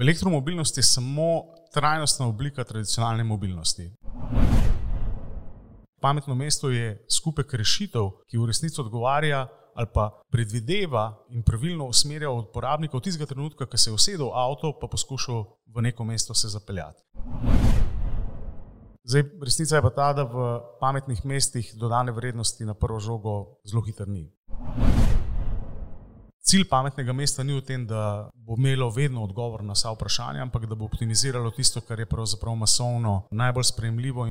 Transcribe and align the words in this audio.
Elektromobilnost 0.00 0.76
je 0.76 0.82
samo 0.82 1.44
trajnostna 1.74 2.26
oblika 2.26 2.64
tradicionalne 2.64 3.24
mobilnosti. 3.24 3.90
Pametno 6.00 6.34
mesto 6.34 6.70
je 6.70 7.06
skupek 7.16 7.54
rešitev, 7.54 8.10
ki 8.30 8.38
v 8.38 8.46
resnici 8.46 8.80
odgovarja 8.80 9.48
ali 9.74 9.86
pa 9.94 10.10
predvideva 10.30 11.18
in 11.30 11.42
pravilno 11.42 11.86
usmerja 11.86 12.30
uporabnika 12.30 12.96
od 12.96 13.02
tistega 13.02 13.26
trenutka, 13.26 13.66
ko 13.66 13.76
se 13.76 13.90
je 13.90 13.94
usedel 13.94 14.26
v 14.26 14.34
avto, 14.34 14.72
pa 14.80 14.86
poskušal 14.86 15.44
v 15.74 15.82
neko 15.82 16.04
mesto 16.04 16.34
se 16.34 16.48
zapeljati. 16.48 17.02
Zdaj, 19.04 19.22
resnica 19.42 19.76
je 19.76 19.82
pa 19.82 19.90
ta, 19.90 20.12
da 20.12 20.22
v 20.22 20.60
pametnih 20.80 21.24
mestih 21.24 21.74
dodane 21.74 22.12
vrednosti 22.12 22.64
na 22.64 22.74
prvo 22.74 23.00
žogo 23.00 23.58
zelo 23.66 23.82
hitro 23.82 24.06
ni. 24.06 24.37
Cilj 26.48 26.64
pametnega 26.64 27.12
mesta 27.12 27.44
ni 27.44 27.52
v 27.52 27.60
tem, 27.60 27.82
da 27.84 28.30
bo 28.32 28.56
imelo 28.56 28.88
vedno 28.88 29.20
odgovor 29.20 29.60
na 29.60 29.74
vsa 29.76 29.90
vprašanja, 29.92 30.40
ampak 30.46 30.64
da 30.64 30.74
bo 30.74 30.86
optimiziralo 30.88 31.50
tisto, 31.52 31.82
kar 31.84 32.00
je 32.00 32.06
pravzaprav 32.08 32.54
masovno 32.56 33.26
najbolj 33.30 33.64
sprejemljivo. 33.68 34.28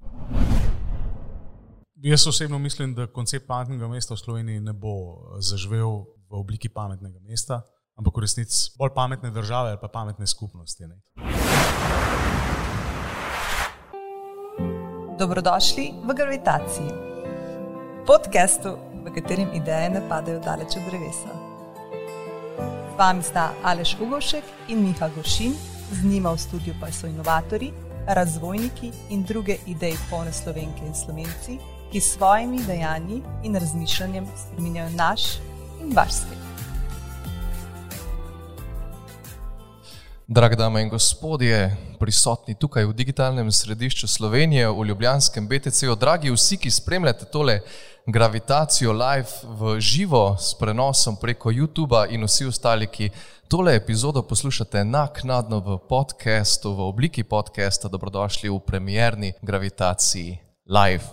Jaz 2.02 2.28
osebno 2.28 2.58
mislim, 2.59 2.95
da 2.98 3.06
koncept 3.08 3.45
pametnega 3.48 3.88
mesta 3.88 4.16
v 4.16 4.18
Sloveniji 4.18 4.59
ne 4.66 4.73
bo 4.73 4.94
zaživel 5.38 6.09
v 6.30 6.40
obliki 6.42 6.70
pametnega 6.73 7.20
mesta, 7.22 7.62
ampak 7.94 8.18
v 8.18 8.26
resnici 8.26 8.73
bolj 8.80 8.95
pametne 8.95 9.30
države 9.31 9.76
ali 9.76 9.81
pa 9.81 9.88
pametne 9.88 10.28
skupnosti. 10.28 10.88
Ne? 10.90 10.98
Dobrodošli 15.20 15.92
v 16.02 16.18
Gravitaciji, 16.18 16.90
podkastu, 18.09 18.73
v 19.06 19.14
katerem 19.14 19.54
ideje 19.54 19.90
ne 19.90 20.02
padajo 20.09 20.42
daleč 20.42 20.81
od 20.81 20.90
drevesa. 20.90 21.47
Vami 22.98 23.24
sta 23.24 23.54
Aleš 23.64 23.96
Ugošek 24.02 24.44
in 24.68 24.82
Miha 24.84 25.10
Goršin, 25.16 25.54
z 25.92 26.04
njima 26.04 26.32
v 26.32 26.38
studiu 26.38 26.74
pa 26.82 26.92
so 26.92 27.08
inovatori, 27.08 27.72
razvojniki 28.08 28.92
in 29.09 29.23
druge 29.23 29.58
ideje 29.67 29.98
polne 30.09 30.34
slovenke 30.34 30.81
in 30.88 30.95
slovenci 30.95 31.59
ki 31.92 32.02
s 32.02 32.14
svojimi 32.14 32.64
dejanji 32.68 33.22
in 33.44 33.56
razmišljanjem 33.56 34.28
spremenjajo 34.38 34.90
naš 34.90 35.22
in 35.81 35.95
vaš 35.95 36.12
svet. 36.12 36.38
Drage 40.28 40.56
dame 40.56 40.81
in 40.81 40.90
gospodje, 40.90 41.78
prisotni 42.00 42.56
tukaj 42.56 42.86
v 42.86 42.94
digitalnem 42.94 43.52
središču 43.52 44.08
Slovenije, 44.08 44.68
v 44.70 44.84
Ljubljanskem 44.86 45.48
BTC-u, 45.48 45.95
dragi 45.95 46.31
vsi, 46.31 46.58
ki 46.58 46.72
spremljate 46.72 47.25
tole 47.31 47.62
gravitacijo 48.08 48.91
live 48.94 49.30
v 49.44 49.80
živo 49.80 50.38
s 50.39 50.53
prenosom 50.59 51.16
preko 51.16 51.52
YouTube 51.52 52.08
in 52.09 52.23
vsi 52.23 52.45
ostali, 52.45 52.88
ki 52.88 53.09
tole 53.47 53.75
epizodo 53.75 54.22
poslušate 54.22 54.86
naknadno 54.86 55.59
v 55.59 55.77
podkastu, 55.89 56.72
v 56.73 56.88
obliki 56.88 57.23
podcasta, 57.23 57.88
dobrodošli 57.88 58.50
v 58.50 58.59
premjerni 58.59 59.33
gravitaciji 59.41 60.38
live. 60.66 61.03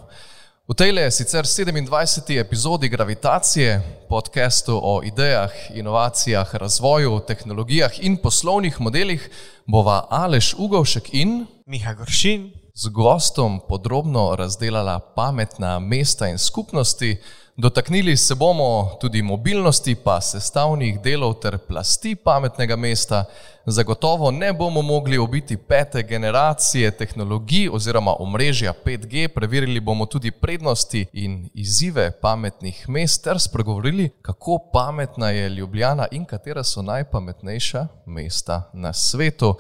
V 0.69 0.75
tej 0.75 0.93
le 0.93 1.11
sicer 1.11 1.45
27. 1.45 2.41
epizodi 2.41 2.89
Gravitacije, 2.89 3.83
podkastu 4.09 4.79
o 4.83 5.03
idejah, 5.03 5.53
inovacijah, 5.75 6.55
razvoju, 6.55 7.21
tehnologijah 7.27 7.93
in 8.01 8.17
poslovnih 8.17 8.81
modelih, 8.81 9.31
bova 9.67 10.07
Aleš 10.11 10.55
Ugovšek 10.59 11.15
in 11.15 11.47
Miha 11.67 11.95
Goršin 11.95 12.64
z 12.77 12.89
gostom 12.89 13.61
podrobno 13.69 14.37
razdelala 14.37 14.99
pametna 14.99 15.79
mesta 15.79 16.29
in 16.29 16.39
skupnosti. 16.39 17.17
Dotaknili 17.57 18.17
se 18.17 18.35
bomo 18.35 18.97
tudi 19.01 19.23
mobilnosti, 19.23 19.95
pa 19.95 20.21
sestavnih 20.21 21.01
delov 21.01 21.35
ter 21.35 21.59
plasti 21.59 22.15
pametnega 22.15 22.77
mesta. 22.77 23.25
Zagotovo 23.67 24.31
ne 24.31 24.53
bomo 24.53 24.83
mogli 24.83 25.19
obiti 25.19 25.57
pete 25.57 26.03
generacije 26.03 26.91
tehnologij 26.91 27.69
oziroma 27.73 28.15
omrežja 28.19 28.75
5G, 28.85 29.29
preverili 29.29 29.81
bomo 29.81 30.07
tudi 30.07 30.31
prednosti 30.31 31.07
in 31.13 31.49
izzive 31.55 32.11
pametnih 32.11 32.89
mest 32.89 33.25
ter 33.25 33.41
spregovorili, 33.41 34.11
kako 34.23 34.59
pametna 34.73 35.31
je 35.31 35.49
Ljubljana 35.49 36.07
in 36.11 36.25
katera 36.25 36.65
so 36.65 36.83
najpametnejša 36.83 37.87
mesta 38.07 38.71
na 38.73 38.93
svetu. 38.93 39.55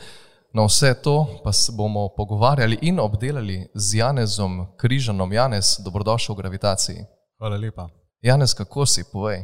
Na 0.55 0.65
vse 0.65 0.95
to 1.03 1.41
pa 1.45 1.53
se 1.53 1.73
bomo 1.73 2.09
pogovarjali 2.17 2.79
in 2.83 3.01
obdelali 3.01 3.67
z 3.75 3.95
Janezom 3.95 4.67
Križanom. 4.77 5.33
Janez, 5.33 5.67
dobrodošel 5.85 6.35
v 6.35 6.39
gravitaciji. 6.39 6.97
Hvala 7.39 7.57
lepa. 7.57 7.89
Janez, 8.23 8.55
kako 8.55 8.87
si, 8.87 9.03
povej? 9.13 9.43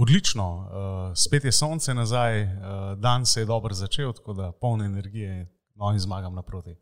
Odlično, 0.00 0.46
uh, 0.54 1.16
spet 1.16 1.44
je 1.44 1.52
sonce 1.52 1.94
nazaj, 1.94 2.42
uh, 2.42 2.50
dan 2.98 3.26
se 3.26 3.40
je 3.40 3.46
dobro 3.46 3.74
začel, 3.74 4.12
tako 4.12 4.32
da 4.32 4.52
polne 4.52 4.84
energije, 4.84 5.50
no 5.74 5.90
in 5.92 5.98
zmagam 5.98 6.34
naproti. 6.34 6.76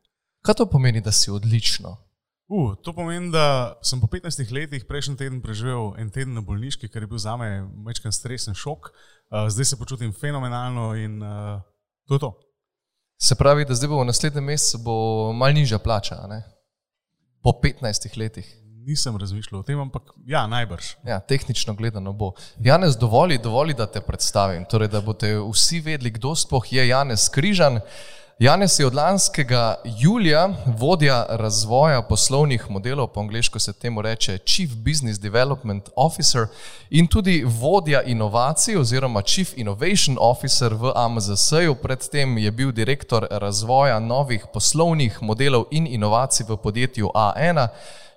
Kaj 0.44 0.54
to 0.54 0.66
pomeni, 0.66 1.00
da 1.00 1.12
si 1.12 1.30
odlično? 1.30 1.96
Uh, 2.48 2.74
to 2.82 2.92
pomeni, 2.92 3.32
da 3.32 3.78
sem 3.82 4.00
po 4.00 4.06
15 4.06 4.52
letih 4.52 4.84
prejšnji 4.84 5.16
teden 5.16 5.40
preživel 5.40 5.94
en 5.96 6.10
teden 6.10 6.34
na 6.34 6.40
bolniški, 6.40 6.88
kar 6.88 7.02
je 7.02 7.08
bil 7.08 7.18
za 7.18 7.36
me 7.36 7.64
večkrat 7.86 8.14
stresen 8.14 8.54
šok. 8.54 8.90
Uh, 8.90 9.48
zdaj 9.48 9.64
se 9.64 9.78
počutim 9.78 10.12
fenomenalno 10.12 10.94
in 10.94 11.22
uh, 11.22 11.62
to 12.04 12.14
je 12.14 12.20
to. 12.20 12.45
Se 13.18 13.34
pravi, 13.34 13.64
da 13.64 13.74
zdaj 13.74 13.88
bo 13.88 14.02
v 14.02 14.10
naslednjem 14.10 14.44
mesecu 14.44 14.78
malo 15.32 15.52
nižja 15.52 15.78
plača, 15.78 16.20
ne? 16.28 16.42
po 17.46 17.52
15 17.62 18.18
letih 18.18 18.46
nisem 18.86 19.16
razmišljal 19.16 19.60
o 19.60 19.64
tem, 19.66 19.78
ampak 19.80 20.02
ja, 20.26 20.46
najbrž. 20.46 20.92
Ja, 21.06 21.20
tehnično 21.20 21.74
gledano 21.74 22.12
bo. 22.12 22.32
Janez, 22.58 22.96
dovoli, 22.98 23.38
dovoli, 23.38 23.74
da 23.74 23.86
te 23.86 24.00
predstavim, 24.00 24.64
torej, 24.70 24.90
da 24.90 25.00
boste 25.02 25.32
vsi 25.38 25.80
vedeli, 25.80 26.10
kdo 26.14 26.34
sploh 26.38 26.72
je 26.72 26.88
Janez 26.88 27.28
Križan. 27.34 27.80
Janez 28.38 28.80
je 28.80 28.86
od 28.86 28.94
lanskega 28.94 29.74
julija 29.84 30.48
vodja 30.78 31.26
razvoja 31.28 32.02
poslovnih 32.02 32.70
modelov, 32.70 33.06
po 33.06 33.20
angliško 33.20 33.58
se 33.58 33.72
temu 33.72 34.02
reče 34.02 34.38
Chief 34.38 34.70
Business 34.70 35.20
Development 35.20 35.88
Officer 35.96 36.46
in 36.90 37.06
tudi 37.06 37.44
vodja 37.46 38.02
inovacij 38.02 38.76
oziroma 38.76 39.22
Chief 39.22 39.52
Innovation 39.56 40.16
Officer 40.20 40.74
v 40.74 40.92
AMZS-ju. 40.94 41.74
Predtem 41.74 42.38
je 42.38 42.50
bil 42.50 42.72
direktor 42.72 43.26
razvoja 43.30 43.98
novih 43.98 44.46
poslovnih 44.52 45.22
modelov 45.22 45.64
in 45.70 45.86
inovacij 45.86 46.46
v 46.48 46.56
podjetju 46.56 47.10
A1. 47.14 47.68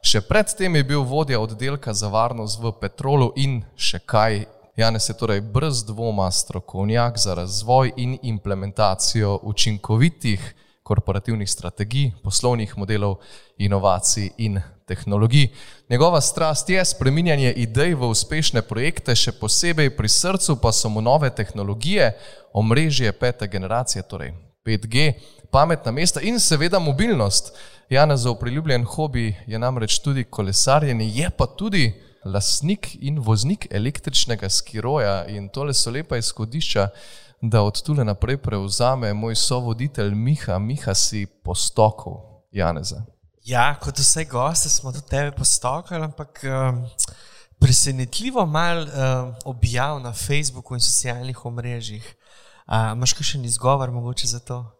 Še 0.01 0.21
predtem 0.21 0.75
je 0.75 0.83
bil 0.83 1.01
vodja 1.01 1.39
oddelka 1.39 1.93
za 1.93 2.07
varnost 2.07 2.59
v 2.59 2.71
Petrolu 2.81 3.31
in 3.35 3.63
še 3.75 3.99
kaj. 3.99 4.58
Janes 4.79 5.09
je 5.09 5.13
torej 5.17 5.41
brez 5.41 5.83
dvoma 5.83 6.31
strokovnjak 6.31 7.17
za 7.17 7.33
razvoj 7.33 7.91
in 7.97 8.17
implementacijo 8.21 9.39
učinkovitih 9.43 10.55
korporativnih 10.83 11.49
strategij, 11.49 12.11
poslovnih 12.23 12.77
modelov, 12.77 13.15
inovacij 13.57 14.29
in 14.37 14.61
tehnologij. 14.85 15.47
Njegova 15.89 16.21
strast 16.21 16.69
je 16.69 16.85
spreminjanje 16.85 17.53
idej 17.53 17.93
v 17.95 18.07
uspešne 18.07 18.61
projekte, 18.61 19.15
še 19.15 19.31
posebej 19.31 19.91
pri 19.97 20.09
srcu 20.09 20.55
pa 20.61 20.71
so 20.71 20.89
mu 20.89 21.01
nove 21.01 21.29
tehnologije, 21.29 22.13
omrežje 22.53 23.11
pete 23.11 23.47
generacije, 23.47 24.03
torej 24.03 24.31
5G, 24.65 25.13
pametna 25.51 25.91
mesta 25.91 26.21
in 26.21 26.39
seveda 26.39 26.79
mobilnost. 26.79 27.51
Janezov 27.89 28.39
priljubljen 28.39 28.85
hobi 28.85 29.35
je 29.47 29.59
namreč 29.59 29.99
tudi 29.99 30.23
kolesarjenje, 30.23 31.11
je 31.19 31.29
pa 31.29 31.45
tudi 31.45 32.08
lasnik 32.25 32.95
in 33.01 33.19
voznik 33.19 33.67
električnega 33.71 34.49
skiroja 34.49 35.25
in 35.27 35.49
tole 35.49 35.73
so 35.73 35.91
lepa 35.91 36.17
izhodišča, 36.17 36.87
da 37.41 37.61
od 37.63 37.81
tule 37.81 38.03
naprej 38.03 38.37
prevzame 38.37 39.13
moj 39.13 39.35
sovoditelj 39.35 40.15
Miha, 40.15 40.59
Miha 40.59 40.93
si 40.95 41.25
postokov 41.25 42.45
Janeza. 42.51 43.05
Ja, 43.45 43.75
kot 43.79 43.99
vse 43.99 44.25
goste 44.25 44.69
smo 44.69 44.91
tudi 44.91 45.07
tebe 45.07 45.31
postokali, 45.31 46.03
ampak 46.03 46.41
um, 46.43 46.83
presenetljivo 47.59 48.45
malo 48.45 48.83
um, 48.83 49.33
objav 49.45 49.99
na 49.99 50.13
Facebooku 50.13 50.75
in 50.75 50.81
socialnih 50.81 51.45
omrežjih. 51.45 52.15
Uh, 52.67 52.93
Máš 52.99 53.15
še 53.21 53.39
en 53.39 53.45
izgovor 53.45 53.91
mogoče 53.91 54.27
za 54.27 54.39
to? 54.39 54.78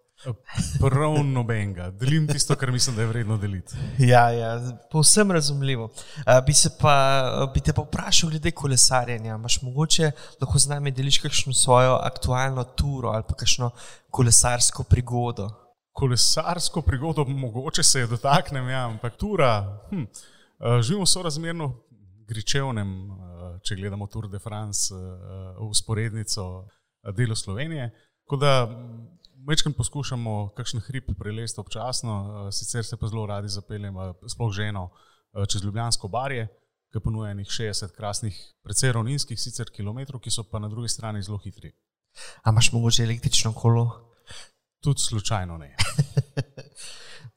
Prav 0.79 1.13
nobenega. 1.23 1.89
Delim 1.91 2.27
tisto, 2.27 2.55
kar 2.55 2.71
mislim, 2.71 2.95
da 2.95 3.01
je 3.01 3.07
vredno 3.07 3.37
deliti. 3.37 3.75
Ja, 3.97 4.29
ja 4.29 4.79
povsem 4.91 5.31
razumljivo. 5.31 5.83
Uh, 5.83 6.45
bi, 6.45 6.53
pa, 6.81 7.49
bi 7.53 7.61
te 7.61 7.73
pa 7.73 7.81
vprašal 7.81 8.29
glede 8.29 8.51
kolesarjenja. 8.51 9.37
Máš 9.37 9.61
mogoče 9.61 10.11
lahko 10.41 10.59
z 10.59 10.69
nami 10.69 10.91
deliš 10.91 11.21
kakšno 11.23 11.53
svojo 11.53 11.95
aktualno 12.03 12.63
turo 12.63 13.09
ali 13.09 13.23
pa 13.27 13.33
kakšno 13.33 13.71
kolesarsko 14.09 14.83
prigodo? 14.83 15.49
Kolesarsko 15.91 16.81
prigodo, 16.81 17.25
mogoče 17.25 17.83
se 17.83 17.99
je 17.99 18.07
dotaknem, 18.07 18.69
ja, 18.69 18.85
ampak 18.87 19.15
tura. 19.17 19.79
Hm, 19.89 20.03
živimo 20.81 21.03
v 21.03 21.09
sorazmerno 21.09 21.73
gričevnem, 22.27 22.91
če 23.63 23.75
gledamo 23.75 24.07
Tour 24.07 24.29
de 24.29 24.39
France, 24.39 24.93
usporednico 25.59 26.67
delo 27.15 27.35
Slovenije. 27.35 27.91
Tako 28.23 28.37
da 28.37 28.53
Večkrat 29.49 29.73
poskušamo 29.77 30.49
kakšen 30.53 30.79
hrib 30.85 31.03
prelesti 31.19 31.59
občasno, 31.59 32.15
eh, 32.47 32.51
sicer 32.51 32.85
se 32.85 32.97
pa 32.97 33.07
zelo 33.07 33.25
radi 33.25 33.47
zapeljemo, 33.49 34.13
sploh 34.27 34.51
ženo, 34.53 34.89
eh, 35.33 35.45
čez 35.49 35.63
Ljubljansko 35.63 36.07
barje, 36.07 36.47
ki 36.93 36.99
ponuja 37.03 37.33
nekaj 37.33 37.53
60 37.53 37.95
krasnih, 37.95 38.37
precej 38.63 38.91
ravninskih 38.91 39.39
sicer 39.39 39.71
kilometrov, 39.73 40.21
ki 40.21 40.31
so 40.31 40.43
pa 40.43 40.59
na 40.59 40.69
drugi 40.69 40.89
strani 40.89 41.21
zelo 41.21 41.37
hitri. 41.37 41.71
A 42.43 42.49
imaš 42.49 42.71
mogoče 42.71 43.03
električno 43.03 43.53
kolo? 43.53 43.89
Tudi 44.83 45.01
slučajno 45.01 45.57
ne. 45.57 45.75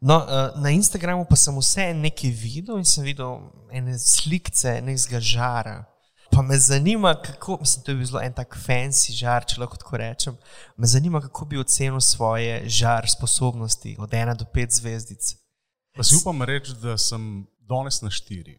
No, 0.04 0.26
na 0.56 0.70
Instagramu 0.70 1.26
pa 1.30 1.36
sem 1.36 1.54
vse 1.58 1.94
nekaj 1.94 2.30
videl 2.30 2.78
in 2.78 2.84
sem 2.84 3.04
videl 3.04 3.38
ene 3.70 3.94
slike, 3.98 4.50
nekega 4.82 5.20
žara. 5.20 5.84
Pa 6.32 6.42
me 6.42 6.58
zanima, 6.58 7.14
kako, 7.22 7.58
mislim, 7.60 7.84
to 7.84 7.90
je 7.90 7.96
bil 7.96 8.06
zelo 8.06 8.20
en 8.24 8.32
tak 8.32 8.56
fancy 8.56 9.12
žar, 9.12 9.44
če 9.44 9.60
lahko 9.60 9.76
tako 9.76 10.00
rečem. 10.00 10.36
Me 10.80 10.88
zanima, 10.88 11.20
kako 11.20 11.44
bi 11.44 11.60
ocenil 11.60 12.00
svoje 12.00 12.62
žar 12.68 13.04
sposobnosti 13.10 13.96
od 14.00 14.14
ena 14.14 14.34
do 14.34 14.46
pet 14.48 14.72
zvezdic. 14.72 15.34
Pa 15.96 16.04
si 16.04 16.16
upam 16.16 16.42
reči, 16.42 16.72
da 16.80 16.96
sem 16.98 17.44
danes 17.68 18.00
na 18.00 18.10
štiri. 18.10 18.56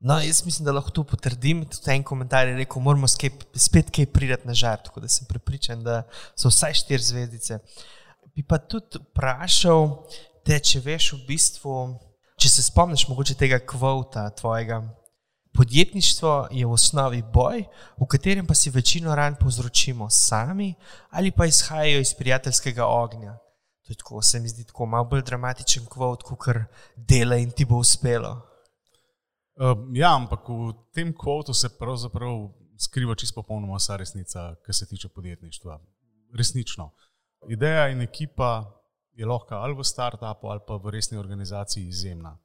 No, 0.00 0.20
jaz 0.20 0.44
mislim, 0.44 0.66
da 0.68 0.72
lahko 0.76 0.90
to 0.90 1.04
potrdim. 1.04 1.64
Tudi 1.64 1.94
en 1.94 2.04
komentar 2.04 2.48
je 2.48 2.58
rekel, 2.60 2.82
moramo 2.82 3.08
skep, 3.08 3.40
spet 3.56 3.88
kaj 3.94 4.06
pridati 4.12 4.46
na 4.46 4.54
žar, 4.54 4.76
tako 4.84 5.00
da 5.00 5.08
sem 5.08 5.26
prepričan, 5.26 5.82
da 5.82 6.02
so 6.36 6.52
vsaj 6.52 6.76
štiri 6.82 7.02
zvezdice. 7.02 7.58
Bi 8.36 8.44
pa 8.46 8.60
tudi 8.60 9.00
vprašal, 9.00 9.88
te, 10.46 10.60
če 10.60 10.84
veš 10.84 11.12
v 11.16 11.24
bistvu, 11.32 11.74
če 12.38 12.52
se 12.52 12.68
spomniš 12.68 13.08
mogoče 13.08 13.34
tega 13.40 13.58
kvota 13.64 14.28
tvojega. 14.36 14.84
Podjetništvo 15.58 16.48
je 16.50 16.66
v 16.66 16.72
osnovi 16.72 17.22
boj, 17.34 17.64
v 17.98 18.06
katerem 18.06 18.46
pa 18.46 18.54
si 18.54 18.70
večino 18.70 19.14
ran 19.14 19.34
povzročimo 19.40 20.06
sami 20.10 20.74
ali 21.10 21.30
pa 21.30 21.46
izhajajo 21.46 22.00
iz 22.00 22.14
prijateljskega 22.14 22.86
ognja. 22.86 23.32
To 23.82 23.92
je 23.92 23.96
tako, 23.96 24.22
se 24.22 24.40
mi 24.40 24.48
zdi 24.48 24.64
tako 24.64 24.86
malo 24.86 25.04
bolj 25.04 25.22
dramatičen 25.22 25.86
kvot, 25.86 26.22
kot 26.22 26.38
kar 26.44 26.60
dela 26.96 27.36
in 27.36 27.50
ti 27.50 27.64
bo 27.64 27.80
uspelo. 27.82 28.30
Uh, 29.58 29.74
ja, 29.92 30.14
ampak 30.14 30.46
v 30.48 30.74
tem 30.94 31.10
kvotu 31.18 31.54
se 31.54 31.68
pravzaprav 31.78 32.52
skriva 32.78 33.14
čisto 33.14 33.42
popolnoma 33.42 33.76
vsa 33.76 33.96
resnica, 33.96 34.54
kar 34.62 34.74
se 34.74 34.86
tiče 34.86 35.08
podjetništva. 35.08 35.80
Resnično. 36.38 36.92
Ideja 37.48 37.88
in 37.88 38.00
ekipa 38.00 38.78
je 39.12 39.26
lahko 39.26 39.54
ali 39.54 39.74
v 39.74 39.84
startupu 39.84 40.46
ali 40.46 40.60
pa 40.66 40.76
v 40.76 40.94
resni 40.94 41.18
organizaciji 41.18 41.88
izjemna. 41.88 42.38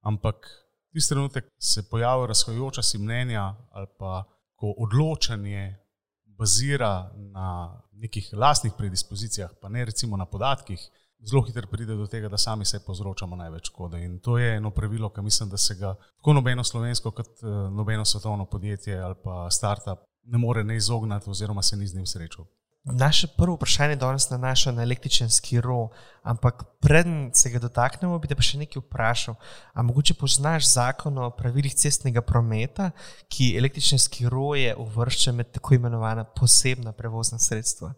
Ampak 0.00 0.50
tisti 0.92 1.14
trenutek 1.14 1.44
se 1.58 1.88
pojavijo 1.90 2.26
razhajajoča 2.26 2.82
si 2.82 2.98
mnenja 2.98 3.54
ali 3.70 3.86
pa 3.98 4.24
ko 4.54 4.74
odločanje 4.78 5.76
bazira 6.24 7.12
na 7.14 7.80
nekih 7.92 8.30
lastnih 8.32 8.72
predispozicijah, 8.78 9.50
pa 9.60 9.68
ne 9.68 9.84
recimo 9.84 10.16
na 10.16 10.26
podatkih, 10.26 10.80
zelo 11.20 11.42
hitro 11.42 11.68
pride 11.70 11.94
do 11.94 12.06
tega, 12.06 12.28
da 12.28 12.38
sami 12.38 12.64
se 12.64 12.80
povzročamo 12.86 13.36
največ 13.36 13.66
škode. 13.66 14.04
In 14.04 14.18
to 14.18 14.38
je 14.38 14.56
eno 14.56 14.70
pravilo, 14.70 15.10
ki 15.12 15.22
mislim, 15.22 15.50
da 15.50 15.56
se 15.56 15.74
ga 15.74 15.94
tako 16.16 16.32
nobeno 16.32 16.64
slovensko, 16.64 17.10
kot 17.10 17.26
eh, 17.26 17.46
nobeno 17.70 18.04
svetovno 18.04 18.46
podjetje 18.46 18.98
ali 18.98 19.14
pa 19.24 19.50
startup 19.50 19.98
ne 20.22 20.38
more 20.38 20.64
ne 20.64 20.76
izogniti, 20.76 21.30
oziroma 21.30 21.62
se 21.62 21.76
ni 21.76 21.86
z 21.86 21.94
njim 21.94 22.06
srečal. 22.06 22.44
Naše 22.84 23.26
prvo 23.36 23.54
vprašanje 23.54 23.96
danes 23.96 24.30
nanaša 24.30 24.72
na 24.72 24.82
električen 24.82 25.30
skiro, 25.30 25.88
ampak 26.22 26.64
preden 26.80 27.30
se 27.34 27.50
ga 27.50 27.58
dotaknemo, 27.58 28.18
bi 28.18 28.28
te 28.28 28.34
pa 28.34 28.42
še 28.42 28.56
nekaj 28.62 28.80
vprašal. 28.80 29.36
A 29.76 29.84
mogoče 29.84 30.16
poznaš 30.16 30.70
zakon 30.72 31.18
o 31.20 31.28
pravilih 31.36 31.74
cestnega 31.76 32.22
prometa, 32.24 32.90
ki 33.28 33.52
električne 33.60 33.98
skiroje 34.00 34.72
uvršča 34.80 35.34
med 35.36 35.50
tako 35.52 35.76
imenovana 35.76 36.24
posebna 36.24 36.94
prevozna 36.96 37.38
sredstva? 37.38 37.92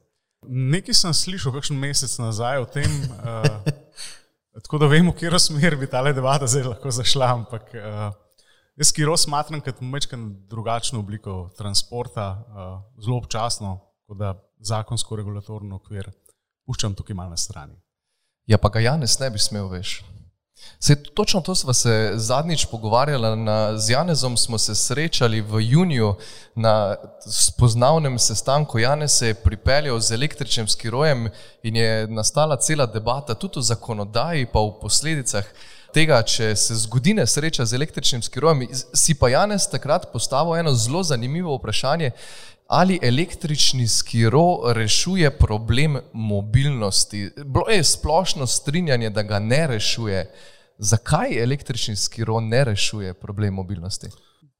Nekaj 0.51 0.99
sem 0.99 1.15
slišal, 1.15 1.55
kakšen 1.55 1.79
mesec 1.79 2.19
nazaj 2.19 2.65
o 2.65 2.67
tem, 2.67 2.91
uh, 3.23 3.71
tako 4.67 4.83
da 4.83 4.91
vemo, 4.91 5.15
v 5.15 5.21
katero 5.21 5.39
smer 5.39 5.79
bi 5.79 5.87
ta 5.87 6.03
debata 6.11 6.51
zdaj 6.51 6.73
lahko 6.73 6.91
zašla. 6.91 7.31
Ampak 7.39 7.71
uh, 7.79 8.11
jaz 8.75 8.91
skiro 8.91 9.15
smatram 9.15 9.63
kot 9.63 9.79
mečken 9.79 10.27
drugačno 10.51 10.99
obliko 11.07 11.53
transporta, 11.55 12.29
uh, 12.51 12.77
zelo 12.99 13.23
občasno 13.23 13.79
zakonsko 14.59 15.17
regulatorno 15.17 15.77
okvir, 15.77 16.11
puščam 16.67 16.95
tukaj 16.95 17.17
malo 17.17 17.31
na 17.31 17.37
strani. 17.37 17.77
Ja, 18.47 18.59
pa 18.59 18.69
ga 18.69 18.81
Janes 18.81 19.19
ne 19.21 19.31
bi 19.31 19.39
smel 19.39 19.69
več. 19.71 20.01
Se, 20.79 21.03
točno 21.03 21.41
to 21.41 21.55
smo 21.55 21.73
se 21.73 22.13
zadnjič 22.15 22.67
pogovarjali. 22.71 23.37
Na, 23.37 23.79
z 23.79 23.91
Janezom 23.91 24.37
smo 24.37 24.59
se 24.59 24.75
srečali 24.75 25.41
v 25.41 25.61
juniju 25.61 26.15
na 26.55 26.97
spoznavnem 27.27 28.19
sestanku. 28.19 28.79
Janez 28.79 29.13
se 29.13 29.27
je 29.27 29.35
pripeljal 29.35 30.01
z 30.01 30.15
električnim 30.15 30.69
skirojem 30.69 31.29
in 31.63 31.77
je 31.77 32.07
nastala 32.07 32.57
cela 32.57 32.87
debata 32.87 33.35
tudi 33.35 33.59
o 33.59 33.63
zakonodaji, 33.63 34.47
pa 34.47 34.59
o 34.59 34.79
posledicah 34.81 35.45
tega, 35.95 36.23
če 36.23 36.57
se 36.57 36.75
zgodi 36.75 37.15
nesreča 37.15 37.65
z 37.65 37.75
električnim 37.75 38.23
skirojem. 38.23 38.67
Si 38.95 39.15
pa 39.15 39.29
Janez 39.29 39.69
takrat 39.71 40.13
postavil 40.13 40.57
eno 40.57 40.75
zelo 40.75 41.03
zanimivo 41.03 41.57
vprašanje 41.57 42.11
ali 42.73 42.99
električni 43.03 43.89
skiro 43.89 44.73
rešuje 44.73 45.39
problem 45.39 45.97
mobilnosti. 46.13 47.31
Bilo 47.37 47.69
je 47.69 47.85
splošno 47.85 48.47
strinjanje, 48.47 49.11
da 49.11 49.23
ga 49.23 49.39
ne 49.39 49.67
rešuje. 49.67 50.35
Zakaj 50.79 51.43
električni 51.43 51.97
skiro 51.97 52.41
ne 52.41 52.65
rešuje 52.65 53.15
problem 53.15 53.55
mobilnosti? 53.55 54.09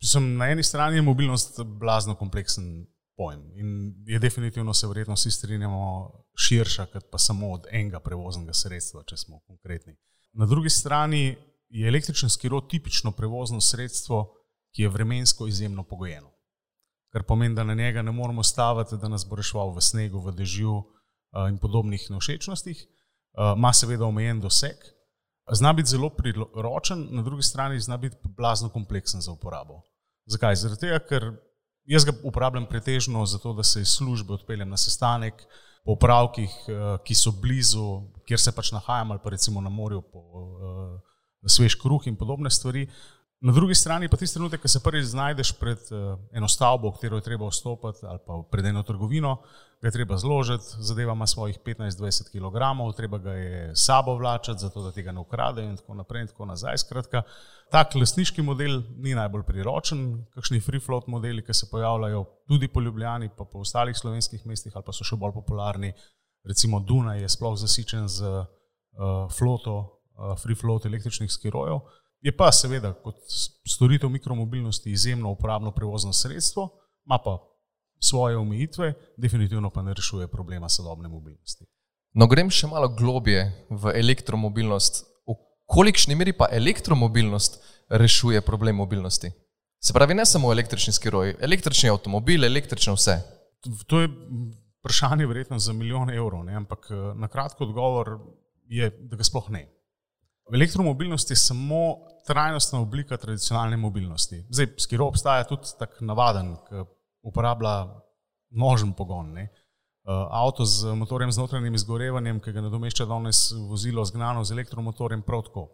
Sem, 0.05 0.37
na 0.37 0.51
eni 0.51 0.63
strani 0.63 0.97
je 0.97 1.03
mobilnost 1.03 1.61
blazno 1.65 2.15
kompleksen 2.15 2.87
pojem 3.17 3.41
in 3.57 3.95
je 4.07 4.19
definitivno 4.19 4.75
se 4.75 4.87
verjetno 4.87 5.15
vsi 5.15 5.31
strinjamo 5.31 6.11
širša, 6.37 6.87
kot 6.87 7.05
pa 7.11 7.19
samo 7.19 7.53
od 7.53 7.65
enega 7.71 8.01
prevoznega 8.01 8.53
sredstva, 8.53 9.05
če 9.09 9.17
smo 9.17 9.41
konkretni. 9.47 9.97
Na 10.33 10.47
drugi 10.47 10.71
strani 10.71 11.37
je 11.69 11.89
električni 11.89 12.31
skiro 12.31 12.61
tipično 12.61 13.13
prevozno 13.13 13.61
sredstvo, 13.61 14.35
ki 14.77 14.83
je 14.83 14.89
vremensko 14.89 15.47
izjemno 15.47 15.83
pogojeno 15.83 16.32
kar 17.13 17.23
pomeni, 17.29 17.55
da 17.55 17.65
na 17.65 17.75
njega 17.75 18.03
ne 18.03 18.13
moramo 18.13 18.43
staviti, 18.43 18.97
da 18.97 19.09
nas 19.09 19.27
bo 19.29 19.37
reševal 19.37 19.75
v 19.77 19.81
snegu, 19.85 20.21
v 20.21 20.33
dežju 20.37 20.75
uh, 20.79 21.49
in 21.49 21.59
podobnih 21.59 22.11
nevšečnostih. 22.11 22.81
Uh, 23.33 23.53
Ma 23.57 23.73
seveda 23.73 24.05
omejen 24.05 24.41
doseg, 24.41 24.77
zna 25.53 25.73
biti 25.73 25.93
zelo 25.93 26.11
priročen, 26.11 27.07
na 27.11 27.23
drugi 27.23 27.43
strani 27.43 27.81
zna 27.81 27.97
biti 27.97 28.17
blazno 28.37 28.69
kompleksen 28.69 29.21
za 29.21 29.33
uporabo. 29.33 29.83
Zakaj? 30.27 30.57
Zaradi 30.57 30.81
tega, 30.81 30.99
ker 31.09 31.31
jaz 31.85 32.05
ga 32.05 32.15
uporabljam 32.25 32.67
pretežno 32.69 33.27
zato, 33.27 33.53
da 33.53 33.65
se 33.65 33.81
iz 33.81 33.97
službe 33.97 34.33
odpeljem 34.33 34.69
na 34.69 34.77
sestanek, 34.77 35.45
po 35.85 35.97
upravkih, 35.97 36.51
uh, 36.69 36.97
ki 37.05 37.15
so 37.15 37.33
blizu, 37.43 37.87
kjer 38.29 38.41
se 38.41 38.53
pač 38.57 38.73
nahajam, 38.73 39.11
ali 39.11 39.21
pa 39.25 39.33
recimo 39.35 39.61
na 39.61 39.69
morju 39.69 40.03
po 40.13 40.23
svež 41.47 41.75
kruh 41.81 42.07
in 42.07 42.17
podobne 42.17 42.51
stvari. 42.51 42.87
Na 43.43 43.53
drugi 43.53 43.75
strani 43.75 44.09
pa 44.09 44.17
tisti 44.17 44.37
trenutek, 44.39 44.61
ko 44.63 44.69
se 44.71 44.81
prvič 44.81 45.05
znajdeš 45.11 45.49
pred 45.59 45.79
uh, 45.91 46.15
eno 46.31 46.47
stavbo, 46.49 46.93
v 46.93 46.95
katero 46.95 47.19
je 47.19 47.25
treba 47.27 47.49
vstopiti, 47.51 48.07
ali 48.07 48.21
pa 48.27 48.37
pred 48.51 48.67
eno 48.71 48.83
trgovino, 48.87 49.33
ga 49.83 49.89
je 49.89 49.93
treba 49.97 50.15
zložiti, 50.17 50.77
zadeva 50.79 51.17
ima 51.17 51.27
svojih 51.27 51.59
15-20 51.65 52.29
kg, 52.31 52.69
treba 52.97 53.19
ga 53.19 53.33
je 53.33 53.73
sabo 53.77 54.15
vlačati, 54.15 54.61
zato 54.61 54.83
da 54.83 54.93
tega 54.93 55.13
ne 55.13 55.21
ukrade 55.21 55.65
in 55.65 55.75
tako 55.77 55.95
naprej 55.95 56.23
in 56.23 56.29
tako 56.31 56.47
nazaj. 56.47 56.79
Skratka, 56.79 57.23
tak 57.71 57.97
lasniški 57.99 58.43
model 58.47 58.79
ni 59.03 59.15
najbolj 59.19 59.43
priročen, 59.43 60.05
kakšni 60.35 60.61
free 60.61 60.81
float 60.81 61.09
modeli, 61.11 61.43
ki 61.43 61.55
se 61.55 61.67
pojavljajo 61.71 62.23
tudi 62.49 62.69
po 62.69 62.81
Ljubljani, 62.81 63.33
pa 63.37 63.45
po 63.45 63.65
ostalih 63.67 63.99
slovenskih 63.99 64.47
mestih, 64.47 64.77
ali 64.77 64.87
pa 64.87 64.95
so 64.95 65.03
še 65.03 65.19
bolj 65.19 65.35
popularni, 65.41 65.91
recimo 66.47 66.79
Dunaj 66.79 67.25
je 67.27 67.35
sploh 67.35 67.59
zasičen 67.59 68.07
z 68.09 68.23
uh, 68.23 69.27
floto, 69.35 69.81
uh, 70.15 70.39
free 70.39 70.55
float 70.55 70.87
električnih 70.87 71.33
skirojev. 71.33 71.83
Je 72.23 72.31
pa 72.37 72.53
seveda 72.55 72.93
kot 73.03 73.19
storitev 73.67 74.11
mikromobilnosti 74.11 74.91
izjemno 74.91 75.31
uporabno 75.31 75.73
prevozno 75.75 76.13
sredstvo, 76.13 76.69
ima 77.07 77.19
pa 77.25 77.39
svoje 78.01 78.37
omejitve, 78.37 78.95
definitivno 79.17 79.71
pa 79.71 79.83
ne 79.83 79.95
rešuje 79.95 80.29
problema 80.29 80.69
sodobne 80.69 81.09
mobilnosti. 81.09 81.65
No, 82.15 82.27
grem 82.27 82.51
še 82.51 82.69
malo 82.69 82.89
globje 82.89 83.47
v 83.71 83.95
elektromobilnost. 83.99 85.05
V 85.27 85.37
kolikšni 85.67 86.15
meri 86.15 86.35
pa 86.37 86.49
elektromobilnost 86.53 87.63
rešuje 87.89 88.43
problem 88.45 88.77
mobilnosti? 88.77 89.33
Se 89.83 89.93
pravi, 89.93 90.15
ne 90.15 90.27
samo 90.27 90.53
električni 90.53 90.93
skiroj, 90.93 91.37
električni 91.41 91.91
avtomobil, 91.91 92.45
električno 92.45 92.95
vse. 92.95 93.17
To 93.91 94.01
je 94.01 94.11
vprašanje 94.83 95.27
verjetno 95.27 95.59
za 95.59 95.73
milijon 95.73 96.11
evrov, 96.11 96.45
ne? 96.45 96.55
ampak 96.55 96.87
eh, 96.91 97.01
na 97.19 97.29
kratko 97.29 97.65
odgovor 97.65 98.19
je, 98.69 98.91
da 99.11 99.17
ga 99.17 99.25
sploh 99.25 99.51
ne. 99.51 99.67
Elektromobilnost 100.51 101.31
je 101.31 101.37
samo 101.37 101.97
trajnostna 102.27 102.81
oblika 102.81 103.17
tradicionalne 103.17 103.77
mobilnosti. 103.77 104.45
Zdaj, 104.51 104.67
skiro 104.79 105.07
obstaja 105.07 105.45
tudi 105.45 105.71
tako 105.79 106.05
navaden, 106.05 106.55
ki 106.69 106.85
uporablja 107.23 107.87
množen 108.51 108.93
pogon. 108.93 109.33
Ne? 109.33 109.49
Uh, 110.03 110.27
avto 110.31 110.65
z 110.65 110.95
motorjem 110.99 111.33
z 111.33 111.39
notranjim 111.39 111.75
izgorevanjem, 111.75 112.41
ki 112.43 112.53
ga 112.53 112.65
nadomešča 112.65 113.07
danes 113.07 113.53
vozilo 113.71 114.05
zgnano 114.05 114.45
z 114.45 114.53
elektromotorjem, 114.57 115.23
prav 115.23 115.45
tako. 115.47 115.69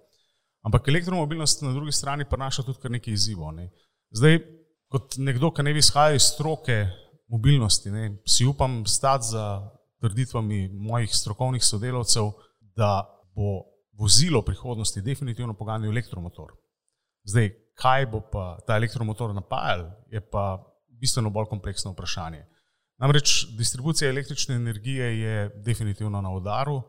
Ampak 0.67 0.89
elektromobilnost 0.89 1.63
na 1.63 1.73
drugi 1.73 1.93
strani 1.93 2.27
prinaša 2.29 2.63
tudi 2.63 2.83
kar 2.83 2.93
nekaj 2.93 3.15
izzivov. 3.15 3.55
Ne? 3.57 3.71
Zdaj, 4.13 4.41
kot 4.93 5.17
nekdo, 5.17 5.51
ki 5.55 5.65
ne 5.65 5.73
bi 5.73 5.81
izhajal 5.85 6.19
iz 6.19 6.29
stroke 6.35 6.77
mobilnosti, 7.29 7.91
ne, 7.93 8.19
si 8.27 8.47
upam 8.47 8.87
stati 8.87 9.33
za 9.33 9.45
trditvami 10.01 10.69
mojih 10.73 11.15
strokovnih 11.15 11.65
sodelavcev, 11.65 12.31
da 12.77 13.05
bo 13.37 13.65
vozilo 13.99 14.43
prihodnosti 14.43 15.03
definitivno 15.03 15.55
poganjal 15.55 15.91
elektromotor. 15.91 16.53
Zdaj, 17.25 17.51
kaj 17.75 18.07
bo 18.07 18.21
pa 18.33 18.59
ta 18.67 18.77
elektromotor 18.77 19.35
napajal, 19.35 19.91
je 20.11 20.21
pa 20.21 20.63
bistveno 20.89 21.31
bolj 21.31 21.49
kompleksno 21.51 21.93
vprašanje. 21.93 22.45
Namreč 22.99 23.47
distribucija 23.59 24.11
električne 24.11 24.55
energije 24.55 25.21
je 25.21 25.49
definitivno 25.65 26.21
na 26.21 26.31
udaru. 26.31 26.83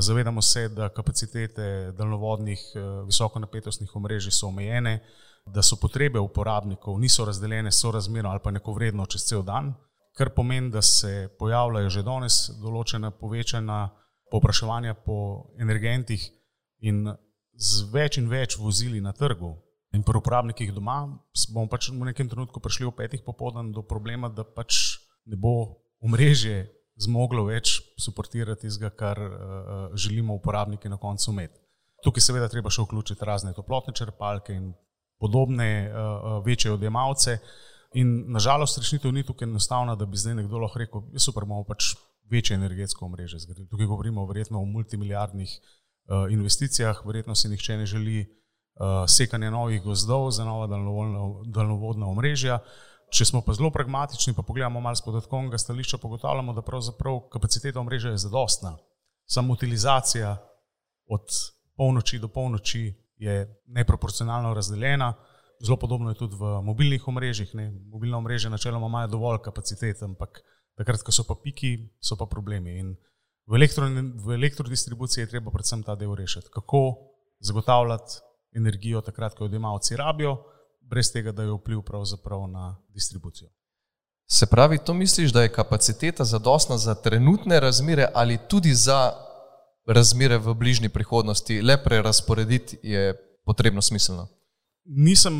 Zavedamo 0.00 0.42
se, 0.42 0.68
da 0.68 0.88
kapacitete 0.88 1.92
daljnovodnih 1.96 2.60
visokonapetostnih 3.06 3.96
omrežij 3.96 4.30
so 4.30 4.46
omejene, 4.46 5.00
da 5.46 5.62
so 5.62 5.76
potrebe 5.80 6.18
uporabnikov 6.20 6.98
niso 7.00 7.24
razdeljene 7.24 7.72
sorazmerno 7.72 8.30
ali 8.30 8.40
pa 8.44 8.50
neko 8.50 8.72
vredno 8.72 9.06
čez 9.06 9.24
cel 9.24 9.42
dan, 9.42 9.74
kar 10.16 10.30
pomeni, 10.36 10.70
da 10.70 10.82
se 10.82 11.28
pojavljajo 11.38 11.90
že 11.90 12.02
danes 12.02 12.50
določena 12.62 13.10
povečana 13.10 13.88
popraševanja 14.30 14.94
po 14.94 15.48
energentih 15.58 16.37
in 16.80 17.08
z 17.58 17.88
več 17.92 18.18
in 18.20 18.28
več 18.30 18.56
vozili 18.58 19.00
na 19.02 19.12
trgu 19.12 19.56
in 19.92 20.04
pri 20.04 20.20
uporabnikih 20.20 20.72
doma 20.74 21.00
bomo 21.52 21.68
pač 21.70 21.90
v 21.90 22.06
nekem 22.10 22.28
trenutku 22.28 22.60
prišli 22.60 22.86
v 22.86 22.96
petih 22.96 23.22
popoldan 23.24 23.72
do 23.72 23.82
problema, 23.82 24.28
da 24.28 24.44
pač 24.44 25.00
ne 25.26 25.36
bo 25.36 25.80
omrežje 26.04 26.68
zmoglo 26.98 27.46
več 27.48 27.78
suportirati 27.98 28.66
tistega, 28.66 28.90
kar 28.90 29.18
uh, 29.18 29.30
želimo 29.94 30.34
uporabniki 30.34 30.90
na 30.90 30.98
koncu 30.98 31.30
imeti. 31.32 31.58
Tukaj 32.02 32.22
seveda 32.22 32.48
treba 32.50 32.70
še 32.70 32.84
vključiti 32.84 33.26
razne 33.26 33.54
toplotne 33.54 33.94
črpalke 33.94 34.54
in 34.54 34.72
podobne 35.18 35.88
uh, 35.88 36.38
večje 36.46 36.74
odjemalce. 36.74 37.38
In 37.98 38.28
nažalost, 38.34 38.78
rešitev 38.78 39.14
ni 39.14 39.24
tukaj 39.26 39.48
enostavna, 39.48 39.96
da 39.96 40.06
bi 40.06 40.18
zdaj 40.18 40.36
nekdo 40.42 40.60
lahko 40.62 40.82
rekel, 40.82 41.06
da 41.14 41.22
super, 41.22 41.46
bomo 41.48 41.64
pač 41.66 41.94
večje 42.30 42.58
energetsko 42.58 43.06
omrežje 43.06 43.40
zgradili. 43.46 43.70
Tukaj 43.70 43.88
govorimo 43.88 44.26
verjetno 44.28 44.60
o 44.60 44.68
multimiliardnih 44.68 45.54
uh, 45.54 45.77
investicijah, 46.30 47.00
verjetno 47.06 47.34
si 47.34 47.48
nihče 47.48 47.76
ne 47.76 47.86
želi 47.86 48.20
uh, 48.22 49.04
sekanja 49.08 49.50
novih 49.50 49.82
gozdov 49.82 50.30
za 50.30 50.44
nova 50.44 50.66
daljnovodna 51.46 52.06
omrežja. 52.06 52.58
Če 53.10 53.24
smo 53.24 53.40
pa 53.40 53.54
zelo 53.56 53.70
pragmatični, 53.72 54.34
pa 54.36 54.42
pogledamo 54.42 54.80
malo 54.80 54.96
z 54.96 55.04
podatkovnega 55.04 55.58
stališča, 55.58 55.98
pogotavljamo, 55.98 56.52
da 56.52 56.62
pravzaprav 56.62 57.20
kapaciteta 57.32 57.80
omrežja 57.80 58.10
je 58.10 58.24
zadostna. 58.24 58.76
Samo 59.24 59.52
utilizacija 59.52 60.36
od 61.08 61.24
polnoči 61.76 62.18
do 62.18 62.28
polnoči 62.28 62.92
je 63.16 63.62
neproporcionalno 63.66 64.54
razdeljena. 64.54 65.14
Zelo 65.64 65.76
podobno 65.76 66.10
je 66.10 66.14
tudi 66.14 66.36
v 66.36 66.60
mobilnih 66.62 67.08
omrežjih. 67.08 67.54
Ne. 67.54 67.70
Mobilna 67.70 68.18
omrežja 68.18 68.50
načeloma 68.50 68.86
imajo 68.86 69.08
dovolj 69.08 69.40
kapacitet, 69.44 70.02
ampak 70.02 70.42
takrat, 70.76 71.02
ko 71.02 71.12
so 71.12 71.24
pa 71.26 71.34
piki, 71.42 71.90
so 72.00 72.16
pa 72.16 72.26
problemi. 72.26 72.78
In 72.78 72.94
v, 73.48 73.54
elektro, 73.56 73.88
v 74.24 74.34
elektrodistribuciji 74.34 75.22
je 75.22 75.30
treba 75.30 75.50
predvsem 75.50 75.82
ta 75.82 75.94
del 75.96 76.14
rešiti. 76.14 76.48
Kako 76.52 76.96
zagotavljati 77.40 78.20
energijo 78.56 79.00
takrat, 79.00 79.34
ko 79.34 79.44
jo 79.44 79.48
odjemalci 79.48 79.96
rabijo, 79.96 80.36
brez 80.80 81.12
tega, 81.12 81.32
da 81.32 81.42
je 81.42 81.52
vpliv 81.52 81.82
pravzaprav 81.82 82.46
na 82.48 82.76
distribucijo. 82.94 83.48
Se 84.30 84.46
pravi, 84.46 84.78
to 84.78 84.94
misliš, 84.94 85.32
da 85.32 85.42
je 85.42 85.52
kapaciteta 85.52 86.24
zadostna 86.24 86.78
za 86.78 86.94
trenutne 86.94 87.60
razmere 87.60 88.08
ali 88.14 88.38
tudi 88.48 88.74
za 88.74 89.12
razmere 89.86 90.38
v 90.38 90.54
bližnji 90.54 90.88
prihodnosti, 90.88 91.62
le 91.62 91.82
prerasporediti 91.84 92.78
je 92.82 93.14
potrebno 93.44 93.82
smiselno? 93.82 94.28
Nisem 94.88 95.34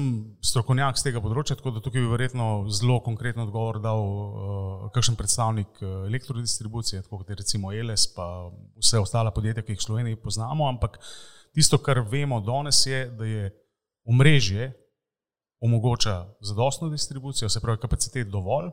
strokovnjak 0.45 0.99
z 1.01 1.07
tega 1.07 1.21
področja, 1.25 1.55
tako 1.57 1.71
da 1.73 1.81
tukaj 1.81 2.03
bi 2.05 2.11
verjetno 2.11 2.47
zelo 2.69 2.99
konkretno 3.01 3.47
odgovor 3.47 3.79
dal 3.81 4.03
uh, 4.05 4.83
kakšen 4.93 5.17
predstavnik 5.17 5.79
uh, 5.81 6.03
elektrodistribucije, 6.05 7.01
kot 7.09 7.31
je 7.33 7.37
recimo 7.39 7.73
ELS, 7.73 8.11
pa 8.13 8.27
vse 8.77 9.01
ostale 9.01 9.33
podjetja, 9.33 9.65
ki 9.65 9.73
jih 9.73 9.81
v 9.81 9.87
Sloveniji 9.87 10.19
poznamo. 10.21 10.67
Ampak 10.69 10.99
tisto, 11.57 11.81
kar 11.81 12.03
vemo 12.05 12.43
danes, 12.45 12.83
je, 12.85 13.07
da 13.09 13.25
je 13.25 13.47
omrežje 14.05 14.69
omogoča 15.65 16.19
zadostno 16.45 16.91
distribucijo, 16.93 17.49
se 17.49 17.65
pravi, 17.65 17.81
kapacitet 17.81 18.29
dovolj, 18.29 18.69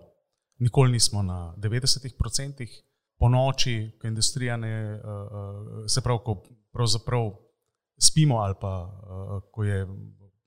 nikoli 0.59 0.91
nismo 0.97 1.23
na 1.23 1.53
90%, 1.55 2.67
po 3.15 3.31
noči, 3.31 3.93
ko 3.95 4.11
industrija 4.11 4.59
ne, 4.59 4.75
uh, 4.99 5.87
se 5.87 6.03
pravi, 6.03 6.19
ko 6.27 6.41
pravzaprav 6.75 7.31
spimo 7.95 8.43
ali 8.43 8.59
pa 8.59 8.75
uh, 8.83 9.39
ko 9.55 9.63
je 9.63 9.87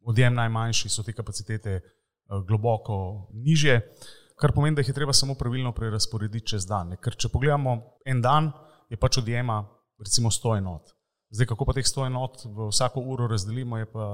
odjem 0.09 0.35
najmanjši, 0.35 0.91
so 0.93 1.05
te 1.05 1.13
kapacitete 1.13 1.79
uh, 1.79 2.43
globoko 2.49 3.29
niže, 3.37 3.81
kar 4.39 4.55
pomeni, 4.55 4.77
da 4.77 4.85
jih 4.85 4.93
je 4.93 4.97
treba 4.97 5.13
samo 5.13 5.35
pravilno 5.35 5.73
prerasporediti 5.75 6.55
čez 6.55 6.67
dan. 6.67 6.95
Ne? 6.95 7.01
Ker 7.03 7.17
če 7.19 7.31
pogledamo 7.33 7.77
en 8.07 8.23
dan, 8.25 8.53
je 8.89 8.97
pač 8.97 9.21
odjema 9.21 9.63
recimo 9.99 10.31
100 10.33 10.59
enot. 10.63 10.95
Zdaj, 11.35 11.51
kako 11.51 11.67
pa 11.69 11.75
teh 11.77 11.85
100 11.85 12.07
enot 12.09 12.45
v 12.47 12.69
vsako 12.71 13.03
uro 13.13 13.27
razdelimo, 13.29 13.79
je 13.79 13.89
pa 13.91 14.07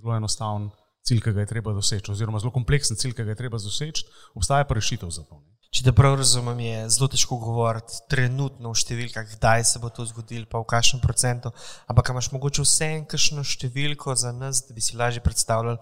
zelo 0.00 0.16
enostaven 0.16 0.70
cilj, 1.04 1.20
ki 1.24 1.34
ga 1.36 1.44
je 1.44 1.50
treba 1.50 1.74
doseči, 1.76 2.12
oziroma 2.12 2.40
zelo 2.40 2.52
kompleksen 2.54 2.96
cilj, 2.96 3.16
ki 3.16 3.26
ga 3.26 3.34
je 3.34 3.40
treba 3.42 3.60
doseči, 3.60 4.06
obstaja 4.38 4.64
pa 4.64 4.78
rešitev 4.78 5.10
za 5.12 5.24
to. 5.26 5.40
Če 5.70 5.84
te 5.86 5.92
prav 5.94 6.16
razumem, 6.18 6.58
je 6.64 6.78
zelo 6.90 7.06
težko 7.06 7.36
govoriti 7.38 8.00
trenutno 8.10 8.72
v 8.72 8.78
številkah, 8.80 9.28
kdaj 9.36 9.62
se 9.68 9.78
bo 9.78 9.86
to 9.94 10.02
zgodilo, 10.08 10.48
pa 10.50 10.58
v 10.58 10.66
kakšnem 10.66 10.98
procentu. 10.98 11.52
Ampak 11.86 12.10
imaš 12.10 12.32
mogoče 12.34 12.64
vseeno 12.64 13.06
kakšno 13.06 13.44
številko 13.46 14.16
za 14.18 14.32
nas, 14.34 14.64
da 14.66 14.74
bi 14.74 14.82
si 14.82 14.98
lažje 14.98 15.22
predstavljali, 15.22 15.78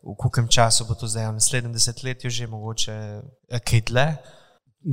v 0.00 0.14
kakem 0.22 0.48
času 0.48 0.86
bo 0.88 0.96
to 0.96 1.04
zdaj, 1.12 1.28
v 1.28 1.36
naslednjem 1.36 1.74
desetletju, 1.76 2.32
že 2.32 2.48
mogoče 2.48 2.94
eh, 2.96 3.60
kaj 3.60 3.82
tle. 3.90 4.06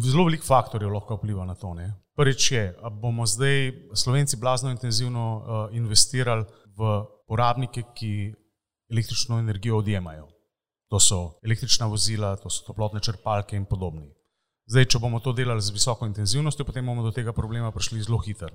Zelo 0.03 0.25
veliko 0.27 0.50
faktorjev 0.50 0.91
lahko 0.91 1.15
vpliva 1.21 1.45
na 1.47 1.55
to. 1.55 1.71
Ne? 1.77 1.93
Prvič 2.19 2.47
je, 2.51 2.63
da 2.81 2.91
bomo 2.91 3.23
zdaj 3.23 3.71
Slovenci 3.95 4.41
blazno 4.41 4.73
intenzivno 4.73 5.23
uh, 5.23 5.45
investirali 5.71 6.43
v 6.75 6.89
porabnike, 7.31 7.85
ki 7.95 8.12
električno 8.91 9.39
energijo 9.39 9.79
odjemajo. 9.79 10.27
To 10.91 11.00
so 11.00 11.21
električna 11.45 11.88
vozila, 11.88 12.33
to 12.35 12.51
so 12.51 12.67
toplotne 12.67 13.00
črpalke 13.00 13.55
in 13.55 13.63
podobni. 13.69 14.12
Zdaj, 14.65 14.86
če 14.86 15.00
bomo 15.00 15.20
to 15.20 15.34
delali 15.36 15.62
z 15.62 15.74
visoko 15.75 16.08
intenzivnostjo, 16.08 16.65
potem 16.65 16.86
bomo 16.88 17.03
do 17.03 17.12
tega 17.12 17.34
problema 17.36 17.72
prišli 17.72 18.03
zelo 18.03 18.17
hitro. 18.24 18.50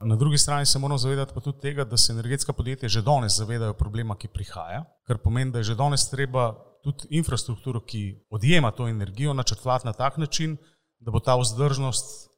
Na 0.00 0.16
drugi 0.16 0.38
strani 0.38 0.66
se 0.66 0.78
moramo 0.78 0.98
zavedati 0.98 1.34
pa 1.34 1.40
tudi 1.40 1.60
tega, 1.60 1.84
da 1.84 1.96
se 1.96 2.12
energetska 2.12 2.52
podjetja 2.52 2.88
že 2.88 3.02
danes 3.02 3.36
zavedajo 3.36 3.74
problema, 3.74 4.16
ki 4.16 4.28
prihaja, 4.28 4.84
kar 5.06 5.18
pomeni, 5.18 5.52
da 5.52 5.58
je 5.58 5.72
že 5.72 5.74
danes 5.74 6.08
treba 6.10 6.54
tudi 6.84 7.08
infrastrukturo, 7.10 7.80
ki 7.80 8.26
odjema 8.30 8.70
to 8.70 8.88
energijo, 8.88 9.34
načrtovati 9.34 9.86
na 9.86 9.92
tak 9.92 10.16
način, 10.16 10.56
da 11.00 11.10
bo 11.10 11.20
ta 11.20 11.36
vzdržnost 11.36 12.30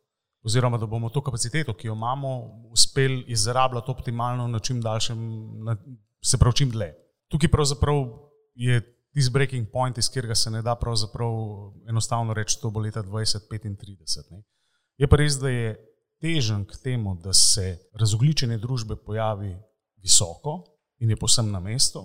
oziroma 0.44 0.78
da 0.78 0.86
bomo 0.86 1.10
to 1.10 1.22
kapaciteto, 1.22 1.74
ki 1.74 1.86
jo 1.86 1.94
imamo, 1.94 2.28
uspeli 2.70 3.24
izrabljati 3.28 3.90
optimalno 3.90 4.46
na 4.48 4.58
čim 4.58 4.80
daljšem, 4.80 5.18
se 6.24 6.38
pravi 6.38 6.56
čim 6.56 6.70
dlje. 6.70 6.94
Tukaj 7.28 7.50
pravzaprav 7.50 8.06
je 8.54 8.80
tisti 9.18 9.32
breaking 9.34 9.66
point, 9.72 9.98
iz 9.98 10.08
katerega 10.08 10.34
se 10.34 10.50
ne 10.50 10.62
da 10.62 10.76
pravzaprav 10.78 11.32
enostavno 11.88 12.34
reči, 12.34 12.58
da 12.62 12.70
bo 12.70 12.80
leta 12.80 13.02
2035. 13.02 14.30
Ne. 14.30 14.42
Je 14.98 15.08
pa 15.08 15.18
res, 15.18 15.38
da 15.38 15.50
je 15.50 15.74
težen 16.22 16.64
k 16.66 16.78
temu, 16.82 17.16
da 17.22 17.34
se 17.34 17.78
razogličenje 17.98 18.58
družbe 18.58 18.96
pojavi 18.96 19.56
visoko 20.02 20.62
in 21.02 21.10
je 21.10 21.16
posem 21.16 21.50
na 21.50 21.60
mestu. 21.60 22.04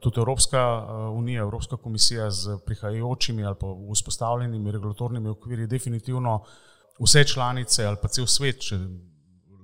Tudi 0.00 0.20
Evropska 0.20 0.58
eh, 0.58 0.92
unija, 1.18 1.42
Evropska 1.42 1.76
komisija 1.76 2.30
z 2.30 2.58
prihajajočimi 2.66 3.44
ali 3.44 3.56
pa 3.60 3.66
vzpostavljenimi 3.92 4.72
regulatornimi 4.72 5.28
okviri, 5.28 5.66
definitivno 5.66 6.40
vse 7.00 7.24
članice 7.24 7.84
ali 7.84 7.98
pa 8.02 8.08
cel 8.08 8.26
svet, 8.26 8.62
če 8.64 8.78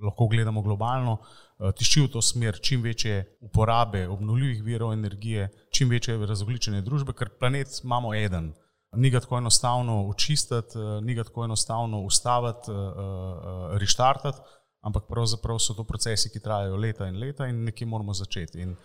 lahko 0.01 0.27
gledamo 0.27 0.61
globalno, 0.61 1.17
Eh, 1.57 1.71
tišči 1.73 2.03
v 2.05 2.09
to 2.13 2.21
smer 2.21 2.59
čim 2.61 2.83
večje 2.85 3.37
uporabe 3.41 4.07
obnovljivih 4.07 4.63
virov 4.63 4.93
energije, 4.93 5.49
čim 5.73 5.89
večje 5.89 6.17
razogličenje 6.25 6.83
družbe, 6.85 7.15
ker 7.17 7.31
planet 7.39 7.81
imamo 7.83 8.13
eden. 8.13 8.51
Ni 8.93 9.09
ga 9.09 9.19
tako 9.19 9.37
enostavno 9.37 10.03
očistiti, 10.09 10.77
eh, 10.77 11.01
ni 11.01 11.15
ga 11.17 11.23
tako 11.23 11.45
enostavno 11.45 12.01
ustaviti, 12.05 12.71
eh, 12.71 13.77
reštartati, 13.81 14.37
ampak 14.81 15.09
pravzaprav 15.09 15.57
so 15.59 15.73
to 15.73 15.83
procesi, 15.83 16.29
ki 16.29 16.39
trajajo 16.39 16.77
leta 16.77 17.07
in 17.07 17.17
leta 17.19 17.47
in 17.47 17.63
nekje 17.63 17.87
moramo 17.87 18.13
začeti. 18.13 18.61
In 18.61 18.75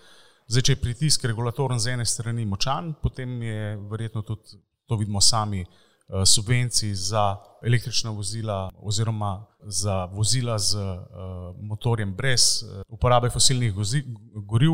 zdaj, 0.48 0.62
če 0.62 0.72
je 0.72 0.80
pritisk 0.80 1.24
regulatoren 1.24 1.78
z 1.78 1.92
ene 1.92 2.04
strani 2.04 2.46
močan, 2.46 2.94
potem 3.02 3.42
je 3.42 3.76
verjetno 3.90 4.22
tudi, 4.22 4.56
to 4.88 4.96
vidimo 4.96 5.20
sami, 5.20 5.66
subvencij 6.24 6.94
za 6.94 7.36
električna 7.62 8.10
vozila 8.10 8.70
oziroma 8.76 9.46
za 9.60 10.04
vozila 10.04 10.58
z 10.58 10.76
eh, 10.76 10.98
motorjem 11.60 12.14
brez 12.14 12.42
eh, 12.62 12.82
uporabe 12.88 13.30
fosilnih 13.30 13.74
goriv 14.34 14.72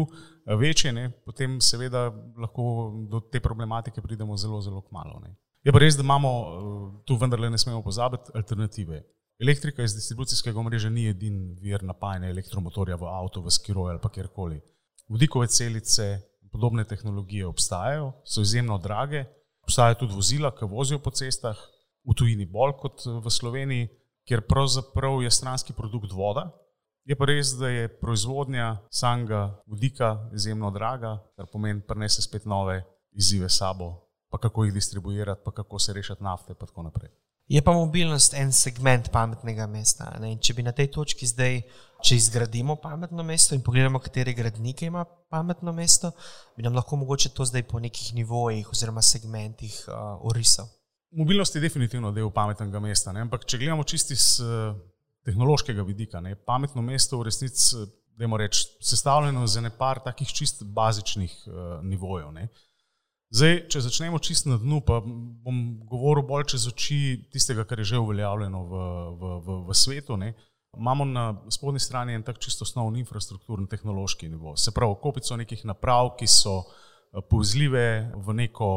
večje, 0.58 0.92
ne, 0.92 1.10
potem 1.26 1.60
seveda 1.60 2.12
lahko 2.40 2.92
do 3.10 3.20
te 3.20 3.40
problematike 3.40 4.02
pridemo 4.02 4.36
zelo, 4.36 4.60
zelo 4.60 4.80
kmalo. 4.80 5.20
Ne. 5.20 5.36
Je 5.62 5.72
pa 5.72 5.78
res, 5.78 5.96
da 5.96 6.02
imamo 6.02 6.30
tu 7.04 7.16
vendarle 7.16 7.50
ne 7.50 7.58
smemo 7.58 7.82
pozabiti 7.82 8.30
alternative. 8.34 9.02
Elektrika 9.40 9.82
iz 9.82 9.94
distribucijskega 9.94 10.58
omrežja 10.58 10.90
ni 10.90 11.06
edin 11.06 11.58
vir 11.62 11.82
napajanja 11.86 12.30
elektromotorja 12.32 12.96
v 12.96 13.06
avto, 13.06 13.42
v 13.42 13.52
skiroju 13.54 13.92
ali 13.92 14.00
pa 14.02 14.08
kjerkoli. 14.10 14.60
Vodikove 15.08 15.46
celice, 15.46 16.20
podobne 16.52 16.84
tehnologije 16.84 17.46
obstajajo, 17.46 18.12
so 18.24 18.40
izjemno 18.40 18.78
drage, 18.78 19.24
Obstajajo 19.68 20.00
tudi 20.00 20.16
vozila, 20.16 20.50
ki 20.56 20.64
vozijo 20.64 20.98
po 21.04 21.12
cestah, 21.12 21.58
v 22.08 22.16
tujini 22.16 22.48
bolj 22.48 22.72
kot 22.80 23.04
v 23.04 23.30
Sloveniji, 23.30 23.90
kjer 24.24 24.46
pravzaprav 24.48 25.20
je 25.22 25.30
stranski 25.30 25.76
produkt 25.76 26.12
voda. 26.12 26.48
Je 27.08 27.16
pa 27.16 27.28
res, 27.28 27.52
da 27.56 27.68
je 27.68 27.88
proizvodnja 28.00 28.78
samega 28.88 29.46
vodika 29.68 30.16
izjemno 30.32 30.72
draga, 30.72 31.18
kar 31.36 31.48
pomeni, 31.52 31.84
prenese 31.84 32.24
spet 32.24 32.48
nove 32.48 32.82
izzive 33.12 33.48
sabo 33.48 34.08
pa 34.30 34.38
kako 34.38 34.64
jih 34.64 34.74
distribuirati, 34.74 35.40
pa 35.44 35.52
kako 35.52 35.78
se 35.78 35.92
rešiti 35.92 36.22
nafte 36.22 36.52
in 36.52 36.56
tako 36.56 36.82
naprej. 36.82 37.10
Je 37.48 37.62
pa 37.64 37.72
mobilnost 37.72 38.34
en 38.34 38.50
segment 38.52 39.08
pametnega 39.08 39.64
mesta. 39.72 40.10
Če 40.20 40.54
bi 40.54 40.64
na 40.66 40.74
tej 40.76 40.90
točki 40.92 41.24
zdaj, 41.26 41.62
če 42.04 42.18
izgradimo 42.20 42.76
pametno 42.82 43.24
mesto 43.24 43.56
in 43.56 43.62
pogledamo, 43.64 44.02
katere 44.04 44.34
gradnike 44.36 44.90
ima 44.90 45.06
pametno 45.32 45.72
mesto, 45.72 46.10
bi 46.56 46.66
nam 46.66 46.76
lahko 46.76 46.98
mogoče 47.00 47.32
to 47.32 47.46
zdaj 47.48 47.64
po 47.70 47.80
nekih 47.80 48.12
nivojih 48.20 48.68
oziroma 48.68 49.02
segmentih 49.02 49.78
uh, 49.88 50.20
orisal. 50.28 50.68
Mobilnost 51.16 51.56
je 51.56 51.64
definitivno 51.64 52.12
del 52.12 52.28
pametnega 52.36 52.82
mesta, 52.84 53.16
ne? 53.16 53.24
ampak 53.24 53.48
če 53.48 53.62
gledamo 53.64 53.86
čisti 53.88 54.16
z 54.16 54.44
uh, 54.44 54.76
tehnološkega 55.24 55.82
vidika, 55.88 56.20
ne? 56.20 56.36
pametno 56.36 56.84
mesto 56.84 57.16
v 57.16 57.30
resnici, 57.30 57.80
da 58.18 58.28
je 58.28 58.48
sestavljeno 58.84 59.44
iz 59.48 59.56
ene 59.56 59.70
par 59.72 60.02
takih 60.04 60.28
čist 60.28 60.66
bazičnih 60.68 61.32
uh, 61.46 61.78
nivojev. 61.80 62.28
Ne? 62.36 62.50
Zdaj, 63.28 63.58
če 63.68 63.82
začnemo 63.84 64.18
čist 64.24 64.46
na 64.48 64.56
dnu, 64.56 64.80
pa 64.80 65.02
bom 65.04 65.56
govoril 65.84 66.24
bolj 66.24 66.46
čez 66.54 66.64
oči 66.70 67.28
tistega, 67.28 67.66
kar 67.68 67.82
je 67.82 67.90
že 67.92 68.00
uveljavljeno 68.00 68.62
v, 68.64 68.84
v, 69.20 69.32
v, 69.44 69.56
v 69.68 69.76
svetu. 69.76 70.16
Ne. 70.16 70.32
Imamo 70.78 71.04
na 71.04 71.24
spodnji 71.52 71.82
strani 71.84 72.16
en 72.16 72.24
tak 72.24 72.40
čisto 72.40 72.64
osnovni 72.64 73.02
infrastrukturni 73.04 73.68
tehnološki 73.68 74.30
nivo. 74.32 74.56
Se 74.56 74.72
pravi, 74.72 74.96
kopico 75.02 75.36
nekih 75.36 75.66
naprav, 75.68 76.14
ki 76.16 76.28
so 76.28 76.62
eh, 76.64 77.20
povzljive 77.20 77.84
neko, 78.16 78.70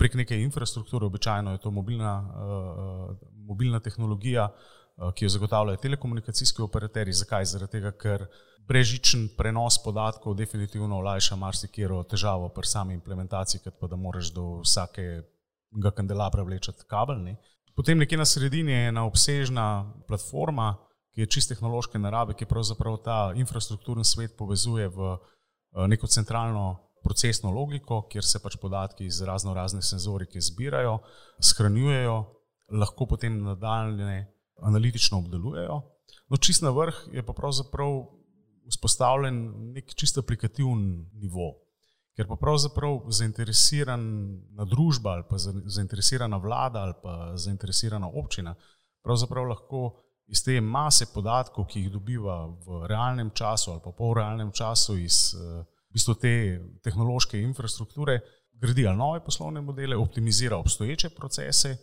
prek 0.00 0.16
neke 0.16 0.40
infrastrukture, 0.40 1.04
običajno 1.04 1.52
je 1.52 1.60
to 1.60 1.70
mobilna, 1.70 2.14
uh, 2.24 3.16
mobilna 3.44 3.82
tehnologija, 3.84 4.46
uh, 4.48 4.79
ki 5.14 5.24
jo 5.24 5.28
zagotavljajo 5.28 5.80
telekomunikacijski 5.80 6.62
operaterji. 6.62 7.12
Zakaj? 7.22 7.44
Zaradi 7.54 7.78
tega, 7.78 7.92
ker 7.96 8.26
brežičen 8.68 9.28
prenos 9.36 9.80
podatkov 9.84 10.36
definitivno 10.36 10.98
olajša 11.00 11.36
marsikero 11.36 12.02
težavo 12.04 12.48
pri 12.54 12.68
sami 12.68 12.94
implementaciji, 12.94 13.62
kot 13.64 13.78
pa 13.80 13.88
da 13.88 13.96
moraš 13.96 14.32
do 14.34 14.60
vsakega 14.60 15.92
kandelabra 15.96 16.42
vlečati 16.42 16.84
kabel. 16.88 17.22
Ne. 17.24 17.36
Potem 17.76 17.98
nekje 17.98 18.18
na 18.18 18.24
sredini 18.24 18.72
je 18.72 18.88
ena 18.88 19.06
obsežna 19.06 19.66
platforma, 20.08 20.74
ki 21.14 21.24
je 21.24 21.26
čist 21.26 21.50
tehnološke 21.50 21.98
narave, 21.98 22.36
ki 22.38 22.46
pravzaprav 22.46 23.00
ta 23.04 23.18
infrastrukturni 23.34 24.04
svet 24.04 24.36
povezuje 24.38 24.88
v 24.88 25.14
eh, 25.16 25.86
neko 25.88 26.06
centralno 26.06 26.90
procesno 27.02 27.50
logiko, 27.50 28.02
kjer 28.12 28.24
se 28.24 28.38
pač 28.42 28.58
podatki 28.60 29.06
iz 29.08 29.22
razno 29.24 29.54
razne 29.54 29.82
senzorike 29.82 30.40
zbirajo, 30.40 30.98
shranjujejo, 31.40 32.18
lahko 32.76 33.06
potem 33.06 33.40
nadaljne 33.42 34.39
analitično 34.62 35.18
obdelujejo. 35.18 35.80
No, 36.28 36.36
čist 36.36 36.62
na 36.62 36.70
vrh 36.70 36.94
je 37.12 37.22
pa 37.26 37.32
pravzaprav 37.32 38.04
vzpostavljen 38.70 39.40
nek 39.74 39.94
čisto 39.94 40.20
aplikativen 40.20 41.06
nivo. 41.12 41.54
Ker 42.16 42.26
pa 42.28 42.36
pravzaprav 42.36 43.06
zainteresirana 43.08 44.66
družba 44.68 45.16
ali 45.16 45.24
pa 45.28 45.38
zainteresirana 45.38 46.36
vlada 46.36 46.82
ali 46.82 46.94
pa 47.02 47.32
zainteresirana 47.36 48.08
občina 48.08 48.54
pravzaprav 49.02 49.48
lahko 49.48 49.82
iz 50.30 50.44
te 50.44 50.60
mase 50.60 51.06
podatkov, 51.14 51.66
ki 51.66 51.80
jih 51.80 51.92
dobiva 51.92 52.44
v 52.46 52.84
realnem 52.90 53.30
času 53.34 53.72
ali 53.72 53.82
pa 53.84 53.90
pol 53.96 54.14
realnem 54.14 54.52
času 54.52 54.98
iz 54.98 55.34
v 55.34 55.64
bistvu 55.96 56.14
te 56.22 56.34
tehnološke 56.84 57.40
infrastrukture, 57.42 58.20
gradi 58.52 58.86
ali 58.86 58.98
nove 58.98 59.24
poslovne 59.24 59.60
modele, 59.60 59.96
optimizira 59.96 60.56
obstoječe 60.56 61.10
procese 61.16 61.76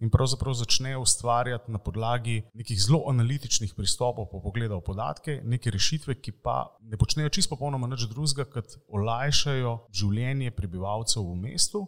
in 0.00 0.10
pravzaprav 0.10 0.54
začne 0.54 0.96
ustvarjati 0.98 1.72
na 1.72 1.78
podlagi 1.78 2.42
nekih 2.54 2.80
zelo 2.80 3.04
analitičnih 3.10 3.74
pristopov, 3.76 4.28
po 4.30 4.40
pogledu 4.42 4.78
v 4.78 4.84
podatke, 4.86 5.40
neke 5.44 5.70
rešitve, 5.70 6.18
ki 6.20 6.32
pa 6.44 6.76
ne 6.80 6.98
počnejo 7.00 7.28
čisto 7.28 7.54
popolnoma 7.56 7.88
nič 7.90 8.08
drugega, 8.10 8.48
kot 8.50 8.78
olajšajo 8.88 9.76
življenje 9.92 10.54
prebivalcev 10.56 11.22
v 11.22 11.38
mestu, 11.46 11.86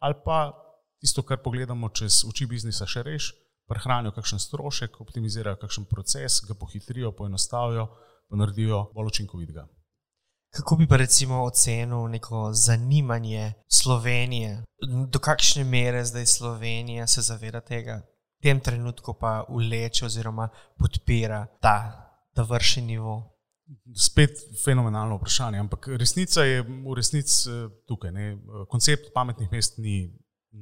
ali 0.00 0.18
pa 0.24 0.52
tisto, 1.00 1.22
kar 1.22 1.42
pogledamo 1.44 1.90
čez 1.94 2.24
oči 2.28 2.46
biznisa, 2.50 2.86
še 2.86 3.04
reš, 3.06 3.32
prehranijo 3.66 4.14
kakšen 4.16 4.40
strošek, 4.42 5.00
optimizirajo 5.02 5.58
kakšen 5.62 5.88
proces, 5.90 6.40
ga 6.46 6.54
pohitrijo, 6.54 7.12
poenostavijo, 7.12 7.88
pa 8.26 8.38
naredijo 8.38 8.86
bolj 8.94 9.12
učinkovitega. 9.14 9.66
Kako 10.50 10.76
bi 10.76 10.86
pa 10.88 10.96
recimo 10.96 11.42
ocenil 11.44 12.08
neko 12.08 12.50
zanimanje 12.52 13.52
Slovenije, 13.68 14.64
do 15.08 15.18
kakšne 15.18 15.64
mere 15.64 16.04
zdaj 16.04 16.26
Slovenija 16.26 17.06
se 17.06 17.22
zaveda 17.22 17.60
tega, 17.60 18.02
v 18.38 18.42
tem 18.42 18.60
trenutku 18.60 19.14
pa 19.20 19.44
uleče 19.48 20.06
oziroma 20.06 20.48
podpira 20.78 21.46
ta, 21.60 21.76
ta 22.34 22.42
vrši 22.42 22.82
nivo? 22.82 23.32
Spet 23.96 24.30
fenomenalno 24.64 25.16
vprašanje, 25.16 25.58
ampak 25.58 25.88
resnica 25.98 26.44
je 26.44 26.62
v 26.62 26.94
resnici 26.96 27.50
eh, 27.50 27.68
tukaj. 27.88 28.12
Ne? 28.12 28.38
Koncept 28.70 29.10
pametnih 29.14 29.50
mest 29.52 29.78
ni 29.78 30.06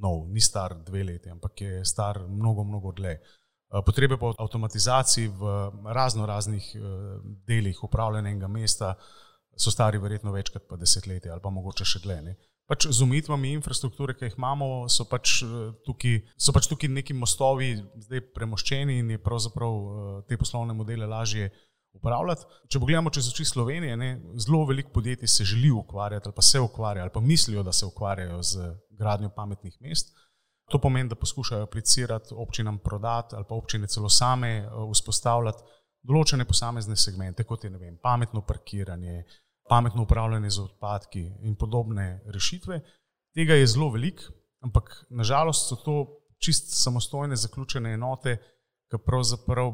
nov, 0.01 0.29
ni 0.33 0.41
star 0.41 0.75
dve 0.87 1.05
leti, 1.05 1.31
ampak 1.31 1.61
je 1.61 1.85
star 1.85 2.23
mnogo, 2.29 2.65
mnogo 2.65 2.93
dlje. 2.93 3.19
Eh, 3.75 3.83
potrebe 3.87 4.17
po 4.19 4.35
avtomatizaciji 4.39 5.29
v 5.29 5.71
razno 5.93 6.27
raznih 6.27 6.73
eh, 6.75 6.81
delih 7.47 7.85
upravljanja 7.85 8.31
enega 8.31 8.49
mesta 8.49 8.95
so 9.57 9.71
stari 9.71 10.01
verjetno 10.03 10.33
več 10.35 10.51
kot 10.55 10.67
pa 10.69 10.79
desetletje 10.81 11.33
ali 11.33 11.43
pa 11.43 11.53
mogoče 11.55 11.87
še 11.89 12.03
dlje. 12.05 12.35
Pač 12.65 12.87
z 12.89 13.05
umitvami 13.05 13.51
infrastrukture, 13.53 14.15
ki 14.17 14.31
jih 14.31 14.39
imamo, 14.39 14.87
so 14.89 15.05
pač 15.09 15.43
eh, 15.45 15.69
tukaj, 15.85 16.17
so 16.41 16.55
pač 16.57 16.69
tukaj 16.71 16.89
neki 16.89 17.17
mostovi 17.17 17.75
zdaj 18.07 18.25
premoščeni 18.37 18.99
in 19.03 19.15
je 19.15 19.21
pravzaprav 19.21 19.77
eh, 19.77 20.19
te 20.31 20.41
poslovne 20.41 20.77
modele 20.77 21.09
lažje 21.11 21.51
upravljati. 21.95 22.49
Če 22.73 22.81
pogledamo 22.81 23.13
čez 23.15 23.29
oči 23.31 23.45
Slovenije, 23.47 23.99
ne, 24.01 24.11
zelo 24.41 24.65
veliko 24.67 24.95
podjetij 24.97 25.31
se 25.31 25.45
želi 25.45 25.71
ukvarjati 25.77 26.31
ali 26.31 26.37
pa 26.37 26.43
se 26.43 26.61
ukvarja 26.61 27.05
ali 27.05 27.13
pa 27.15 27.21
mislijo, 27.21 27.63
da 27.63 27.73
se 27.73 27.87
ukvarjajo 27.87 28.43
z 28.43 28.73
gradnjo 28.99 29.31
pametnih 29.37 29.77
mest. 29.81 30.15
To 30.73 30.81
pomeni, 30.81 31.11
da 31.13 31.21
poskušajo 31.21 31.69
aplicirati 31.69 32.33
občinam 32.33 32.79
prodati 32.79 33.37
ali 33.37 33.45
pa 33.49 33.55
občine 33.55 33.87
celo 33.87 34.09
same 34.09 34.57
eh, 34.57 34.69
vzpostavljati 34.93 35.63
določene 36.05 36.45
posamezne 36.45 36.97
segmente, 37.01 37.45
kot 37.49 37.65
je 37.65 37.71
vem, 37.73 37.97
pametno 38.03 38.43
parkiranje, 38.45 39.25
pametno 39.69 40.03
upravljanje 40.03 40.51
z 40.51 40.61
odpadki 40.61 41.25
in 41.43 41.57
podobne 41.57 42.23
rešitve. 42.27 42.81
Tega 43.35 43.55
je 43.55 43.67
zelo 43.67 43.91
veliko, 43.91 44.33
ampak 44.61 45.07
nažalost 45.11 45.69
so 45.69 45.77
to 45.77 45.97
čist 46.39 46.75
samostojne 46.83 47.37
zaključene 47.37 47.95
enote, 47.95 48.37
ki 48.91 49.01
pravzaprav, 49.07 49.73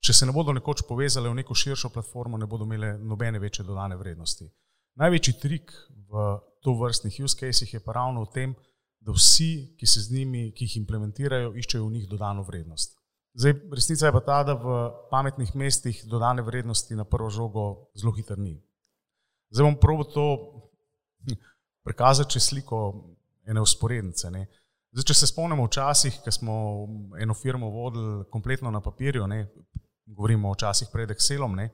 če 0.00 0.14
se 0.14 0.26
ne 0.26 0.32
bodo 0.32 0.54
nekoč 0.56 0.82
povezale 0.88 1.28
v 1.28 1.40
neko 1.42 1.54
širšo 1.54 1.90
platformo, 1.94 2.38
ne 2.38 2.46
bodo 2.46 2.64
imele 2.64 2.96
nobene 2.98 3.38
večje 3.38 3.64
dodane 3.64 3.96
vrednosti. 3.96 4.48
Največji 4.98 5.34
trik 5.40 5.72
v 6.10 6.24
to 6.64 6.74
vrstnih 6.74 7.20
use 7.24 7.36
cases 7.38 7.72
je 7.72 7.80
pa 7.80 7.92
ravno 7.92 8.24
v 8.24 8.32
tem, 8.34 8.54
da 9.00 9.12
vsi, 9.14 9.76
ki 9.78 9.86
se 9.86 10.00
z 10.00 10.12
njimi, 10.12 10.52
ki 10.52 10.66
jih 10.66 10.76
implementirajo, 10.80 11.52
iščejo 11.54 11.84
v 11.86 11.92
njih 11.92 12.08
dodano 12.10 12.42
vrednost. 12.42 12.96
Zdaj, 13.38 13.54
resnica 13.70 14.08
je 14.08 14.12
pa 14.12 14.20
ta, 14.26 14.38
da 14.42 14.54
v 14.58 14.78
pametnih 15.10 15.54
mestih 15.54 16.00
dodane 16.10 16.42
vrednosti 16.42 16.96
na 16.98 17.04
prvo 17.04 17.30
žogo 17.30 17.92
zelo 17.94 18.12
hitro 18.16 18.36
ni. 18.36 18.56
Zdaj 19.50 19.64
bom 19.64 19.76
probo 19.80 20.04
to 20.04 20.26
prikazati, 21.84 22.36
če 22.36 22.40
sliko 22.40 22.80
ene 23.48 23.62
usporednice. 23.64 24.30
Ne. 24.30 24.46
Zdaj, 24.92 25.08
če 25.10 25.16
se 25.20 25.28
spomnimo 25.30 25.66
včasih, 25.68 26.20
ko 26.24 26.32
smo 26.32 26.54
eno 27.20 27.36
firmo 27.36 27.70
vodili 27.72 28.24
kompletno 28.32 28.70
na 28.70 28.80
papirju, 28.84 29.26
ne, 29.28 29.46
govorimo 30.08 30.50
o 30.50 30.56
časih 30.56 30.88
pred 30.92 31.12
Excelom, 31.12 31.56
ne, 31.56 31.68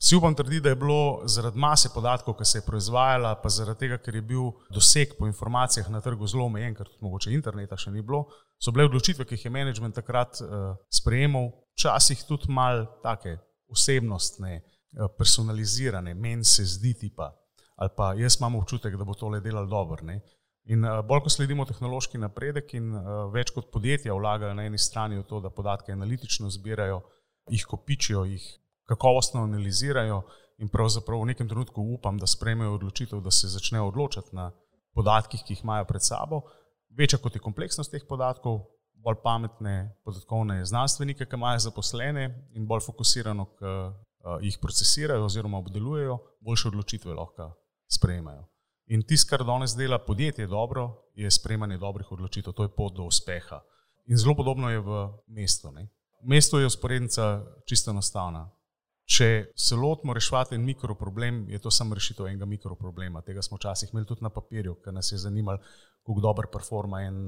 si 0.00 0.16
upam 0.16 0.34
trditi, 0.34 0.60
da 0.64 0.72
je 0.72 0.76
bilo 0.80 1.22
zaradi 1.28 1.58
mase 1.58 1.88
podatkov, 1.94 2.36
ki 2.36 2.44
se 2.44 2.58
je 2.58 2.64
proizvajala, 2.66 3.34
pa 3.42 3.48
zaradi 3.48 3.84
tega, 3.84 3.98
ker 3.98 4.14
je 4.14 4.22
bil 4.22 4.50
doseg 4.72 5.16
po 5.18 5.28
informacijah 5.28 5.88
na 5.92 6.00
trgu 6.04 6.28
zelo 6.28 6.48
omejen, 6.50 6.74
ker 6.76 6.88
tudi 6.88 7.04
mogoče 7.04 7.32
interneta 7.32 7.78
še 7.80 7.92
ni 7.92 8.04
bilo, 8.04 8.26
so 8.60 8.72
bile 8.72 8.88
odločitve, 8.90 9.24
ki 9.24 9.38
jih 9.38 9.48
je 9.48 9.52
management 9.52 9.96
takrat 9.96 10.40
uh, 10.44 10.74
sprejemal, 10.92 11.50
včasih 11.76 12.24
tudi 12.28 12.52
mal 12.52 12.84
take 13.04 13.38
osebnostne. 13.72 14.60
Eh, 14.94 15.08
personalizirane, 15.18 16.14
meni 16.14 16.44
se 16.44 16.64
zdi 16.64 16.94
ti 16.94 17.10
pa, 17.16 17.32
ali 17.76 17.90
pa 17.96 18.14
jaz 18.14 18.38
imam 18.40 18.54
občutek, 18.56 18.94
da 18.96 19.04
bo 19.04 19.14
to 19.14 19.28
le 19.28 19.40
delalo 19.40 19.66
dobro. 19.66 20.00
In 20.66 20.84
uh, 20.84 21.02
bolj, 21.06 21.20
ko 21.22 21.30
sledimo 21.30 21.64
tehnološki 21.64 22.18
napredek 22.18 22.72
in 22.74 22.88
uh, 22.94 23.26
več 23.30 23.52
kot 23.54 23.68
podjetja 23.70 24.14
vlagajo 24.14 24.54
na 24.56 24.64
eni 24.66 24.78
strani 24.78 25.18
v 25.18 25.26
to, 25.28 25.38
da 25.44 25.50
podatke 25.50 25.92
analitično 25.92 26.48
zbirajo, 26.50 27.02
jih 27.52 27.66
kopičijo, 27.68 28.24
jih 28.26 28.46
kakovostno 28.88 29.44
analizirajo 29.46 30.22
in 30.58 30.72
pravzaprav 30.72 31.20
v 31.22 31.28
nekem 31.30 31.50
trenutku 31.50 31.84
upam, 31.98 32.16
da 32.18 32.26
sprejmejo 32.26 32.78
odločitev, 32.80 33.20
da 33.20 33.30
se 33.30 33.52
začnejo 33.52 33.90
odločati 33.92 34.34
na 34.34 34.48
podatkih, 34.96 35.44
ki 35.44 35.54
jih 35.54 35.62
imajo 35.62 35.84
pred 35.86 36.02
sabo. 36.02 36.40
Večja 36.96 37.20
kot 37.22 37.36
je 37.36 37.44
kompleksnost 37.44 37.92
teh 37.92 38.08
podatkov, 38.08 38.62
bolj 38.96 39.20
pametne 39.22 39.76
podatkovne 40.08 40.64
znanstvenike, 40.64 41.28
ki 41.28 41.36
imajo 41.36 41.66
zaposlene 41.68 42.30
in 42.56 42.66
bolj 42.66 42.88
fokusirano 42.88 43.50
k 43.54 43.76
jih 44.40 44.58
procesirajo 44.62 45.24
oziroma 45.24 45.58
obdelujejo, 45.58 46.18
boljše 46.40 46.68
odločitve 46.68 47.14
lahko 47.14 47.52
sprejemajo. 47.86 48.44
In 48.86 49.02
tisto, 49.02 49.30
kar 49.30 49.44
danes 49.46 49.74
dela 49.76 49.98
podjetje 49.98 50.46
dobro, 50.46 51.02
je 51.14 51.30
sprejemanje 51.30 51.78
dobrih 51.78 52.12
odločitev, 52.12 52.52
to 52.52 52.62
je 52.62 52.74
pot 52.76 52.94
do 52.94 53.04
uspeha. 53.04 53.60
In 54.06 54.16
zelo 54.16 54.34
podobno 54.34 54.70
je 54.70 54.80
v 54.80 55.08
mestu. 55.26 55.72
Ne? 55.72 55.88
Mesto 56.22 56.58
je 56.58 56.66
usporednica 56.66 57.42
čisto 57.66 57.90
enostavna. 57.90 58.50
Če 59.06 59.52
se 59.54 59.76
lotimo 59.78 60.14
reševati 60.14 60.54
en 60.54 60.64
mikroproblem, 60.66 61.44
je 61.50 61.58
to 61.62 61.70
samo 61.70 61.94
rešitev 61.94 62.26
enega 62.26 62.46
mikroproblema. 62.46 63.22
Tega 63.22 63.42
smo 63.42 63.56
včasih 63.56 63.90
imeli 63.92 64.06
tudi 64.06 64.22
na 64.22 64.30
papirju, 64.30 64.74
ker 64.84 64.94
nas 64.94 65.12
je 65.12 65.18
zanimalo, 65.18 65.58
kako 66.06 66.20
dobro 66.20 66.50
performa 66.52 67.02
en 67.06 67.18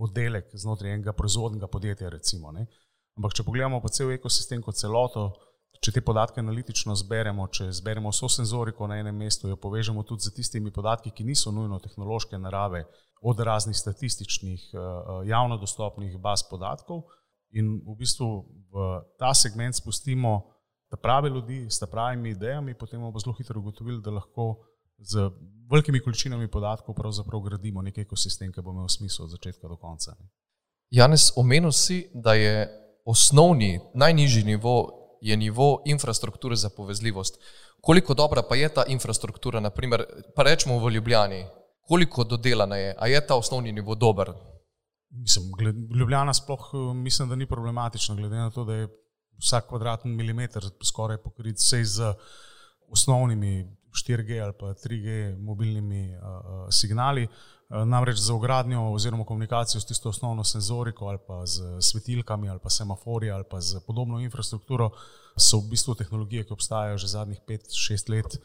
oddelek 0.00 0.48
znotraj 0.52 0.94
enega 0.94 1.12
proizvodnega 1.12 1.68
podjetja. 1.68 2.08
Recimo, 2.08 2.52
Ampak, 3.16 3.32
če 3.32 3.44
pogledamo 3.44 3.80
pa 3.80 3.88
cel 3.88 4.12
ekosistem 4.12 4.62
kot 4.64 4.76
celoto, 4.76 5.30
če 5.80 5.92
te 5.92 6.00
podatke 6.02 6.40
analitično 6.40 6.94
zberemo, 6.98 7.46
če 7.52 7.68
zberemo 7.78 8.10
vso 8.10 8.28
senzoriko 8.32 8.88
na 8.90 8.98
enem 9.02 9.16
mestu, 9.16 9.48
jo 9.48 9.58
povežemo 9.60 10.02
tudi 10.08 10.26
z 10.26 10.34
tistimi 10.34 10.72
podatki, 10.74 11.12
ki 11.14 11.24
niso 11.24 11.52
nujno 11.54 11.78
tehnološke 11.82 12.38
narave, 12.38 12.86
od 13.22 13.40
raznih 13.40 13.76
statističnih, 13.76 14.70
eh, 14.72 14.78
eh, 14.78 15.28
javno 15.30 15.58
dostopnih 15.58 16.18
baz 16.22 16.42
podatkov, 16.50 17.04
in 17.56 17.80
v 17.86 17.96
bistvu 17.98 18.28
v 18.72 18.86
ta 19.18 19.32
segment 19.34 19.74
spustimo 19.74 20.52
ta 20.90 20.96
prave 20.96 21.30
ljudi 21.30 21.66
s 21.70 21.82
pravimi 21.90 22.30
idejami, 22.30 22.74
potem 22.74 23.00
bomo 23.00 23.18
zelo 23.18 23.34
hitro 23.38 23.60
ugotovili, 23.60 24.02
da 24.02 24.10
lahko 24.10 24.66
z 24.98 25.30
velikimi 25.70 26.00
količinami 26.00 26.48
podatkov 26.48 26.94
pravzaprav 26.94 27.40
gradimo 27.40 27.82
nek 27.82 27.98
ekosistem, 27.98 28.52
ki 28.52 28.62
bo 28.62 28.70
imel 28.70 28.88
smisel 28.88 29.24
od 29.24 29.30
začetka 29.30 29.68
do 29.68 29.76
konca. 29.76 30.14
Janes, 30.90 31.32
omenil 31.36 31.72
si, 31.72 32.06
da 32.14 32.34
je 32.34 32.68
osnovni, 33.04 33.80
najnižji 33.94 34.44
nivo 34.44 35.05
je 35.20 35.36
nivo 35.36 35.82
infrastrukture 35.86 36.56
za 36.56 36.70
povezljivost. 36.76 37.40
Koliko 37.80 38.14
dobra 38.14 38.42
pa 38.42 38.56
je 38.56 38.68
ta 38.68 38.84
infrastruktura, 38.88 39.60
naprimer, 39.60 40.04
pa 40.36 40.42
rečemo 40.42 40.78
v 40.78 40.90
Ljubljani, 40.90 41.44
koliko 41.80 42.24
dodelana 42.24 42.76
je, 42.76 42.94
a 42.98 43.06
je 43.06 43.26
ta 43.26 43.36
osnovni 43.36 43.72
nivo 43.72 43.94
dober? 43.94 44.32
Mislim, 45.10 45.52
gled, 45.58 45.76
Ljubljana 45.94 46.34
sploh 46.34 46.70
mislim, 46.94 47.28
da 47.28 47.36
ni 47.36 47.46
problematična, 47.46 48.14
glede 48.14 48.36
na 48.36 48.50
to, 48.50 48.64
da 48.64 48.74
je 48.74 48.88
vsak 49.38 49.68
kvadratni 49.68 50.10
milimeter 50.10 50.64
skoraj 50.84 51.18
pokrit 51.22 51.56
vse 51.56 51.84
z 51.84 52.14
osnovnimi 52.88 53.76
4G 54.08 54.42
ali 54.42 54.52
pa 54.58 54.66
3G 54.66 55.38
mobilnimi 55.38 56.16
uh, 56.16 56.68
signali. 56.70 57.28
Namreč 57.68 58.18
za 58.18 58.34
ugradnjo 58.34 58.92
oziroma 58.92 59.24
komunikacijo 59.24 59.80
s 59.80 59.86
tisto 59.86 60.08
osnovno 60.08 60.44
senzoriko 60.44 61.06
ali 61.06 61.18
pa 61.26 61.46
z 61.46 61.80
svetilkami 61.80 62.48
ali 62.48 62.60
pa 62.62 62.70
semaforji 62.70 63.30
ali 63.30 63.44
pa 63.50 63.60
z 63.60 63.80
podobno 63.86 64.20
infrastrukturo 64.20 64.90
so 65.36 65.58
v 65.58 65.70
bistvu 65.70 65.94
tehnologije, 65.94 66.44
ki 66.44 66.52
obstajajo 66.52 66.98
že 66.98 67.06
zadnjih 67.06 67.40
5-6 67.48 68.10
let, 68.10 68.38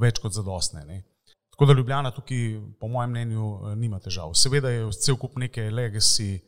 več 0.00 0.18
kot 0.22 0.32
zadostne. 0.32 0.84
Ne. 0.86 1.02
Tako 1.50 1.66
da 1.66 1.72
Ljubljana 1.72 2.10
tukaj, 2.10 2.60
po 2.80 2.88
mojem 2.88 3.10
mnenju, 3.10 3.74
nima 3.76 3.98
težav. 4.00 4.32
Seveda 4.34 4.70
je 4.70 4.86
cel 4.92 5.16
kup 5.16 5.36
neke 5.36 5.66
legacy 5.70 6.38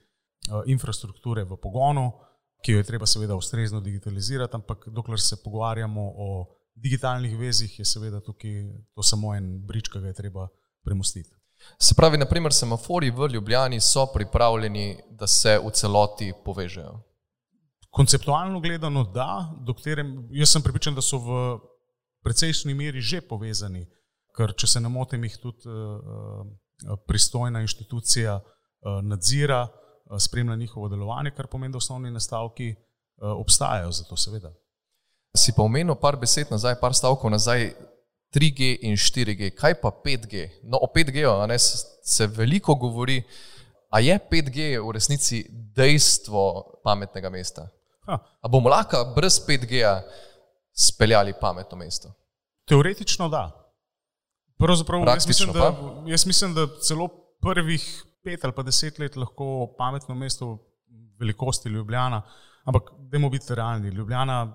infrastrukture 0.67 1.45
v 1.45 1.59
pogonu, 1.61 2.13
ki 2.65 2.73
jo 2.73 2.79
je 2.79 2.87
treba 2.89 3.07
seveda 3.07 3.37
ustrezno 3.37 3.81
digitalizirati, 3.81 4.57
ampak 4.57 4.89
dokler 4.89 5.21
se 5.21 5.43
pogovarjamo 5.45 6.13
o 6.17 6.29
digitalnih 6.75 7.37
vezih, 7.39 7.79
je 7.79 7.85
seveda 7.85 8.21
tukaj 8.21 8.65
to 8.95 9.03
samo 9.03 9.35
en 9.35 9.67
brič, 9.67 9.91
ki 9.93 10.01
ga 10.01 10.15
je 10.15 10.21
treba 10.23 10.49
premustiti. 10.85 11.31
Se 11.79 11.95
pravi, 11.95 12.19
naprimer, 12.19 12.53
semafori 12.53 13.11
v 13.11 13.29
Ljubljani 13.33 13.81
so 13.81 14.07
pripravljeni, 14.13 15.03
da 15.11 15.27
se 15.27 15.59
v 15.59 15.71
celoti 15.71 16.33
povežejo. 16.45 17.01
Konceptualno 17.91 18.61
gledano, 18.61 19.05
da, 19.05 19.53
dokterem, 19.67 20.29
jaz 20.31 20.53
sem 20.53 20.63
pripričan, 20.63 20.95
da 20.95 21.03
so 21.03 21.19
v 21.19 21.59
precejšnji 22.25 22.75
meri 22.75 23.01
že 23.01 23.21
povezani, 23.21 23.85
ker 24.35 24.55
če 24.57 24.67
se 24.67 24.81
ne 24.81 24.89
motim, 24.89 25.25
jih 25.25 25.37
tudi 25.43 25.69
uh, 25.69 26.97
pristojna 27.07 27.61
inštitucija 27.63 28.39
uh, 28.41 28.99
nadzira, 29.03 29.63
uh, 29.69 30.19
spremlja 30.19 30.57
njihovo 30.57 30.89
delovanje, 30.89 31.35
kar 31.37 31.47
pomeni, 31.47 31.73
da 31.73 31.79
osnovni 31.79 32.11
nastavki 32.11 32.73
uh, 32.75 33.31
obstajajo 33.39 33.93
za 33.93 34.05
to, 34.09 34.17
seveda. 34.17 34.51
Si 35.37 35.53
pa 35.53 35.63
omenil 35.63 35.95
par 35.95 36.17
besed 36.17 36.51
nazaj, 36.51 36.79
par 36.81 36.95
stavkov 36.95 37.31
nazaj, 37.31 37.73
3G 38.35 38.79
in 38.83 38.97
4G, 38.99 39.51
kaj 39.55 39.79
pa 39.81 39.93
5G? 40.05 40.49
No, 40.63 40.81
o 40.83 40.91
5G 40.91 41.47
ne, 41.47 41.59
se 41.59 42.27
veliko 42.27 42.75
govori, 42.75 43.23
a 43.91 44.01
je 44.01 44.19
5G 44.31 44.81
v 44.83 44.93
resnici 44.93 45.45
dejstvo 45.51 46.81
pametnega 46.85 47.31
mesta? 47.31 47.69
A 48.07 48.49
bomo 48.51 48.69
lahko 48.69 49.05
brez 49.17 49.39
5G-ja 49.47 50.03
speljali 50.75 51.33
pametno 51.41 51.79
mesto? 51.79 52.11
Teoretično 52.69 53.29
da. 53.29 53.51
Pravzaprav, 54.59 55.07
jaz, 55.07 55.27
mislim, 55.27 55.53
da, 55.53 55.71
jaz 56.07 56.27
mislim, 56.27 56.55
da 56.55 56.67
celo 56.83 57.09
prvih 57.41 58.05
pet 58.25 58.45
ali 58.45 58.55
pa 58.57 58.63
deset 58.63 58.99
let 58.99 59.17
lahko 59.17 59.75
pametno 59.79 60.15
mesto 60.15 60.59
velikosti 61.21 61.69
Ljubljana, 61.69 62.23
ampak 62.65 62.91
dajmo 62.99 63.31
biti 63.31 63.55
realni. 63.55 63.89
Ljubljana 63.89 64.55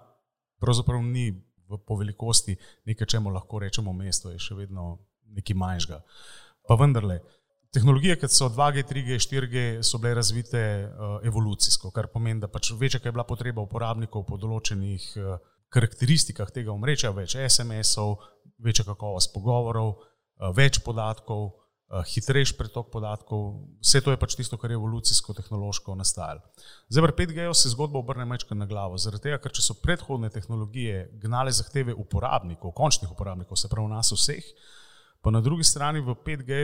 pravzaprav 0.59 1.03
ni 1.03 1.48
po 1.77 1.97
velikosti 1.99 2.57
nekaj, 2.85 3.07
čemu 3.07 3.29
lahko 3.29 3.59
rečemo 3.59 3.93
mesto, 3.93 4.31
je 4.31 4.39
še 4.39 4.57
vedno 4.57 4.97
nekaj 5.35 5.55
manjšega. 5.55 5.99
Pa 6.67 6.77
vendarle, 6.79 7.19
tehnologije, 7.73 8.17
kot 8.21 8.33
so 8.33 8.49
2G, 8.49 8.83
3G, 8.89 9.19
4G, 9.25 9.63
so 9.85 10.01
bile 10.01 10.15
razvite 10.17 10.61
uh, 10.89 11.19
evolucijsko, 11.25 11.91
kar 11.91 12.09
pomeni, 12.13 12.41
da 12.41 12.49
pač 12.49 12.71
večja 12.77 13.01
je 13.03 13.11
bila 13.13 13.25
potreba 13.27 13.61
uporabnikov 13.61 14.25
po 14.25 14.37
določenih 14.41 15.07
uh, 15.17 15.37
karakteristikah 15.69 16.49
tega 16.53 16.73
omrečja, 16.73 17.13
več 17.13 17.37
SMS-ov, 17.37 18.17
večja 18.65 18.85
kakovost 18.87 19.33
pogovorov, 19.35 19.95
uh, 19.99 20.49
več 20.55 20.81
podatkov, 20.85 21.51
hitrejši 21.89 22.53
pretok 22.53 22.91
podatkov, 22.93 23.65
vse 23.81 24.01
to 24.05 24.13
je 24.13 24.19
pač 24.21 24.35
tisto, 24.37 24.57
kar 24.61 24.69
je 24.69 24.77
evolucijsko, 24.77 25.33
tehnološko 25.33 25.95
nastajalo. 25.97 26.43
Zdaj, 26.89 27.07
pri 27.07 27.25
5G 27.25 27.47
se 27.57 27.71
zgodba 27.73 27.99
obrne 27.99 28.27
mečka 28.29 28.55
na 28.55 28.67
glavo, 28.69 28.97
zaradi 29.01 29.25
tega, 29.25 29.39
ker 29.41 29.55
če 29.57 29.65
so 29.65 29.77
predhodne 29.81 30.29
tehnologije 30.29 31.07
gnale 31.23 31.51
zahteve 31.51 31.95
uporabnikov, 31.97 32.75
končnih 32.77 33.09
uporabnikov, 33.09 33.57
se 33.57 33.71
pravi 33.71 33.89
nas 33.89 34.13
vseh, 34.13 34.45
pa 35.25 35.33
na 35.33 35.41
drugi 35.41 35.65
strani 35.65 36.05
v 36.05 36.13
5G 36.13 36.61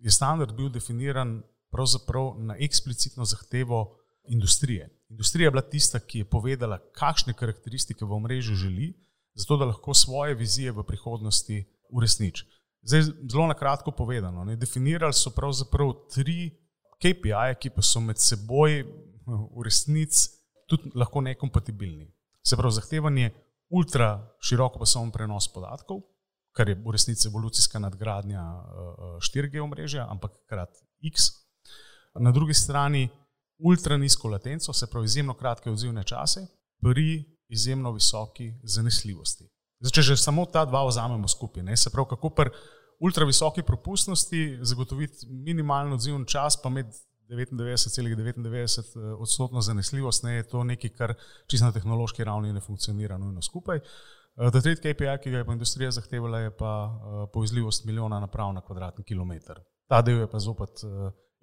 je 0.00 0.10
standard 0.10 0.56
bil 0.56 0.72
definiran 0.72 1.42
pravzaprav 1.72 2.34
na 2.40 2.56
eksplicitno 2.56 3.28
zahtevo 3.28 3.98
industrije. 4.32 4.88
Industrija 5.12 5.46
je 5.46 5.50
bila 5.50 5.62
tista, 5.62 6.00
ki 6.00 6.24
je 6.24 6.30
povedala, 6.32 6.80
kakšne 6.96 7.36
karakteristike 7.36 8.04
v 8.04 8.16
omrežju 8.16 8.56
želi, 8.56 8.94
zato 9.36 9.56
da 9.60 9.68
lahko 9.68 9.94
svoje 9.94 10.34
vizije 10.34 10.72
v 10.72 10.82
prihodnosti 10.82 11.64
uresniči. 11.92 12.55
Zdaj, 12.82 13.02
zelo 13.30 13.46
na 13.46 13.54
kratko 13.54 13.90
povedano, 13.90 14.44
ne, 14.44 14.56
definirali 14.56 15.14
so 15.14 15.30
pravzaprav 15.34 15.92
tri 16.14 16.50
KPI-je, 17.02 17.56
ki 17.60 17.70
pa 17.70 17.82
so 17.82 18.00
med 18.00 18.20
seboj 18.20 18.82
v 19.26 19.64
resnici 19.64 20.30
tudi 20.68 20.90
lahko 20.94 21.20
nekompatibilni. 21.20 22.06
Se 22.46 22.56
pravi, 22.56 22.74
zahtevanje 22.78 23.30
ultra 23.74 24.36
široko 24.40 24.78
pasovni 24.78 25.12
prenos 25.12 25.48
podatkov, 25.52 26.04
kar 26.56 26.68
je 26.68 26.78
v 26.78 26.94
resnici 26.94 27.28
evolucijska 27.28 27.78
nadgradnja 27.82 28.42
4G 29.20 29.60
omrežja, 29.60 30.06
ampak 30.10 30.38
krat 30.48 30.70
X. 31.02 31.30
Na 32.20 32.32
drugi 32.32 32.54
strani 32.54 33.08
ultra 33.58 33.96
nizko 33.96 34.28
latenco, 34.28 34.72
se 34.72 34.86
pravi 34.90 35.04
izjemno 35.04 35.34
kratke 35.34 35.70
odzivne 35.70 36.04
čase 36.04 36.46
pri 36.80 37.24
izjemno 37.48 37.92
visoki 37.92 38.52
zanesljivosti. 38.62 39.48
Zdaj, 39.80 39.92
če 39.92 40.02
že 40.02 40.16
samo 40.16 40.46
ta 40.48 40.64
dva 40.64 40.86
vzamemo 40.88 41.28
skupaj, 41.28 41.62
ne, 41.62 41.76
se 41.76 41.92
pravi, 41.92 42.08
kako 42.14 42.30
pri 42.30 42.50
ultra 43.00 43.26
visoki 43.28 43.62
propustnosti 43.62 44.58
zagotoviti 44.62 45.26
minimalno 45.28 45.94
odzivni 45.94 46.26
čas, 46.26 46.56
pa 46.62 46.72
med 46.72 46.86
99,99 47.28 48.16
,99 48.16 48.78
eh, 48.78 49.14
odstotno 49.20 49.60
zanesljivost, 49.60 50.22
ne, 50.24 50.36
je 50.36 50.48
to 50.48 50.64
nekaj, 50.64 50.90
kar 50.90 51.14
čisto 51.46 51.66
na 51.66 51.72
tehnološki 51.72 52.24
ravni 52.24 52.52
ne 52.52 52.60
funkcionira 52.60 53.18
nujno 53.18 53.42
skupaj. 53.42 53.76
Eh, 53.76 54.50
ta 54.52 54.60
tretji 54.60 54.94
KPI, 54.94 55.18
ki 55.22 55.30
ga 55.30 55.42
je 55.42 55.44
pa 55.44 55.52
industrija 55.52 55.90
zahtevala, 55.90 56.40
je 56.46 56.56
pa 56.56 56.72
eh, 56.86 57.26
povezljivost 57.32 57.84
milijona 57.84 58.20
naprav 58.20 58.52
na 58.54 58.60
kvadratni 58.60 59.04
kilometr. 59.04 59.60
Ta 59.88 60.02
del 60.02 60.24
je 60.24 60.30
pa 60.30 60.38
zopet 60.38 60.82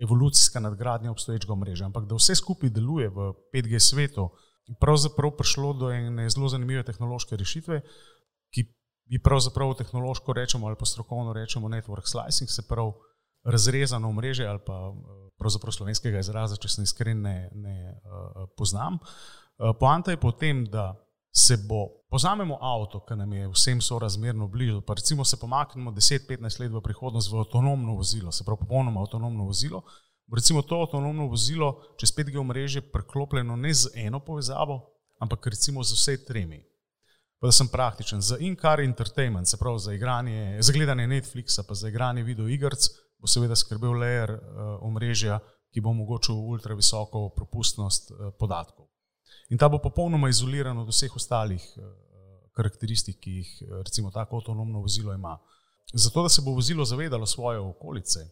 evolucijska 0.04 0.60
nadgradnja 0.60 1.12
obstoječega 1.12 1.56
mreža. 1.56 1.86
Ampak 1.86 2.06
da 2.06 2.16
vse 2.16 2.36
skupaj 2.36 2.70
deluje 2.70 3.10
v 3.10 3.32
5G 3.54 3.80
svetu, 3.80 4.30
pravzaprav 4.80 5.32
prišlo 5.38 5.74
do 5.74 5.92
ene 5.92 6.30
zelo 6.30 6.50
zanimive 6.50 6.84
tehnološke 6.84 7.38
rešitve, 7.40 7.82
ki 8.54 8.66
bi 9.10 9.22
pravzaprav 9.24 9.74
tehnološko 9.82 10.34
rečemo 10.34 10.68
ali 10.68 10.76
pa 10.80 10.86
strokovno 10.86 11.34
rečemo 11.34 11.70
network 11.70 12.06
slicing, 12.06 12.50
se 12.50 12.68
pravi 12.68 12.92
razrezano 13.44 14.12
mreže 14.12 14.46
ali 14.46 14.60
pa 14.66 14.94
pravzaprav 15.38 15.72
slovenskega 15.72 16.20
izraza, 16.20 16.56
če 16.56 16.70
sem 16.70 16.84
iskren, 16.88 17.22
ne, 17.22 17.50
ne 17.54 17.78
uh, 17.92 18.46
poznam. 18.58 19.00
Uh, 19.02 19.74
poanta 19.80 20.12
je 20.12 20.20
potem, 20.20 20.64
da 20.66 20.94
se 21.36 21.58
bo, 21.68 21.88
poznamo 22.10 22.60
avto, 22.62 23.02
ki 23.08 23.18
nam 23.18 23.34
je 23.34 23.50
vsem 23.50 23.82
sorazmerno 23.82 24.48
blizu, 24.48 24.82
pa 24.86 24.94
recimo 24.94 25.26
se 25.26 25.40
pomaknemo 25.42 25.92
10-15 25.92 26.60
let 26.62 26.72
v 26.72 26.82
prihodnost 26.82 27.32
v 27.32 27.42
avtonomno 27.42 27.96
vozilo, 27.98 28.32
se 28.32 28.46
pravi 28.46 28.62
popolnoma 28.62 29.02
avtonomno 29.02 29.50
vozilo. 29.50 29.84
Recimo 30.36 30.62
to 30.62 30.82
avtonomno 30.82 31.28
vozilo 31.28 31.74
čez 32.00 32.14
5G 32.16 32.40
omrežje 32.40 32.82
preklopljeno 32.92 33.56
ne 33.56 33.74
z 33.74 33.92
eno 33.96 34.20
povezavo, 34.20 34.80
ampak 35.20 35.48
recimo 35.48 35.84
z 35.84 35.98
vse 35.98 36.26
tremi 36.26 36.62
pa 37.44 37.48
da 37.48 37.52
sem 37.52 37.68
praktičen. 37.68 38.22
Za 38.22 38.38
in-car 38.40 38.80
entertainment, 38.80 39.48
se 39.48 39.58
pravi 39.58 39.80
za, 39.80 39.94
igranje, 39.94 40.62
za 40.62 40.74
gledanje 40.74 41.08
Netflixa, 41.08 41.64
pa 41.68 41.76
za 41.76 41.90
igranje 41.90 42.24
videoigrc, 42.24 42.86
bo 43.20 43.28
seveda 43.28 43.56
skrbel 43.56 43.98
layer 44.00 44.32
uh, 44.32 44.78
omrežja, 44.88 45.42
ki 45.74 45.82
bo 45.84 45.92
omogočil 45.92 46.38
ultra 46.40 46.78
visoko 46.80 47.26
propustnost 47.36 48.12
uh, 48.12 48.30
podatkov. 48.40 48.88
In 49.52 49.60
ta 49.60 49.68
bo 49.68 49.82
popolnoma 49.84 50.30
izoliran 50.32 50.80
od 50.80 50.88
vseh 50.88 51.18
ostalih 51.20 51.66
uh, 51.76 51.90
karakteristik, 52.56 53.20
ki 53.20 53.36
jih 53.42 53.52
recimo 53.84 54.12
tako 54.12 54.40
avtonomno 54.40 54.80
vozilo 54.80 55.12
ima. 55.14 55.36
Zato, 55.94 56.24
da 56.24 56.30
se 56.30 56.46
bo 56.46 56.56
vozilo 56.56 56.86
zavedalo 56.86 57.26
svoje 57.26 57.60
okolice 57.60 58.24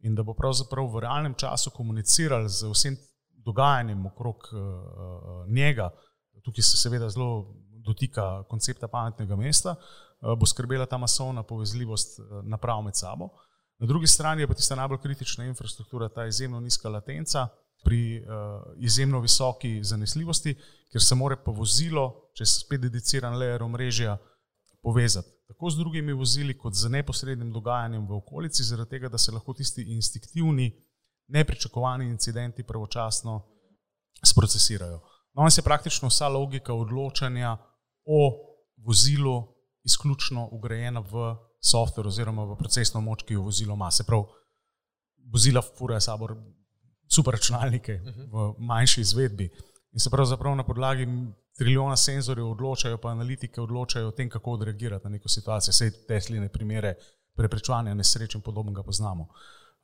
in 0.00 0.14
da 0.14 0.22
bo 0.22 0.32
pravzaprav 0.32 0.88
v 0.94 1.04
realnem 1.04 1.34
času 1.36 1.74
komuniciral 1.76 2.48
z 2.48 2.72
vsem 2.72 2.96
dogajanjem 3.44 4.06
okrog 4.06 4.48
uh, 4.48 5.44
njega, 5.52 5.90
tukaj 6.44 6.62
se 6.62 6.78
seveda 6.78 7.08
zelo 7.12 7.52
dotika 7.86 8.42
koncepta 8.50 8.88
pametnega 8.88 9.36
mesta, 9.36 9.76
uh, 9.76 10.34
bo 10.38 10.46
skrbela 10.46 10.86
ta 10.86 10.98
masovna 10.98 11.42
povezljivost 11.42 12.20
naprav 12.42 12.82
med 12.82 12.96
sabo. 12.96 13.30
Na 13.78 13.86
drugi 13.86 14.06
strani 14.06 14.42
je 14.42 14.48
pa 14.48 14.54
tista 14.54 14.74
najbolj 14.74 14.98
kritična 15.02 15.44
infrastruktura, 15.44 16.08
ta 16.08 16.26
izjemno 16.26 16.60
nizka 16.60 16.88
latenca 16.88 17.48
pri 17.84 18.20
uh, 18.20 18.26
izjemno 18.76 19.20
visoki 19.20 19.78
zanesljivosti, 19.84 20.56
ker 20.92 21.02
se 21.02 21.14
more 21.14 21.36
pa 21.36 21.52
vozilo, 21.52 22.30
če 22.34 22.46
se 22.46 22.60
spet 22.64 22.80
dediciran 22.80 23.36
layer 23.38 23.62
omrežja, 23.62 24.18
povezati 24.82 25.36
tako 25.46 25.70
z 25.70 25.78
drugimi 25.78 26.12
vozili, 26.12 26.58
kot 26.58 26.74
z 26.74 26.90
neposrednim 26.90 27.52
dogajanjem 27.52 28.06
v 28.06 28.16
okolici, 28.18 28.64
zaradi 28.64 28.90
tega, 28.90 29.08
da 29.08 29.18
se 29.18 29.32
lahko 29.32 29.54
tisti 29.54 29.82
instinktivni, 29.94 30.72
nepričakovani 31.28 32.08
incidenti 32.10 32.62
pravočasno 32.62 33.42
sprocesirajo. 34.24 35.00
No, 35.34 35.46
je 35.56 35.62
praktično 35.62 36.08
vsa 36.08 36.28
logika 36.28 36.74
odločanja 36.74 37.56
o 38.06 38.20
vozilu 38.76 39.42
izključno 39.84 40.48
ugrajena 40.52 41.00
v 41.00 41.34
softver 41.60 42.06
oziroma 42.06 42.44
v 42.44 42.56
procesno 42.58 43.00
moč, 43.00 43.22
ki 43.26 43.34
jo 43.34 43.46
vozilo 43.46 43.74
ima. 43.74 43.90
Se 43.90 44.04
pravi, 44.04 44.24
vozila 45.32 45.62
furajo 45.62 46.00
sabor 46.00 46.36
super 47.08 47.34
računalnike 47.34 48.00
v 48.32 48.52
manjši 48.58 49.00
izvedbi 49.00 49.50
in 49.92 50.00
se 50.00 50.10
pravzaprav 50.10 50.56
na 50.56 50.64
podlagi 50.64 51.06
trilijona 51.56 51.96
senzorjev 51.96 52.50
odločajo, 52.50 52.98
pa 52.98 53.10
analitike 53.10 53.60
odločajo 53.60 54.08
o 54.08 54.12
tem, 54.12 54.30
kako 54.30 54.58
odreagirati 54.58 55.04
na 55.04 55.10
neko 55.10 55.28
situacijo. 55.28 55.72
Vse 55.72 56.06
te 56.06 56.20
sline 56.20 56.48
primere 56.52 56.94
preprečevanja 57.36 57.94
nesreč 57.94 58.34
in 58.34 58.42
podobnega 58.42 58.82
poznamo. 58.82 59.28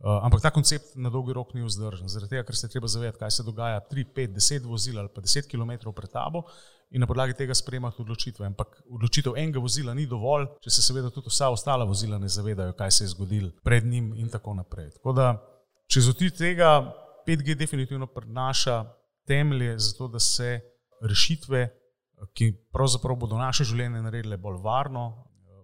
Uh, 0.02 0.18
ampak 0.26 0.42
ta 0.42 0.50
koncept 0.50 0.96
na 0.96 1.10
dolgi 1.10 1.32
rok 1.32 1.54
ni 1.54 1.62
vzdržen, 1.62 2.08
zaradi 2.10 2.34
tega, 2.34 2.44
ker 2.44 2.56
se 2.58 2.68
treba 2.68 2.88
zavedati, 2.90 3.20
kaj 3.20 3.30
se 3.30 3.42
dogaja 3.46 3.80
3, 3.90 4.04
5, 4.16 4.32
10 4.34 4.66
vozil 4.66 4.98
ali 4.98 5.08
pa 5.14 5.22
10 5.22 5.46
km 5.46 5.92
pred 5.94 6.10
tabo 6.10 6.42
in 6.92 7.00
na 7.00 7.06
podlagi 7.06 7.34
tega 7.34 7.54
sprejemati 7.54 8.02
odločitve. 8.02 8.46
Ampak 8.46 8.82
odločitev 8.90 9.36
enega 9.36 9.60
vozila 9.60 9.94
ni 9.94 10.06
dovolj, 10.06 10.46
če 10.64 10.70
se 10.70 10.84
seveda 10.84 11.10
tudi 11.10 11.32
vsa 11.32 11.48
ostala 11.52 11.86
vozila 11.88 12.18
ne 12.20 12.28
zavedajo, 12.28 12.74
kaj 12.76 12.90
se 12.90 13.04
je 13.04 13.12
zgodilo 13.14 13.50
pred 13.64 13.86
njim 13.86 14.12
in 14.16 14.28
tako 14.28 14.54
naprej. 14.54 14.90
Tako 14.98 15.14
da, 15.16 15.28
če 15.88 16.04
zoti 16.04 16.30
tega, 16.36 16.74
5G 17.26 17.56
definitivno 17.56 18.06
prinaša 18.06 18.84
temelje 19.26 19.78
za 19.78 19.96
to, 19.98 20.08
da 20.08 20.20
se 20.20 20.60
rešitve, 21.00 21.68
ki 22.36 22.52
pravzaprav 22.72 23.16
bodo 23.18 23.38
naše 23.38 23.64
življenje 23.64 24.02
naredile 24.02 24.36
bolj 24.38 24.60
varno, 24.62 25.06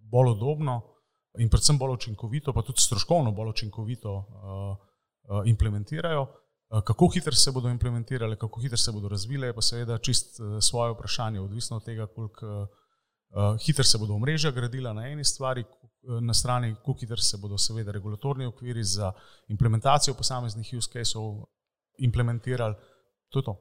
bolj 0.02 0.32
udobno 0.32 0.80
in 1.38 1.50
predvsem 1.50 1.78
bolj 1.78 1.98
učinkovito, 1.98 2.52
pa 2.52 2.64
tudi 2.66 2.82
stroškovno 2.82 3.32
bolj 3.36 3.52
učinkovito 3.52 4.14
uh, 4.14 4.24
uh, 5.28 5.42
implementirajo. 5.46 6.26
Uh, 6.68 6.82
kako 6.84 7.08
hitro 7.08 7.32
se 7.32 7.50
bodo 7.50 7.68
implementirale, 7.68 8.36
kako 8.36 8.60
hitro 8.60 8.76
se 8.76 8.92
bodo 8.92 9.08
razvile, 9.08 9.52
pa 9.54 9.62
seveda 9.62 9.98
čist 9.98 10.40
uh, 10.40 10.58
svoje 10.60 10.92
vprašanje, 10.92 11.40
odvisno 11.40 11.76
od 11.76 11.84
tega, 11.84 12.06
koliko 12.06 12.46
uh, 12.46 13.56
hitro 13.66 13.84
se 13.84 13.98
bodo 13.98 14.14
omrežja 14.14 14.50
gradila 14.50 14.92
na 14.92 15.06
eni 15.08 15.24
stvari, 15.24 15.64
na 16.20 16.34
strani, 16.34 16.74
kako 16.74 16.94
hitro 17.00 17.16
se 17.16 17.36
bodo 17.36 17.58
seveda 17.58 17.92
regulatorni 17.92 18.46
okviri 18.46 18.84
za 18.84 19.12
implementacijo 19.48 20.14
posameznih 20.14 20.74
use 20.78 20.90
cases 20.92 21.14
implementirali. 21.98 22.74
To 23.28 23.38
je 23.38 23.44
to. 23.44 23.56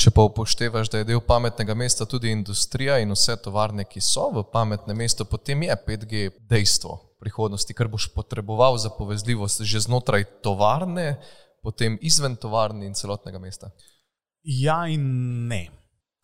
Če 0.00 0.10
pa 0.16 0.24
upoštevaš, 0.24 0.88
da 0.88 1.00
je 1.00 1.06
del 1.10 1.20
pametnega 1.20 1.74
mesta 1.76 2.06
tudi 2.08 2.30
industrija 2.32 2.98
in 3.02 3.12
vse 3.12 3.36
tovarne, 3.44 3.84
ki 3.84 4.00
so 4.00 4.30
v 4.32 4.44
pametnem 4.52 4.96
mestu, 4.96 5.26
potem 5.28 5.66
je 5.66 5.76
5G 5.88 6.22
dejstvo 6.48 6.94
prihodnosti, 7.20 7.76
kar 7.76 7.90
boš 7.92 8.08
potreboval 8.14 8.78
za 8.80 8.88
povezljivost 8.96 9.60
že 9.60 9.82
znotraj 9.84 10.24
tovarne, 10.40 11.20
potem 11.64 11.98
izven 12.00 12.36
tovarne 12.40 12.86
in 12.86 12.94
celotnega 12.94 13.38
mesta. 13.38 13.70
Ja 14.42 14.86
in 14.88 15.04
ne. 15.48 15.66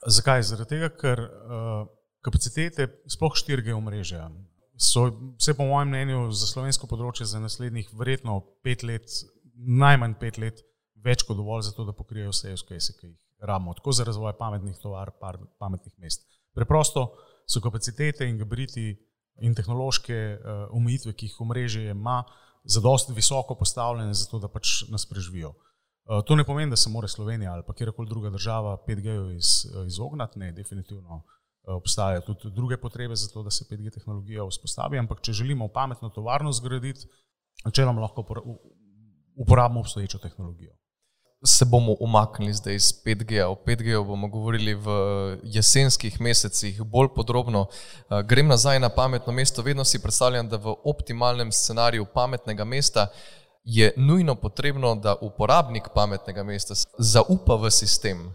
Zakaj? 0.07 0.45
Zaradi 0.49 0.77
tega, 0.77 0.91
ker 0.97 1.23
uh, 1.23 1.87
kapacitete, 2.25 2.89
sploh 3.13 3.35
4G 3.37 3.75
omrežja, 3.77 4.29
so 4.77 5.09
vse 5.39 5.55
po 5.57 5.67
mojem 5.69 5.93
mnenju 5.93 6.31
za 6.37 6.49
slovensko 6.51 6.89
področje 6.91 7.29
za 7.29 7.41
naslednjih 7.41 7.89
verjetno 7.97 8.41
pet 8.65 8.85
let, 8.85 9.09
najmanj 9.57 10.17
pet 10.21 10.41
let, 10.41 10.61
več 11.05 11.25
kot 11.25 11.39
dovolj 11.39 11.69
za 11.69 11.77
to, 11.77 11.87
da 11.89 11.97
pokrijejo 11.97 12.35
vse 12.35 12.53
izkušnje, 12.57 12.97
ki 13.01 13.11
jih 13.13 13.47
rabimo, 13.49 13.75
tako 13.79 13.95
za 13.97 14.05
razvoj 14.09 14.35
pametnih 14.39 14.79
tovar, 14.83 15.13
pametnih 15.61 15.95
mest. 16.03 16.27
Preprosto 16.57 17.11
so 17.47 17.61
kapacitete 17.65 18.29
in 18.29 18.41
gabriti 18.41 18.91
in 19.45 19.55
tehnološke 19.55 20.17
uh, 20.17 20.67
omejitve, 20.77 21.13
ki 21.17 21.29
jih 21.29 21.41
omrežje 21.45 21.93
ima, 21.93 22.23
zadosti 22.67 23.13
visoko 23.13 23.55
postavljene, 23.55 24.15
zato 24.15 24.39
da 24.39 24.49
pač 24.49 24.83
nas 24.91 25.07
preživijo. 25.07 25.49
Uh, 25.49 26.23
to 26.27 26.37
ne 26.37 26.45
pomeni, 26.45 26.71
da 26.71 26.77
se 26.77 26.91
mora 26.91 27.09
Slovenija 27.09 27.53
ali 27.53 27.63
pa 27.67 27.75
kjerkoli 27.75 28.09
druga 28.09 28.31
država 28.31 28.77
5G-ju 28.89 29.31
iz, 29.31 29.47
uh, 29.65 29.87
izognati, 29.87 30.39
ne, 30.39 30.53
definitivno 30.53 31.15
uh, 31.15 31.75
obstajajo 31.77 32.21
tudi 32.21 32.55
druge 32.55 32.77
potrebe 32.77 33.17
za 33.17 33.29
to, 33.33 33.43
da 33.43 33.51
se 33.51 33.65
5G 33.71 33.95
tehnologija 33.95 34.47
vzpostavi, 34.47 34.99
ampak 34.99 35.21
če 35.21 35.33
želimo 35.33 35.69
pametno 35.69 36.09
tovarno 36.09 36.53
zgraditi, 36.53 37.09
načeloma 37.65 38.01
lahko 38.01 38.25
uporabimo 39.37 39.81
obstoječo 39.81 40.19
tehnologijo 40.19 40.77
se 41.47 41.65
bomo 41.65 41.97
umaknili 42.01 42.55
zdaj 42.55 42.75
iz 42.75 42.93
5G. 43.05 43.45
O 43.45 43.55
5G 43.55 44.05
bomo 44.07 44.29
govorili 44.29 44.75
v 44.75 44.89
jesenskih 45.43 46.21
mesecih 46.21 46.83
bolj 46.83 47.09
podrobno. 47.15 47.67
Eh, 47.67 48.23
grem 48.23 48.49
nazaj 48.49 48.81
na 48.81 48.89
pametno 48.89 49.33
mesto. 49.33 49.63
Vedno 49.63 49.85
si 49.85 50.03
predstavljam, 50.03 50.49
da 50.49 50.57
v 50.57 50.75
optimalnem 50.85 51.53
scenariju 51.53 52.07
pametnega 52.15 52.65
mesta 52.65 53.07
je 53.65 53.93
nujno 53.97 54.35
potrebno, 54.35 54.95
da 54.95 55.17
uporabnik 55.21 55.89
pametnega 55.95 56.43
mesta 56.43 56.75
zaupa 56.99 57.55
v 57.55 57.71
sistem. 57.71 58.35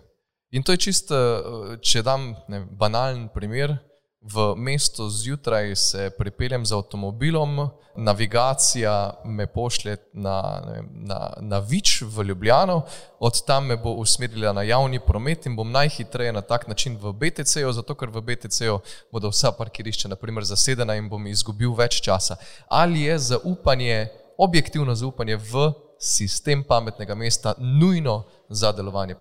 In 0.51 0.63
to 0.63 0.71
je 0.71 0.77
čisto, 0.77 1.15
eh, 1.15 1.77
če 1.81 2.01
dam 2.01 2.35
ne, 2.47 2.65
banalen 2.71 3.29
primer 3.33 3.90
v 4.21 4.55
mesto 4.55 5.09
zjutraj 5.09 5.75
se 5.75 6.09
pripeljem 6.17 6.65
z 6.65 6.73
avtomobilom, 6.73 7.69
navigacija 7.95 9.13
me 9.25 9.47
pošlje 9.47 9.97
na, 10.13 10.61
na, 10.91 11.33
na 11.39 11.59
Vič 11.59 12.01
v 12.01 12.23
Ljubljano, 12.23 12.81
od 13.19 13.45
tam 13.45 13.65
me 13.65 13.77
bo 13.77 13.91
usmerila 13.91 14.53
na 14.53 14.61
javni 14.61 14.99
promet 14.99 15.45
in 15.45 15.55
bom 15.55 15.71
najhitreje 15.71 16.33
na 16.33 16.41
tak 16.41 16.67
način 16.67 16.97
v 17.01 17.13
BTC-ju, 17.13 17.73
zato 17.73 17.95
ker 17.95 18.09
v 18.09 18.21
BTC-ju 18.21 18.79
bodo 19.11 19.29
vsa 19.33 19.51
parkirišča 19.57 20.09
naprimer 20.09 20.43
zasedena 20.43 20.95
in 20.95 21.09
bom 21.09 21.27
izgubil 21.27 21.73
več 21.73 22.01
časa. 22.01 22.37
Ali 22.69 23.01
je 23.01 23.17
zaupanje, 23.19 24.07
objektivno 24.37 24.95
zaupanje 24.95 25.35
v 25.35 25.73
sistem 25.99 26.63
pametnega 26.63 27.15
mesta 27.15 27.53
nujno 27.57 28.23
za 28.49 28.71
delovanje? 28.71 29.15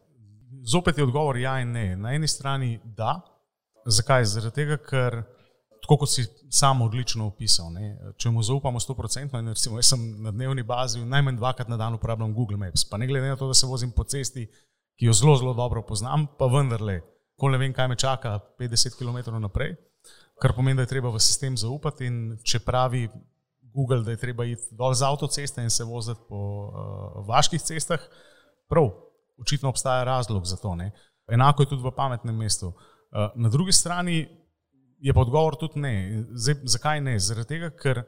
Zopet 0.62 0.98
je 0.98 1.04
odgovor 1.04 1.36
ja 1.36 1.60
in 1.60 1.72
ne. 1.72 1.96
Na 1.96 2.12
eni 2.12 2.28
strani 2.28 2.80
da, 2.84 3.20
Zakaj? 3.86 4.24
Zaradi 4.24 4.54
tega, 4.54 4.76
ker, 4.76 5.22
tako 5.82 5.96
kot 6.02 6.12
si 6.12 6.26
sam 6.52 6.82
odlično 6.84 7.26
opisal, 7.30 7.70
ne, 7.72 7.94
če 8.20 8.32
mu 8.32 8.42
zaupamo 8.44 8.80
100%, 8.80 9.40
in 9.40 9.52
recimo 9.54 9.80
jaz 9.80 9.92
sem 9.94 10.02
na 10.22 10.32
dnevni 10.34 10.64
bazi 10.66 11.04
najmanj 11.04 11.38
dvakrat 11.40 11.68
na 11.68 11.78
dan 11.80 11.96
uporabljam 11.96 12.34
Google 12.34 12.60
Maps, 12.60 12.84
pa 12.84 13.00
ne 13.00 13.08
glede 13.08 13.32
na 13.32 13.38
to, 13.40 13.48
da 13.48 13.56
se 13.56 13.66
vozim 13.66 13.92
po 13.96 14.04
cesti, 14.04 14.46
ki 15.00 15.08
jo 15.08 15.16
zelo, 15.16 15.36
zelo 15.40 15.54
dobro 15.56 15.82
poznam, 15.86 16.26
pa 16.38 16.50
vendarle, 16.52 17.00
ko 17.40 17.48
ne 17.48 17.58
vem, 17.58 17.72
kaj 17.72 17.88
me 17.88 17.96
čaka 17.96 18.36
50 18.60 18.98
km 18.98 19.40
naprej, 19.40 19.74
kar 20.40 20.52
pomeni, 20.56 20.76
da 20.76 20.84
je 20.84 20.92
treba 20.92 21.12
v 21.12 21.20
sistem 21.20 21.56
zaupati 21.56 22.08
in 22.08 22.20
če 22.44 22.60
pravi 22.64 23.06
Google, 23.72 24.02
da 24.04 24.12
je 24.12 24.20
treba 24.20 24.44
iti 24.44 24.74
dol 24.76 24.92
z 24.94 25.06
avtoceste 25.06 25.62
in 25.62 25.70
se 25.70 25.84
voziti 25.84 26.20
po 26.28 26.38
uh, 26.68 27.20
vaških 27.28 27.62
cestah, 27.62 28.02
prav, 28.68 28.90
očitno 29.40 29.70
obstaja 29.70 30.04
razlog 30.04 30.44
za 30.44 30.56
to. 30.60 30.74
Ne. 30.76 30.90
Enako 31.30 31.62
je 31.62 31.70
tudi 31.72 31.84
v 31.86 31.92
pametnem 31.96 32.36
mestu. 32.36 32.72
Eh, 32.74 32.99
na 33.34 33.48
drugi 33.48 33.72
strani 33.72 34.28
je 35.00 35.14
pa 35.14 35.20
odgovor 35.20 35.56
tudi 35.56 35.80
ne. 35.80 36.24
Zdaj, 36.30 36.54
zakaj 36.62 37.00
ne? 37.00 37.18
Zaradi 37.18 37.48
tega, 37.48 37.70
ker 37.70 38.02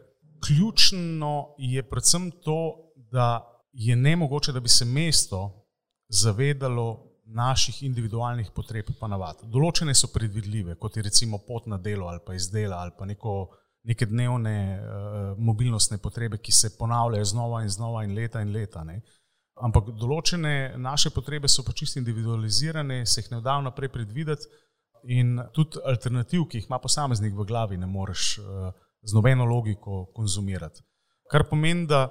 ključno 0.46 1.54
je 1.58 1.82
predvsem 1.82 2.30
to, 2.44 2.92
da 2.96 3.42
je 3.72 3.96
ne 3.96 4.16
mogoče, 4.16 4.52
da 4.52 4.60
bi 4.60 4.68
se 4.68 4.84
mesto 4.84 5.68
zavedalo 6.08 7.12
naših 7.24 7.82
individualnih 7.82 8.50
potreb 8.54 8.90
in 8.90 9.10
navad. 9.10 9.40
Določene 9.42 9.94
so 9.94 10.10
predvidljive, 10.12 10.76
kot 10.76 10.96
je 10.96 11.02
recimo 11.02 11.38
pot 11.38 11.66
na 11.66 11.78
delo 11.78 12.08
ali 12.08 12.20
pa 12.26 12.34
izdela 12.34 12.76
ali 12.76 12.92
pa 12.98 13.06
neko, 13.06 13.48
neke 13.88 14.06
dnevne 14.06 14.56
uh, 14.76 15.38
mobilnostne 15.38 15.98
potrebe, 15.98 16.38
ki 16.38 16.52
se 16.52 16.76
ponavljajo 16.76 17.24
znova 17.24 17.62
in 17.62 17.68
znova 17.68 18.04
in 18.04 18.14
leta 18.14 18.42
in 18.42 18.52
leta. 18.52 18.84
Ne. 18.84 19.00
Ampak 19.62 19.94
določene 19.96 20.74
naše 20.76 21.10
potrebe 21.10 21.48
so 21.48 21.64
pa 21.64 21.72
čisto 21.72 21.98
individualizirane, 21.98 23.06
se 23.06 23.22
jih 23.22 23.32
ne 23.32 23.40
da 23.40 23.56
vnaprej 23.60 23.88
predvideti 23.88 24.50
in 25.04 25.40
tudi 25.52 25.80
alternativ, 25.84 26.46
ki 26.48 26.58
jih 26.58 26.66
ima 26.68 26.78
posameznik 26.78 27.34
v 27.34 27.46
glavi, 27.48 27.76
ne 27.76 27.86
moreš 27.86 28.38
uh, 28.38 28.72
z 29.02 29.14
nobeno 29.14 29.44
logiko 29.44 30.06
konzumirati. 30.14 30.82
Kar 31.30 31.46
pomeni, 31.50 31.86
da 31.86 32.10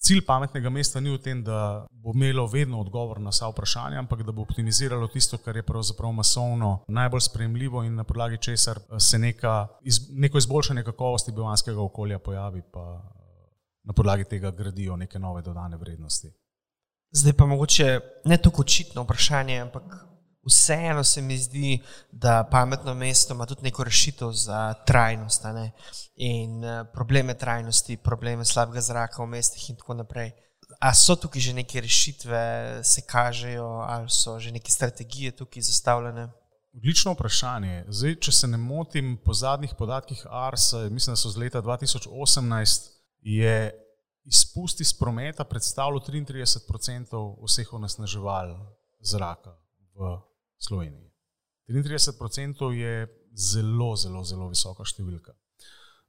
cilj 0.00 0.24
pametnega 0.26 0.70
mesta 0.70 1.00
ni 1.00 1.12
v 1.12 1.20
tem, 1.20 1.44
da 1.44 1.86
bo 1.90 2.14
imelo 2.14 2.46
vedno 2.48 2.80
odgovor 2.80 3.20
na 3.20 3.30
vsa 3.30 3.50
vprašanja, 3.52 3.98
ampak 4.00 4.22
da 4.24 4.32
bo 4.32 4.42
optimiziralo 4.42 5.08
tisto, 5.12 5.38
kar 5.38 5.56
je 5.56 5.66
pravzaprav 5.66 6.12
masovno 6.12 6.84
najbolj 6.88 7.20
sprejemljivo 7.28 7.84
in 7.84 7.94
na 7.94 8.04
podlagi 8.04 8.38
česar 8.38 8.80
se 8.98 9.18
neka, 9.18 9.68
neko 10.10 10.38
izboljšanje 10.38 10.84
kakovosti 10.84 11.32
bivanskega 11.32 11.82
okolja 11.82 12.18
pojavi. 12.18 12.62
Pa, 12.72 12.86
na 13.84 13.92
podlagi 13.92 14.24
tega 14.24 14.50
gradijo 14.50 14.96
neke 14.96 15.18
nove 15.18 15.42
dodane 15.42 15.76
vrednosti. 15.76 16.28
Zdaj 17.10 17.32
pa 17.32 17.46
mogoče 17.46 18.00
ne 18.24 18.36
tako 18.36 18.62
očitno 18.62 19.02
vprašanje, 19.02 19.58
ampak 19.60 19.82
vseeno 20.50 21.04
se 21.04 21.22
mi 21.22 21.38
zdi, 21.38 21.78
da 22.12 22.44
pametno 22.50 22.94
mesto 22.94 23.34
ima 23.34 23.46
tudi 23.46 23.62
neko 23.62 23.84
rešitev 23.84 24.32
za 24.32 24.74
trajnost 24.86 25.44
ne? 25.44 25.70
in 26.16 26.64
uh, 26.64 26.86
probleme 26.92 27.34
trajnosti, 27.34 27.96
probleme 27.96 28.44
slabega 28.44 28.80
zraka 28.80 29.22
v 29.22 29.26
mestih 29.26 29.70
in 29.70 29.76
tako 29.76 29.94
naprej. 29.94 30.32
A 30.80 30.94
so 30.94 31.16
tukaj 31.16 31.42
že 31.42 31.54
neke 31.54 31.80
rešitve, 31.80 32.40
se 32.84 33.00
kažejo, 33.06 33.66
ali 33.88 34.10
so 34.10 34.38
že 34.38 34.52
neke 34.52 34.70
strategije 34.70 35.30
tukaj 35.36 35.62
zastavljene? 35.62 36.28
Odlično 36.76 37.12
vprašanje. 37.12 37.84
Zdaj, 37.88 38.14
če 38.22 38.32
se 38.32 38.46
ne 38.46 38.58
motim, 38.58 39.16
po 39.24 39.34
zadnjih 39.34 39.74
podatkih 39.78 40.22
ARS, 40.30 40.72
mislim, 40.90 41.12
da 41.12 41.18
so 41.18 41.30
z 41.30 41.36
leta 41.36 41.62
2018, 41.62 42.90
je 43.20 43.72
izpust 44.24 44.80
iz 44.80 44.92
prometa 44.98 45.44
predstavljal 45.44 46.00
33% 46.00 47.20
vseh 47.44 47.72
onesnaževal 47.72 48.54
zraka 49.00 49.56
v 49.94 50.29
Sloveniji. 50.60 51.08
33% 51.70 52.70
je 52.74 53.06
zelo, 53.34 53.96
zelo, 53.96 54.24
zelo 54.24 54.48
visoka 54.50 54.84
številka. 54.84 55.34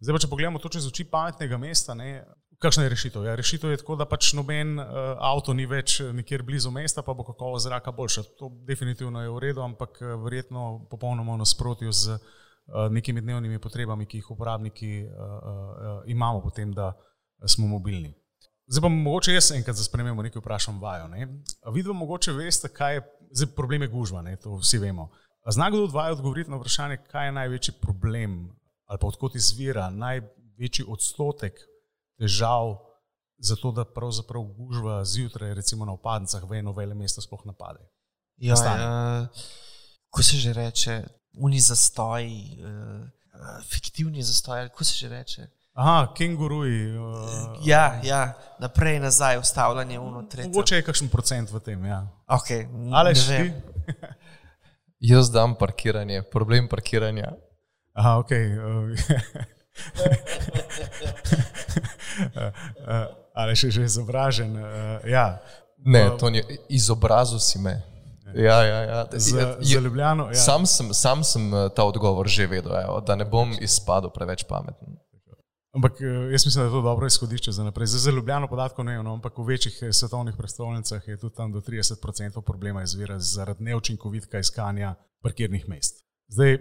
Zdaj, 0.02 0.16
pa, 0.16 0.22
če 0.24 0.30
pogledamo 0.32 0.60
to 0.62 0.72
čez 0.74 0.88
oči 0.90 1.06
pametnega 1.06 1.60
mesta, 1.62 1.94
ne, 1.94 2.24
kakšna 2.62 2.88
je 2.88 2.94
rešitev? 2.94 3.26
Ja, 3.30 3.36
rešitev 3.38 3.74
je 3.74 3.82
tako, 3.84 3.98
da 4.00 4.08
pač 4.10 4.32
noben 4.38 4.80
uh, 4.82 4.88
avto 5.22 5.54
ni 5.54 5.68
več 5.70 6.00
nikjer 6.02 6.42
blizu 6.46 6.74
mesta, 6.74 7.04
pa 7.06 7.14
bo 7.18 7.26
kakovost 7.28 7.68
zraka 7.68 7.94
boljša. 7.94 8.24
To 8.42 8.50
definitivno 8.66 9.22
je 9.22 9.30
v 9.30 9.44
redu, 9.46 9.62
ampak 9.66 10.02
verjetno 10.26 10.88
popolnoma 10.90 11.38
v 11.38 11.44
nasprotju 11.44 11.94
z 11.94 12.18
uh, 12.18 12.90
nekimi 12.90 13.22
dnevnimi 13.22 13.62
potrebami, 13.62 14.10
ki 14.10 14.24
jih 14.24 14.34
uporabniki 14.34 14.92
uh, 15.06 15.14
uh, 15.14 16.02
imamo, 16.10 16.42
potem, 16.42 16.74
da 16.74 16.96
smo 17.46 17.70
mobilni. 17.70 18.14
Zdaj 18.72 18.82
pa 18.82 18.90
mogoče 18.90 19.34
jaz 19.34 19.52
enkrat 19.52 19.76
za 19.76 19.84
spremembo 19.84 20.24
nekaj 20.24 20.40
vprašam 20.40 20.80
vajo. 20.80 21.08
Ne? 21.12 21.28
Vidimo, 21.74 21.94
mogoče 21.94 22.32
veste, 22.32 22.70
kaj 22.72 22.96
je 22.96 23.02
Zdaj, 23.32 23.54
problem 23.56 23.82
je 23.82 23.88
gužva, 23.88 24.22
ne, 24.22 24.36
to 24.36 24.58
vsi 24.60 24.78
vemo. 24.78 25.10
Znak 25.48 25.74
kdo 25.74 25.84
odvaja 25.84 26.12
odgovoriti 26.12 26.52
na 26.52 26.58
vprašanje, 26.58 26.98
kaj 27.12 27.28
je 27.28 27.32
največji 27.32 27.74
problem 27.82 28.58
ali 28.92 29.00
pa 29.00 29.08
odkot 29.08 29.36
izvira 29.36 29.90
največji 29.90 30.86
odstotek 30.88 31.56
težav 32.20 32.76
za 33.40 33.56
to, 33.56 33.72
da 33.72 33.86
pravzaprav 33.86 34.44
gužva 34.44 35.06
zjutraj, 35.06 35.54
recimo 35.54 35.86
na 35.86 35.94
opadnicah, 35.96 36.44
v 36.44 36.60
eno 36.60 36.74
vele 36.76 36.96
mesto 36.96 37.22
sploh 37.22 37.46
napade. 37.48 37.80
Ja, 38.38 38.56
ja, 38.66 39.30
ko 40.10 40.24
se 40.24 40.38
že 40.38 40.54
reče, 40.54 40.98
uni 41.40 41.60
zastoj, 41.60 42.28
uh, 42.28 43.64
fiktivni 43.70 44.24
zastoj, 44.24 44.68
kako 44.70 44.84
se 44.84 44.98
že 44.98 45.10
reče. 45.10 45.48
Aha, 45.74 46.14
kenguruji. 46.18 46.98
Uh, 46.98 47.04
ja, 47.64 48.00
ja, 48.04 48.34
naprej 48.60 48.96
in 48.96 49.02
nazaj, 49.02 49.38
ustavljanje 49.38 50.00
unutra. 50.00 50.44
Mogoče 50.44 50.76
je 50.76 50.84
kakšen 50.84 51.10
procent 51.10 51.52
v 51.52 51.60
tem. 51.60 51.86
Ja. 51.86 52.08
Okay, 52.28 52.68
Ali 52.94 53.16
še 53.16 53.38
ti? 53.38 53.54
Jaz 55.12 55.32
dam 55.32 55.56
parkiranje, 55.56 56.22
problem 56.32 56.68
parkiranja. 56.68 57.32
Aha, 57.96 58.18
ok. 58.20 58.32
Ali 63.34 63.56
še 63.56 63.72
že 63.72 63.88
izobražen? 63.88 64.52
Uh, 64.60 65.00
ja. 65.08 65.40
Ne, 65.88 66.10
to 66.20 66.30
ni 66.30 66.44
izobrazil 66.70 67.40
si 67.40 67.60
me. 67.64 67.80
Ja, 68.36 68.60
ja, 68.64 68.80
ja. 68.84 69.06
Za, 69.12 69.56
za 69.60 69.80
Ljubljano. 69.80 70.28
Ja. 70.36 70.36
Sam, 70.36 70.66
sem, 70.68 70.94
sam 70.94 71.24
sem 71.24 71.52
ta 71.76 71.84
odgovor 71.88 72.28
že 72.28 72.48
vedel, 72.48 72.76
evo, 72.84 73.00
da 73.00 73.16
ne 73.16 73.26
bom 73.26 73.56
izpadel 73.60 74.12
preveč 74.14 74.44
pameten. 74.48 75.01
Ampak 75.72 76.02
eh, 76.02 76.32
jaz 76.32 76.46
mislim, 76.46 76.62
da 76.62 76.66
je 76.66 76.72
to 76.72 76.82
dobro 76.82 77.08
izhodišče 77.08 77.52
za 77.52 77.64
naprej. 77.64 77.88
Za 77.88 78.12
ljubljeno 78.12 78.48
podatkov 78.48 78.86
ne, 78.86 79.04
no, 79.04 79.14
ampak 79.14 79.38
v 79.38 79.44
večjih 79.44 79.78
eh, 79.82 79.94
svetovnih 79.94 80.36
prestolnicah 80.38 81.08
je 81.08 81.18
tudi 81.18 81.36
tam 81.36 81.52
do 81.52 81.62
30% 81.62 82.42
problema 82.42 82.84
izvira 82.84 83.20
zaradi 83.20 83.64
neučinkovitka 83.64 84.40
iskanja 84.40 84.96
parkirnih 85.22 85.70
mest. 85.70 86.04
Zdaj, 86.28 86.58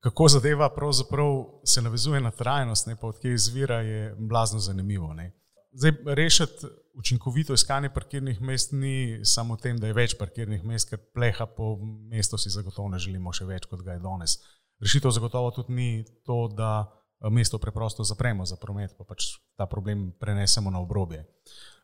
kako 0.00 0.28
zadeva 0.28 0.68
pravzaprav 0.74 1.44
se 1.64 1.82
navezuje 1.82 2.20
na 2.20 2.30
trajnost, 2.30 2.86
ne 2.86 2.96
pa 2.96 3.06
odkje 3.06 3.34
izvira, 3.34 3.80
je 3.80 4.14
blazno 4.18 4.58
zanimivo. 4.58 5.14
Ne. 5.14 5.32
Zdaj, 5.72 5.92
rešiti 6.06 6.66
učinkovito 6.94 7.54
iskanje 7.54 7.90
parkirnih 7.90 8.40
mest 8.40 8.72
ni 8.72 9.20
samo 9.24 9.54
v 9.54 9.60
tem, 9.60 9.78
da 9.78 9.86
je 9.86 9.94
več 9.94 10.18
parkirnih 10.18 10.64
mest, 10.64 10.90
ker 10.90 10.98
pleha 11.14 11.46
po 11.46 11.76
mestu 12.10 12.38
si 12.38 12.50
zagotovo 12.50 12.88
ne 12.88 12.98
želimo 12.98 13.32
še 13.32 13.46
več, 13.46 13.66
kot 13.70 13.82
ga 13.82 13.96
je 13.96 14.02
danes. 14.02 14.38
Rešitev 14.82 15.10
zagotovo 15.10 15.50
tudi 15.50 15.72
ni 15.72 16.04
to, 16.26 16.48
da 16.48 16.90
mesto 17.30 17.58
preprosto 17.58 18.04
zapremo 18.04 18.46
za 18.46 18.56
promet, 18.56 18.94
pa 18.98 19.04
pač 19.04 19.38
ta 19.56 19.66
problem 19.66 20.12
prenesemo 20.20 20.70
na 20.70 20.80
obrobje. 20.80 21.24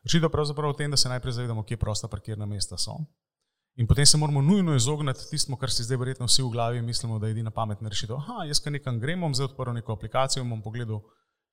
Rešitev 0.03 0.29
je 0.29 0.33
pravzaprav 0.33 0.73
v 0.73 0.77
tem, 0.77 0.91
da 0.91 0.97
se 0.97 1.09
najprej 1.09 1.33
zavedamo, 1.33 1.63
kje 1.63 1.77
prosta 1.77 2.07
parkirna 2.07 2.45
mesta 2.45 2.77
so. 2.77 2.97
In 3.75 3.87
potem 3.87 4.05
se 4.05 4.17
moramo 4.17 4.41
nujno 4.41 4.75
izogniti 4.75 5.29
tistemu, 5.29 5.57
kar 5.57 5.71
si 5.71 5.83
zdaj 5.83 5.97
verjetno 5.97 6.25
vsi 6.27 6.43
v 6.43 6.49
glavi 6.51 6.81
mislimo, 6.81 7.19
da 7.19 7.27
je 7.27 7.31
edina 7.31 7.51
pametna 7.51 7.89
rešitev. 7.89 8.15
Aha, 8.15 8.43
jaz 8.45 8.59
kaj 8.59 8.75
nekam 8.77 8.99
grem, 8.99 9.21
bom 9.21 9.33
zdaj 9.33 9.51
odprl 9.51 9.71
neko 9.73 9.93
aplikacijo 9.93 10.43
in 10.43 10.49
bom 10.49 10.61
pogledal, 10.61 10.99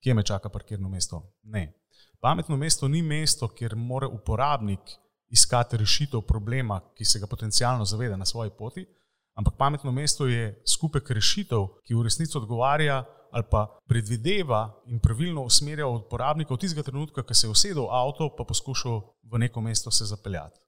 kje 0.03 0.13
me 0.13 0.23
čaka 0.23 0.49
parkirno 0.49 0.89
mesto. 0.89 1.21
Ne. 1.43 1.73
Pametno 2.19 2.57
mesto 2.57 2.87
ni 2.87 3.01
mesto, 3.01 3.47
kjer 3.47 3.75
mora 3.75 4.07
uporabnik 4.07 4.91
iskati 5.29 5.77
rešitev 5.77 6.21
problema, 6.21 6.81
ki 6.95 7.05
se 7.05 7.19
ga 7.19 7.27
potencialno 7.27 7.85
zaveda 7.85 8.17
na 8.17 8.25
svoji 8.25 8.51
poti, 8.57 8.85
ampak 9.33 9.55
pametno 9.57 9.91
mesto 9.91 10.27
je 10.27 10.63
skupek 10.67 11.09
rešitev, 11.09 11.67
ki 11.85 11.95
v 11.95 12.03
resnici 12.03 12.37
odgovarja 12.37 13.03
ali 13.31 13.45
pa 13.51 13.65
predvideva 13.87 14.81
in 14.85 14.99
pravilno 14.99 15.43
usmerja 15.43 15.87
uporabnika 15.87 16.53
od 16.53 16.59
tistega 16.59 16.83
trenutka, 16.83 17.23
ko 17.23 17.33
se 17.33 17.47
je 17.47 17.51
usedel 17.51 17.83
v 17.85 17.93
avto, 17.93 18.29
pa 18.37 18.43
poskušal 18.43 19.01
v 19.31 19.39
neko 19.45 19.61
mesto 19.61 19.91
se 19.91 20.05
zapeljati. 20.05 20.59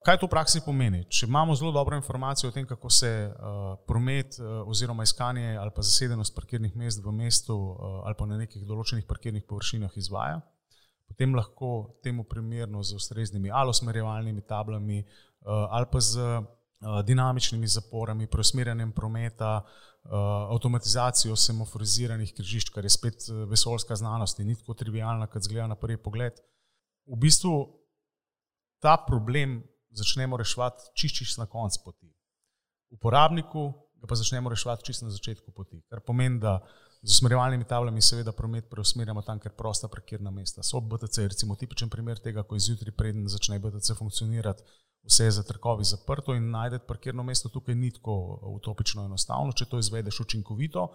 Kaj 0.00 0.16
to 0.16 0.26
v 0.26 0.32
praksi 0.32 0.62
pomeni? 0.64 1.02
Če 1.12 1.26
imamo 1.26 1.54
zelo 1.54 1.74
dobro 1.76 1.96
informacijo 1.96 2.48
o 2.48 2.52
tem, 2.54 2.64
kako 2.66 2.88
se 2.90 3.10
uh, 3.28 3.74
promet 3.86 4.38
uh, 4.38 4.62
oziroma 4.64 5.04
iskanje 5.04 5.58
ali 5.60 5.70
pa 5.76 5.82
zasedenost 5.84 6.34
parkirnih 6.34 6.76
mest 6.76 7.04
v 7.04 7.12
mestu 7.12 7.56
uh, 7.56 8.00
ali 8.08 8.16
pa 8.16 8.26
na 8.26 8.38
nekih 8.40 8.64
določenih 8.64 9.04
parkirnih 9.08 9.44
površinah 9.44 9.98
izvaja, 10.00 10.40
potem 11.04 11.36
lahko 11.36 12.00
temu 12.00 12.24
primerno 12.24 12.80
z 12.82 12.96
ustreznimi 12.96 13.52
alosmerjevalnimi 13.52 14.40
tablami 14.48 15.02
uh, 15.04 15.68
ali 15.68 15.90
pa 15.92 16.00
z 16.00 16.16
uh, 16.16 16.48
dinamičnimi 17.04 17.68
zaporami, 17.68 18.26
preusmerjanjem 18.26 18.92
prometa, 18.92 19.60
Eh, 20.04 20.08
avtomatizacijo 20.54 21.34
semaforiziranih 21.36 22.32
križišč, 22.34 22.70
kar 22.72 22.86
je 22.88 22.90
spet 22.90 23.26
eh, 23.28 23.42
vesoljska 23.50 23.96
znanost 23.96 24.38
in 24.40 24.46
ni 24.48 24.54
tako 24.56 24.74
trivijalna, 24.74 25.26
kot 25.26 25.44
zgleda 25.44 25.66
na 25.66 25.76
prvi 25.76 25.98
pogled. 26.02 26.40
V 27.04 27.18
bistvu 27.20 27.52
ta 28.80 28.96
problem 29.06 29.60
začnemo 29.90 30.38
reševati 30.40 30.88
čiščiš 30.96 31.36
na 31.36 31.46
koncu 31.46 31.82
poti. 31.84 32.08
Uporabniku 32.96 33.66
ga 34.00 34.08
pa 34.08 34.16
začnemo 34.16 34.48
reševati 34.48 34.88
čisto 34.88 35.04
na 35.04 35.12
začetku 35.12 35.52
poti, 35.52 35.82
kar 35.92 36.00
pomeni, 36.00 36.40
da 36.40 36.56
z 37.02 37.18
usmerjevalnimi 37.18 37.68
tablami 37.68 38.00
seveda 38.02 38.32
promet 38.32 38.70
preusmerjamo 38.72 39.20
tam, 39.22 39.38
ker 39.38 39.52
prosta 39.52 39.88
parkirna 39.88 40.32
mesta 40.32 40.64
so 40.64 40.80
BTC, 40.80 41.28
recimo 41.28 41.56
tipičen 41.60 41.92
primer 41.92 42.18
tega, 42.18 42.42
ko 42.42 42.56
je 42.56 42.70
zjutraj 42.70 42.96
preden 42.96 43.28
začne 43.28 43.60
BTC 43.60 43.98
funkcionirati, 43.98 44.64
vse 45.02 45.24
je 45.24 45.30
za 45.30 45.42
trkovi 45.42 45.84
zaprto 45.84 46.34
in 46.34 46.50
najdete 46.50 46.86
parkirno 46.86 47.22
mesto 47.22 47.48
tukaj 47.48 47.74
ni 47.74 47.92
tako 47.92 48.40
utopično 48.56 49.04
enostavno. 49.04 49.52
Če 49.52 49.64
to 49.64 49.78
izvedeš 49.78 50.20
učinkovito, 50.20 50.88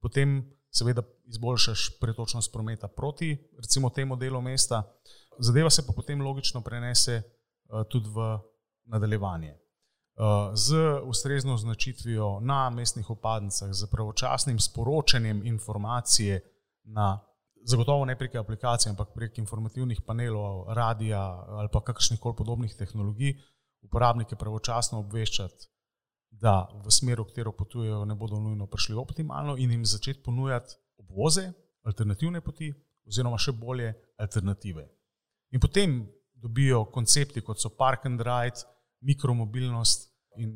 potem 0.00 0.42
seveda 0.70 1.02
izboljšaš 1.26 1.98
pretočnost 2.00 2.52
prometa 2.52 2.88
proti 2.88 3.36
recimo 3.56 3.90
temu 3.90 4.16
delu 4.16 4.40
mesta, 4.40 4.82
zadeva 5.38 5.70
se 5.70 5.86
pa 5.86 5.92
potem 5.96 6.22
logično 6.22 6.60
prenese 6.60 7.22
uh, 7.22 7.84
tudi 7.90 8.08
v 8.08 8.38
nadaljevanje. 8.84 9.54
Uh, 10.18 10.54
z 10.54 10.76
ustrezno 11.04 11.54
označitvijo 11.54 12.40
na 12.40 12.70
mestnih 12.70 13.10
opadnicah, 13.10 13.72
z 13.72 13.86
pravočasnim 13.90 14.58
sporočanjem 14.60 15.46
informacije 15.46 16.40
na 16.84 17.20
zagotovo 17.64 18.04
ne 18.04 18.16
prek 18.18 18.34
aplikacije, 18.34 18.90
ampak 18.90 19.08
prek 19.14 19.38
informativnih 19.38 20.00
panelov, 20.06 20.64
radia 20.74 21.20
ali 21.48 21.68
pa 21.72 21.80
kakršnih 21.80 22.20
koli 22.20 22.36
podobnih 22.36 22.74
tehnologij, 22.78 23.34
uporabnike 23.88 24.36
pravočasno 24.36 25.00
obveščati, 25.04 25.68
da 26.38 26.68
v 26.84 26.92
smeru, 26.92 27.24
v 27.24 27.32
katero 27.32 27.54
potujejo, 27.56 28.04
ne 28.06 28.14
bodo 28.14 28.38
nujno 28.40 28.68
prišli 28.70 28.96
optimalno 29.00 29.56
in 29.58 29.72
jim 29.72 29.84
začeti 29.88 30.22
ponujati 30.22 30.76
obvoze, 31.00 31.48
alternativne 31.88 32.42
poti, 32.44 32.70
oziroma 33.08 33.38
še 33.40 33.56
bolje, 33.56 33.94
alternative. 34.20 34.84
In 35.56 35.62
potem 35.64 36.02
dobijo 36.36 36.84
koncepti, 36.92 37.42
kot 37.42 37.60
so 37.62 37.72
park 37.74 38.04
and 38.06 38.20
ride, 38.20 38.66
mikromobilnost 39.00 40.10
in 40.42 40.52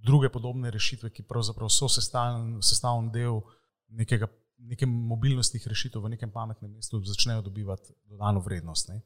druge 0.00 0.30
podobne 0.32 0.70
rešitve, 0.72 1.10
ki 1.12 1.26
pravzaprav 1.28 1.68
so 1.70 1.88
sestavni 1.90 3.12
del 3.12 3.42
nekega 3.90 4.30
neke 4.60 4.86
mobilnostnih 4.86 5.66
rešitev 5.66 6.02
v 6.04 6.12
nekem 6.14 6.30
pametnem 6.30 6.72
mestu 6.72 7.00
začnejo 7.04 7.42
dobivati 7.42 7.94
dodano 8.04 8.40
vrednost. 8.40 8.88
Ne. 8.88 9.00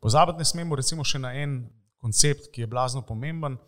Pozabiti 0.00 0.38
ne 0.38 0.44
smemo 0.44 0.76
recimo 0.76 1.04
še 1.04 1.20
na 1.22 1.34
en 1.34 1.60
koncept, 2.00 2.50
ki 2.52 2.64
je 2.64 2.70
blazno 2.70 3.02
pomemben. 3.02 3.58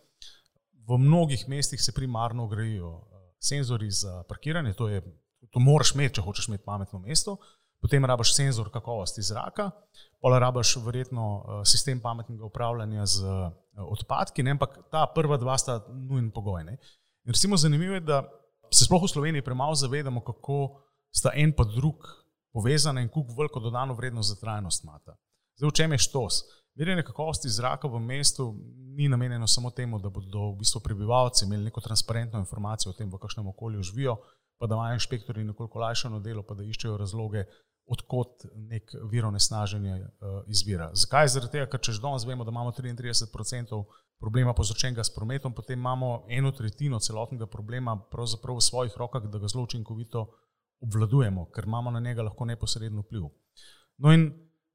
V 0.89 0.99
mnogih 0.99 1.49
mestih 1.49 1.83
se 1.83 1.93
primarno 1.93 2.47
grejo 2.49 2.93
eh, 2.97 3.33
senzori 3.39 3.91
za 3.91 4.22
parkiranje, 4.28 4.74
to, 4.74 4.89
je, 4.89 5.03
to 5.51 5.61
moraš 5.61 5.95
imeti, 5.95 6.14
če 6.18 6.26
hočeš 6.26 6.49
imeti 6.49 6.64
pametno 6.64 6.99
mesto. 6.99 7.39
potem 7.81 8.05
rabaš 8.05 8.35
senzor 8.37 8.68
kakovosti 8.70 9.22
zraka, 9.22 9.70
pa 10.20 10.39
rabaš 10.39 10.74
verjetno 10.85 11.24
uh, 11.37 11.62
sistem 11.64 12.01
pametnega 12.01 12.45
upravljanja 12.45 13.07
z 13.07 13.24
uh, 13.24 13.53
odpadki, 13.89 14.43
ne? 14.43 14.51
ampak 14.51 14.76
ta 14.93 15.07
prva 15.14 15.39
dva 15.41 15.57
sta 15.59 15.78
nujen 15.89 16.31
pogoj. 16.31 16.64
Ne? 16.64 16.76
In 17.24 17.33
recimo 17.33 17.57
zanimivo 17.57 17.95
je, 17.95 18.01
da 18.01 18.22
se 18.70 18.85
sploh 18.85 19.03
v 19.03 19.09
Sloveniji 19.09 19.45
premalo 19.45 19.74
zavedamo, 19.74 20.20
kako 20.20 20.83
sta 21.11 21.33
en 21.35 21.53
pa 21.57 21.64
drug 21.64 22.05
povezana 22.53 23.01
in 23.01 23.09
kako 23.09 23.35
veliko 23.39 23.61
dodano 23.61 23.95
vrednost 23.95 24.28
za 24.28 24.41
trajnost 24.41 24.85
imata. 24.85 25.16
Zdaj, 25.57 25.68
v 25.70 25.74
čem 25.74 25.93
je 25.93 26.05
štos? 26.05 26.43
Merjenje 26.74 27.02
kakovosti 27.02 27.48
zraka 27.48 27.88
v 27.88 27.98
mestu 28.00 28.54
ni 28.96 29.08
namenjeno 29.08 29.46
samo 29.46 29.70
temu, 29.70 29.98
da 29.98 30.10
bodo 30.10 30.52
v 30.52 30.58
bistvu 30.58 30.80
prebivalci 30.80 31.44
imeli 31.44 31.64
neko 31.64 31.80
transparentno 31.80 32.38
informacijo 32.38 32.92
o 32.92 32.94
tem, 32.94 33.10
v 33.10 33.18
kakšnem 33.18 33.48
okolju 33.48 33.82
živijo, 33.82 34.16
pa 34.58 34.66
da 34.66 34.74
imajo 34.74 34.94
inšpektori 34.94 35.44
nekoliko 35.44 35.78
lajšano 35.78 36.20
delo, 36.20 36.42
pa 36.42 36.54
da 36.54 36.64
iščejo 36.64 36.96
razloge, 36.96 37.44
odkot 37.90 38.44
nek 38.70 38.92
virovne 39.10 39.40
snaženje 39.40 39.96
uh, 39.98 40.42
izvira. 40.46 40.90
Zakaj? 40.94 41.28
Zaradi 41.34 41.56
tega, 41.56 41.66
ker 41.72 41.80
če 41.82 41.96
že 41.96 42.02
danes 42.04 42.26
vemo, 42.28 42.44
da 42.44 42.54
imamo 42.54 42.70
33% 42.76 43.80
problema 44.20 44.54
povzročenega 44.54 45.04
s 45.04 45.14
prometom, 45.14 45.54
potem 45.56 45.78
imamo 45.78 46.26
eno 46.28 46.52
tretjino 46.52 47.00
celotnega 47.00 47.48
problema 47.50 47.96
pravzaprav 48.12 48.60
v 48.60 48.66
svojih 48.68 48.98
rokah, 49.00 49.26
da 49.26 49.40
ga 49.40 49.48
zelo 49.48 49.64
učinkovito 49.64 50.28
obvladujemo, 50.84 51.48
ker 51.54 51.66
imamo 51.66 51.90
na 51.90 52.00
njega 52.00 52.22
lahko 52.22 52.44
neposredno 52.44 53.02
vpliv. 53.02 53.26
No 53.98 54.12
in 54.12 54.30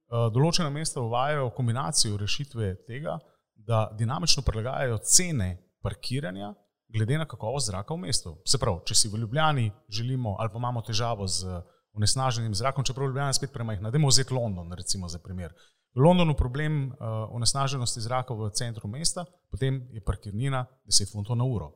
določena 0.10 0.70
mesta 0.70 1.02
uvajajo 1.02 1.50
kombinacijo 1.58 2.18
rešitve 2.18 2.76
tega, 2.88 3.18
da 3.56 3.88
dinamično 3.98 4.44
prilagajajo 4.46 5.00
cene 5.04 5.50
parkiranja 5.82 6.54
glede 6.94 7.18
na 7.18 7.26
kakovost 7.26 7.68
zraka 7.68 7.94
v 7.94 8.06
mestu. 8.06 8.36
Se 8.46 8.60
pravi, 8.62 8.84
če 8.86 8.96
si 8.96 9.10
v 9.10 9.22
Ljubljani 9.24 9.72
želimo 9.90 10.36
ali 10.40 10.52
pa 10.54 10.62
imamo 10.62 10.82
težavo 10.86 11.28
z 11.28 11.62
onesnaženim 11.96 12.56
zrakom, 12.56 12.84
čeprav 12.84 13.08
Ljubljana 13.08 13.30
je 13.30 13.40
spet 13.40 13.54
premajhna, 13.54 13.92
da 13.92 13.98
imamo 13.98 14.14
vzeti 14.14 14.34
London, 14.34 14.72
recimo 14.74 15.08
za 15.10 15.20
primer. 15.20 15.54
V 15.96 16.04
Londonu 16.04 16.36
problem 16.36 16.92
uh, 16.92 16.96
onesnaženosti 17.32 18.02
zraka 18.02 18.34
v 18.34 18.50
centru 18.52 18.88
mesta, 18.88 19.26
potem 19.52 19.88
je 19.92 20.04
parkirnina 20.04 20.66
10 20.86 21.12
funtov 21.12 21.38
na 21.40 21.48
uro. 21.48 21.72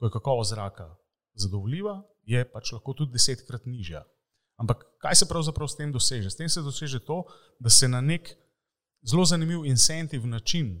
Ko 0.00 0.08
je 0.08 0.14
kakovost 0.16 0.54
zraka 0.54 0.88
zadovoljiva, 1.34 2.00
je 2.24 2.44
pač 2.52 2.72
lahko 2.72 2.94
tudi 2.94 3.12
desetkrat 3.12 3.66
nižja. 3.66 4.02
Ampak 4.62 4.84
kaj 5.02 5.18
se 5.18 5.28
pravzaprav 5.28 5.68
s 5.68 5.76
tem 5.76 5.92
doseže? 5.92 6.30
S 6.30 6.38
tem 6.38 6.48
se 6.48 6.62
doseže 6.62 7.00
to, 7.02 7.24
da 7.58 7.70
se 7.70 7.88
na 7.88 8.00
nek 8.00 8.30
zelo 9.02 9.24
zanimiv 9.26 9.66
incentiv 9.66 10.26
način, 10.26 10.76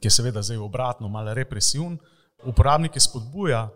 ki 0.00 0.06
je 0.06 0.10
seveda 0.10 0.42
zdaj 0.42 0.58
obratno, 0.58 1.08
malo 1.08 1.34
represiven, 1.34 1.98
uporabnike 2.46 3.00
spodbuja, 3.00 3.68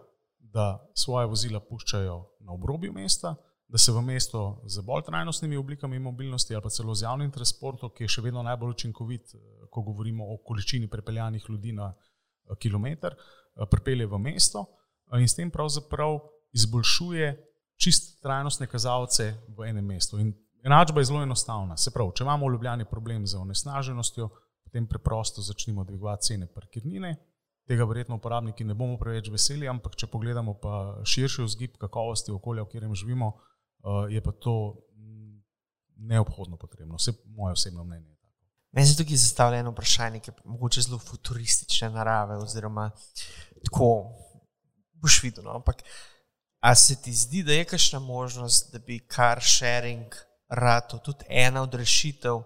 da 0.52 0.90
svoje 0.94 1.26
vozila 1.26 1.60
puščajo 1.60 2.18
na 2.40 2.52
obrobju 2.52 2.92
mesta, 2.92 3.34
da 3.68 3.78
se 3.78 3.92
v 3.92 4.02
mesto 4.04 4.62
z 4.68 4.82
bolj 4.84 5.06
trajnostnimi 5.06 5.56
oblikami 5.56 5.98
mobilnosti 5.98 6.54
ali 6.54 6.62
pa 6.62 6.70
celo 6.70 6.94
z 6.94 7.06
javnim 7.06 7.30
transportom, 7.32 7.90
ki 7.94 8.04
je 8.04 8.14
še 8.16 8.24
vedno 8.26 8.42
najbolj 8.44 8.74
učinkovit, 8.74 9.34
eh, 9.34 9.38
ko 9.70 9.82
govorimo 9.82 10.26
o 10.28 10.36
količini 10.44 10.90
prepeljanih 10.90 11.46
ljudi 11.48 11.72
na 11.72 11.94
eh, 11.94 12.56
kilometr, 12.60 13.16
eh, 13.16 13.66
pripelje 13.70 14.06
v 14.06 14.18
mesto 14.18 14.66
in 15.16 15.28
s 15.28 15.36
tem 15.36 15.50
pravzaprav 15.50 16.20
izboljšuje 16.52 17.51
čist 17.82 18.20
trajnostne 18.22 18.68
kazalce 18.70 19.32
v 19.50 19.66
enem 19.66 19.84
mestu. 19.84 20.20
In 20.22 20.30
enačba 20.62 21.02
je 21.02 21.10
zelo 21.10 21.22
enostavna. 21.22 21.76
Se 21.76 21.90
pravi, 21.90 22.14
če 22.14 22.24
imamo 22.24 22.46
v 22.46 22.54
Ljubljani 22.54 22.86
problem 22.86 23.26
z 23.26 23.40
onesnaženostjo, 23.40 24.28
potem 24.62 24.86
preprosto 24.86 25.42
začnemo 25.42 25.84
dvigovati 25.84 26.30
cene 26.30 26.46
parkirnine. 26.46 27.16
Tega 27.66 27.86
verjetno 27.86 28.18
uporabniki 28.18 28.64
ne 28.66 28.74
bomo 28.74 28.98
preveč 28.98 29.30
veseli, 29.30 29.68
ampak 29.70 29.94
če 29.98 30.08
pogledamo 30.10 30.54
pa 30.62 31.02
širši 31.06 31.44
vzgib 31.46 31.76
kakovosti 31.82 32.32
okolja, 32.34 32.64
v 32.64 32.70
katerem 32.70 32.94
živimo, 32.98 33.34
je 34.10 34.22
pa 34.22 34.32
to 34.32 34.54
neobhodno 36.02 36.58
potrebno. 36.58 36.98
Vse 36.98 37.14
moje 37.34 37.58
osebno 37.58 37.84
mnenje. 37.84 38.10
Meni 38.72 38.88
se 38.88 38.96
tukaj 38.96 39.20
zastavlja 39.20 39.60
eno 39.60 39.70
vprašanje, 39.74 40.22
ki 40.24 40.30
je 40.32 40.34
morda 40.48 40.82
zelo 40.82 40.98
futuristične 40.98 41.90
narave, 41.92 42.38
oziroma 42.40 42.88
tako 43.66 43.88
boš 45.02 45.20
videl. 45.22 45.44
No? 45.44 45.58
Ampak, 45.60 45.82
a 46.62 46.74
se 46.74 47.02
ti 47.02 47.12
zdi, 47.12 47.42
da 47.42 47.52
je 47.52 47.64
kakšna 47.64 47.98
možnost, 47.98 48.72
da 48.72 48.78
bi 48.78 49.00
car 49.14 49.42
sharing 49.42 50.14
rado 50.48 50.98
tudi 50.98 51.24
ena 51.28 51.62
od 51.62 51.74
rešitev 51.74 52.42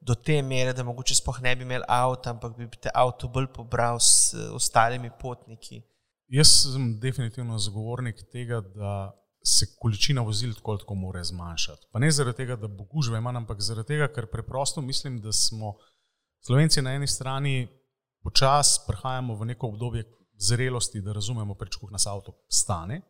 do 0.00 0.14
te 0.14 0.42
mere, 0.42 0.72
da 0.72 0.84
mogoče 0.84 1.14
sploh 1.14 1.40
ne 1.40 1.54
bi 1.56 1.62
imeli 1.64 1.84
avto, 1.88 2.30
ampak 2.30 2.56
bi 2.58 2.68
te 2.76 2.90
avto 2.94 3.28
bolj 3.28 3.46
pobral 3.54 4.00
s 4.00 4.34
ostalimi 4.52 5.10
potniki? 5.20 5.80
Jaz 6.28 6.50
sem 6.72 6.98
definitivno 7.00 7.58
zagovornik 7.58 8.20
tega, 8.32 8.60
da 8.60 9.14
se 9.44 9.66
količina 9.78 10.20
vozil 10.20 10.52
tako 10.54 10.70
ali 10.70 10.80
tako 10.80 10.94
mora 10.94 11.24
zmanjšati. 11.24 11.88
Pa 11.92 11.98
ne 11.98 12.10
zaradi 12.10 12.36
tega, 12.36 12.56
da 12.56 12.68
bo 12.68 12.84
gužve 12.84 13.20
manj, 13.20 13.40
ampak 13.40 13.64
zaradi 13.64 13.94
tega, 13.94 14.10
ker 14.12 14.28
preprosto 14.32 14.84
mislim, 14.84 15.20
da 15.24 15.32
smo 15.32 15.72
Slovenci 16.44 16.82
na 16.82 16.92
eni 16.92 17.06
strani 17.08 17.68
počasi 18.22 18.84
prehajamo 18.86 19.36
v 19.40 19.44
neko 19.54 19.72
obdobje 19.72 20.04
zrelosti, 20.36 21.00
da 21.00 21.12
razumemo, 21.12 21.54
preč 21.54 21.76
koliko 21.76 21.92
nas 21.96 22.06
avto 22.06 22.36
stane 22.48 23.00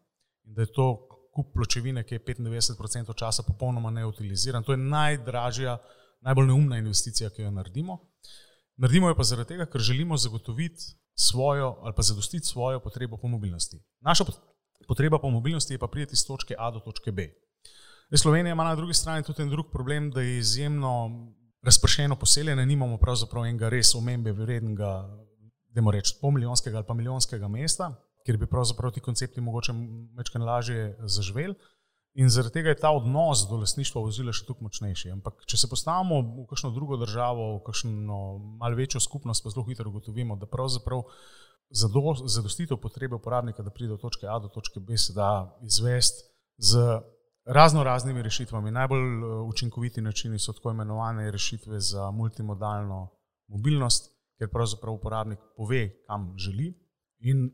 in 0.44 0.54
da 0.54 0.62
je 0.62 0.72
to 0.72 1.08
kup 1.34 1.52
pločevine, 1.54 2.04
ki 2.04 2.14
je 2.14 2.24
95% 2.24 3.14
časa 3.18 3.42
popolnoma 3.42 3.90
neutiliziran. 3.90 4.62
To 4.62 4.72
je 4.72 4.78
najdražja, 4.78 5.78
najbolj 6.20 6.46
neumna 6.46 6.78
investicija, 6.78 7.30
ki 7.30 7.42
jo 7.42 7.50
naredimo. 7.50 7.98
Naredimo 8.76 9.08
jo 9.08 9.16
pa 9.16 9.22
zaradi 9.22 9.48
tega, 9.48 9.66
ker 9.66 9.80
želimo 9.80 10.16
zagotoviti 10.16 10.94
svojo 11.14 11.76
ali 11.82 11.94
pa 11.96 12.02
zadostiti 12.02 12.46
svojo 12.46 12.80
potrebo 12.80 13.16
po 13.16 13.28
mobilnosti. 13.28 13.82
Naša 14.00 14.24
Potreba 14.88 15.18
po 15.18 15.30
mobilnosti 15.30 15.74
je 15.74 15.78
pa 15.78 15.86
priti 15.86 16.12
iz 16.12 16.26
točke 16.26 16.54
A 16.58 16.70
do 16.70 16.80
točke 16.80 17.12
B. 17.12 17.28
Slovenija 18.14 18.52
ima 18.52 18.64
na 18.64 18.76
drugi 18.76 18.94
strani 18.94 19.22
tudi 19.22 19.42
en 19.42 19.50
drug 19.50 19.66
problem, 19.72 20.10
da 20.10 20.20
je 20.20 20.38
izjemno 20.38 21.10
razpršeno 21.62 22.16
poseljene, 22.16 22.66
nimamo 22.66 22.98
pravzaprav 22.98 23.46
enega 23.46 23.68
res 23.68 23.94
omembe 23.94 24.32
vrednega, 24.32 25.08
da 25.68 25.80
moramo 25.80 25.90
reči, 25.90 26.14
pol 26.20 26.30
milijonskega 26.30 26.76
ali 26.76 26.86
pa 26.86 26.94
milijonskega 26.94 27.48
mesta, 27.48 27.94
kjer 28.24 28.38
bi 28.40 28.46
pravzaprav 28.46 28.92
ti 28.92 29.00
koncepti 29.00 29.40
mogoče 29.40 29.72
večkrat 30.16 30.42
lažje 30.42 30.96
zaživeli. 31.00 31.54
In 32.14 32.28
zaradi 32.30 32.52
tega 32.52 32.70
je 32.70 32.78
ta 32.78 32.90
odnos 32.94 33.42
do 33.50 33.56
lasništva 33.58 34.00
vozila 34.04 34.32
še 34.32 34.44
tukaj 34.46 34.62
močnejši. 34.68 35.10
Ampak, 35.16 35.40
če 35.50 35.58
se 35.58 35.68
postavimo 35.70 36.20
v 36.22 36.44
kakšno 36.46 36.70
drugo 36.70 36.96
državo, 37.00 37.56
v 37.56 37.64
kakšno 37.66 38.18
malce 38.60 38.78
večjo 38.78 39.00
skupnost, 39.02 39.42
pa 39.42 39.50
zelo 39.50 39.64
hitro 39.66 39.90
ugotovimo, 39.90 40.36
da 40.38 40.46
pravzaprav 40.46 41.02
zadostitev 41.74 42.78
potrebe 42.78 43.18
uporabnika, 43.18 43.64
da 43.66 43.74
pride 43.74 43.96
od 43.96 44.04
točke 44.04 44.30
A 44.30 44.38
do 44.38 44.48
točke 44.48 44.80
B, 44.80 44.94
se 44.98 45.12
da 45.16 45.58
izvesti 45.66 46.22
z 46.62 47.00
razno 47.50 47.82
raznimi 47.84 48.22
rešitvami. 48.22 48.70
Najbolj 48.70 49.10
eh, 49.10 49.34
učinkoviti 49.50 50.00
načini 50.00 50.38
so 50.38 50.52
tako 50.52 50.70
imenovane 50.70 51.30
rešitve 51.30 51.80
za 51.80 52.10
multimodalno 52.10 53.08
mobilnost, 53.50 54.12
ker 54.38 54.48
pravzaprav 54.54 54.94
uporabnik 54.94 55.42
pove, 55.56 55.88
kam 56.06 56.32
želi, 56.38 56.70
in 57.18 57.50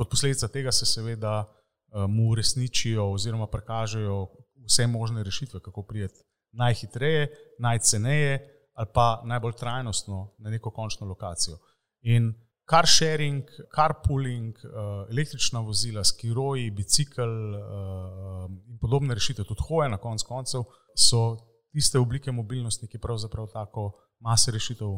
kot 0.00 0.08
posledica 0.08 0.48
tega 0.48 0.72
se 0.72 0.86
seveda 0.88 1.44
eh, 1.44 2.06
mu 2.08 2.30
uresničijo 2.32 3.10
oziroma 3.12 3.46
prikažejo 3.46 4.28
vse 4.64 4.86
možne 4.86 5.24
rešitve, 5.24 5.60
kako 5.60 5.82
prijeti 5.82 6.24
najhitreje, 6.52 7.28
najceneje 7.58 8.38
ali 8.74 8.88
pa 8.94 9.22
najbolj 9.24 9.52
trajnostno 9.52 10.34
na 10.38 10.50
neko 10.50 10.70
končno 10.70 11.06
lokacijo. 11.06 11.58
In 12.00 12.32
car 12.70 12.86
sharing, 12.88 13.44
carpooling, 13.76 14.56
uh, 14.56 15.10
električna 15.10 15.60
vozila, 15.60 16.04
skiroji, 16.04 16.70
bicikl 16.70 17.20
uh, 17.20 18.46
in 18.70 18.78
podobne 18.80 19.14
rešitve, 19.14 19.44
tudi 19.44 19.66
hoje 19.68 19.88
na 19.88 19.98
koncu 19.98 20.26
koncev, 20.28 20.64
so 20.94 21.36
tiste 21.72 21.98
oblike 21.98 22.32
mobilnosti, 22.32 22.88
ki 22.88 22.98
pravzaprav 22.98 23.50
tako 23.52 23.90
mase 24.20 24.54
rešitev 24.54 24.96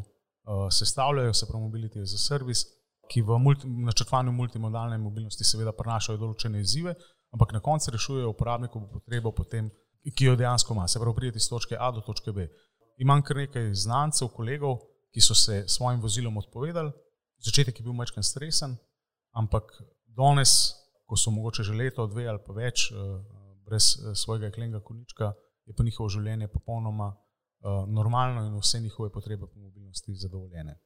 sestavljajo, 0.71 1.35
se 1.35 1.47
pravi, 1.49 1.65
mobility 1.65 2.03
as 2.03 2.15
a 2.15 2.19
service, 2.19 2.67
ki 3.13 3.23
v 3.23 3.39
multi, 3.39 3.69
načrtovanju 3.69 4.33
multimodalne 4.33 4.99
mobilnosti 4.99 5.45
seveda 5.45 5.75
prenašajo 5.77 6.21
določene 6.21 6.61
izzive, 6.61 6.95
ampak 7.37 7.53
na 7.53 7.61
koncu 7.61 7.93
rešujejo 7.93 8.33
uporabnikovo 8.33 8.89
potrebo 8.93 9.33
potem, 9.37 9.71
ki 10.03 10.31
jo 10.31 10.37
dejansko 10.37 10.75
ima, 10.75 10.89
se 10.89 11.01
pravi, 11.01 11.15
prijeti 11.17 11.39
iz 11.39 11.49
točke 11.49 11.77
A 11.79 11.91
do 11.93 12.01
točke 12.01 12.33
B. 12.33 12.49
Imam 12.99 13.23
kar 13.23 13.39
nekaj 13.39 13.71
znancev, 13.85 14.33
kolegov, 14.35 14.81
ki 15.13 15.21
so 15.21 15.37
se 15.37 15.65
svojim 15.69 16.01
vozilom 16.01 16.37
odpovedali, 16.41 16.93
Začetek 17.43 17.81
je 17.81 17.85
bil 17.85 17.95
majhen 17.99 18.23
stresen, 18.23 18.77
ampak 19.35 19.75
danes, 20.07 20.79
ko 21.07 21.19
so 21.19 21.33
mogoče 21.35 21.67
že 21.67 21.75
leto, 21.75 22.07
dve 22.07 22.29
ali 22.31 22.39
pa 22.47 22.55
več 22.55 22.91
eh, 22.93 22.95
brez 23.67 23.97
eh, 23.99 24.15
svojega 24.15 24.53
klenga 24.55 24.81
konička, 24.81 25.33
je 25.67 25.75
pa 25.75 25.83
njihovo 25.83 26.09
življenje 26.09 26.49
popolnoma 26.49 27.11
eh, 27.11 27.83
normalno 27.89 28.47
in 28.47 28.55
vse 28.61 28.81
njihove 28.81 29.11
potrebe 29.11 29.47
po 29.47 29.59
mobilnosti 29.59 30.15
zadovoljene. 30.15 30.79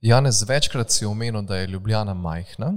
Janez, 0.00 0.42
večkrat 0.48 0.90
si 0.90 1.04
omenil, 1.04 1.42
da 1.42 1.56
je 1.56 1.66
Ljubljana 1.66 2.14
majhna. 2.14 2.72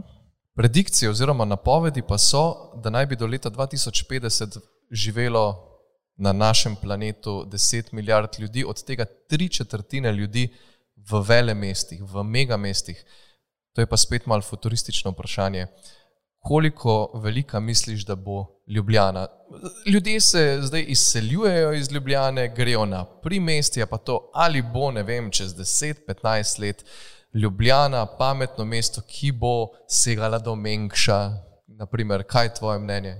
Predikcije 0.55 1.09
oziroma 1.09 1.45
napovedi 1.45 2.01
pa 2.01 2.17
so, 2.17 2.71
da 2.83 2.89
naj 2.89 3.05
bi 3.05 3.15
do 3.15 3.27
leta 3.27 3.49
2050 3.49 4.59
živelo 4.91 5.69
na 6.15 6.33
našem 6.33 6.75
planetu 6.75 7.45
10 7.51 7.93
milijard 7.93 8.29
ljudi, 8.39 8.65
od 8.67 8.83
tega 8.83 9.05
tri 9.05 9.49
četrtine 9.49 10.11
ljudi 10.11 10.53
v 10.95 11.21
vele 11.27 11.53
mestih, 11.53 12.03
v 12.03 12.23
mega 12.23 12.57
mestih. 12.57 13.05
To 13.73 13.81
je 13.81 13.87
pa 13.87 13.97
spet 13.97 14.25
malo 14.25 14.41
futuristično 14.41 15.11
vprašanje. 15.11 15.67
Koliko 16.39 17.11
velika 17.13 17.59
misliš, 17.59 18.05
da 18.05 18.15
bo 18.15 18.45
Ljubljana? 18.67 19.27
Ljudje 19.93 20.21
se 20.21 20.59
zdaj 20.61 20.85
izseljujejo 20.87 21.73
iz 21.73 21.91
Ljubljane, 21.91 22.53
grejo 22.55 22.85
na 22.85 23.05
primestje, 23.05 23.85
pa 23.85 23.97
to 23.97 24.31
ali 24.33 24.61
bo, 24.61 24.91
ne 24.91 25.03
vem, 25.03 25.31
čez 25.31 25.55
10-15 25.55 26.61
let 26.61 26.85
Ljubljana 27.33 28.05
pametno 28.05 28.65
mesto, 28.65 29.01
ki 29.01 29.31
bo 29.31 29.67
segala 29.87 30.39
do 30.39 30.55
Mengša. 30.55 31.31
Naprimer, 31.67 32.23
kaj 32.27 32.45
je 32.45 32.53
tvoje 32.53 32.79
mnenje? 32.79 33.15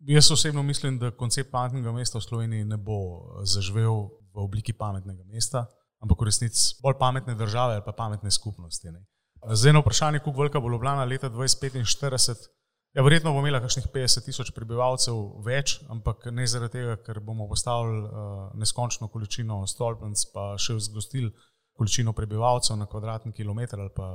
Jaz 0.00 0.30
osebno 0.32 0.62
mislim, 0.62 0.98
da 0.98 1.10
koncept 1.10 1.50
pametnega 1.50 1.92
mesta 1.92 2.18
v 2.18 2.22
Sloveniji 2.22 2.64
ne 2.64 2.76
bo 2.76 2.96
zaživel 3.44 4.08
v 4.34 4.42
obliki 4.42 4.72
pametnega 4.72 5.22
mesta, 5.24 5.66
ampak 6.00 6.20
v 6.20 6.24
resnici 6.24 6.74
bolj 6.82 6.98
pametne 6.98 7.34
države 7.34 7.74
ali 7.74 7.84
pa 7.84 7.92
pametne 7.92 8.30
skupnosti. 8.30 8.90
Ne. 8.90 9.04
Zdaj 9.52 9.70
eno 9.70 9.80
vprašanje, 9.80 10.18
kako 10.18 10.38
velika 10.38 10.60
bo 10.60 10.70
Ljubljana 10.70 11.04
leta 11.04 11.30
2045. 11.30 12.48
Ja, 12.94 13.02
verjetno 13.02 13.32
bo 13.32 13.38
imela 13.38 13.60
kakšnih 13.60 13.86
50 13.94 14.24
tisoč 14.24 14.52
prebivalcev 14.56 15.18
več, 15.44 15.74
ampak 15.90 16.28
ne 16.32 16.46
zaradi 16.46 16.78
tega, 16.78 16.94
ker 17.04 17.20
bomo 17.20 17.48
postavili 17.50 18.06
uh, 18.06 18.54
neskončno 18.56 19.08
količino 19.12 19.58
stolpnic, 19.66 20.22
pa 20.32 20.54
še 20.56 20.78
zgostili 20.86 21.32
količino 21.76 22.14
prebivalcev 22.16 22.78
na 22.78 22.86
kvadratni 22.86 23.32
kilometr 23.32 23.80
ali 23.80 23.92
pa 23.96 24.08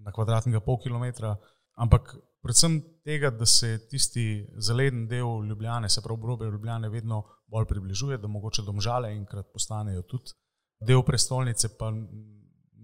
na 0.00 0.14
kvadratnega 0.16 0.62
pol 0.64 0.78
kilometra, 0.80 1.34
ampak 1.76 2.14
predvsem 2.40 2.78
tega, 3.04 3.30
da 3.30 3.46
se 3.46 3.74
tisti 3.90 4.46
zeleni 4.56 5.08
del 5.10 5.44
Ljubljane, 5.48 5.90
se 5.90 6.00
pravi 6.00 6.16
obrobe 6.16 6.48
Ljubljane, 6.48 6.88
vedno 6.88 7.24
bolj 7.50 7.66
približuje, 7.68 8.18
da 8.18 8.30
mogoče 8.30 8.62
domžale 8.64 9.12
enkrat 9.12 9.52
postanejo 9.52 10.06
tudi 10.08 10.32
del 10.80 11.02
prestolnice, 11.04 11.74
pa 11.76 11.90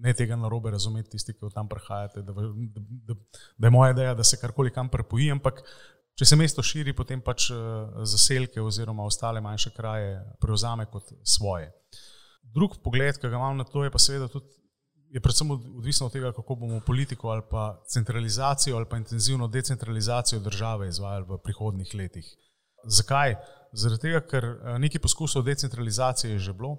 ne 0.02 0.12
tega 0.14 0.36
na 0.36 0.48
robe 0.48 0.70
razumeti, 0.70 1.10
tisti, 1.16 1.34
ki 1.34 1.50
tam 1.54 1.68
prihajate, 1.68 2.22
da, 2.22 2.32
da, 2.32 2.80
da, 3.08 3.14
da 3.58 3.66
je 3.66 3.70
moja 3.70 3.94
ideja, 3.94 4.14
da 4.14 4.24
se 4.24 4.38
karkoli 4.40 4.72
kam 4.74 4.90
prepoji, 4.92 5.30
ampak 5.32 5.62
če 6.16 6.28
se 6.28 6.38
mesto 6.40 6.64
širi, 6.64 6.94
potem 6.96 7.22
pač 7.24 7.50
eh, 7.52 7.56
zaselke 8.08 8.62
oziroma 8.62 9.06
ostale 9.06 9.42
manjše 9.44 9.72
kraje 9.76 10.14
prevzame 10.40 10.88
kot 10.92 11.12
svoje. 11.24 11.70
Drug 12.56 12.78
pogled, 12.84 13.18
ki 13.18 13.28
ga 13.28 13.36
imam 13.36 13.58
na 13.58 13.66
to, 13.68 13.84
je 13.84 13.92
pa 13.92 14.00
seveda 14.02 14.30
tudi. 14.32 14.52
Je 15.14 15.20
predvsem 15.22 15.52
odvisno 15.54 16.08
od 16.08 16.12
tega, 16.12 16.32
kako 16.34 16.56
bomo 16.58 16.80
politiko 16.84 17.30
ali 17.30 17.44
pa 17.48 17.78
centralizacijo 17.88 18.74
ali 18.76 18.88
pa 18.90 18.98
intenzivno 18.98 19.46
decentralizacijo 19.48 20.40
države 20.42 20.88
izvajali 20.88 21.24
v 21.28 21.38
prihodnih 21.44 21.92
letih. 21.94 22.26
Zakaj? 22.84 23.36
Tega, 24.02 24.20
ker 24.26 24.44
eh, 24.44 24.78
neki 24.82 24.98
poskusov 24.98 25.44
decentralizacije 25.46 26.32
je 26.32 26.42
že 26.48 26.56
bilo, 26.58 26.74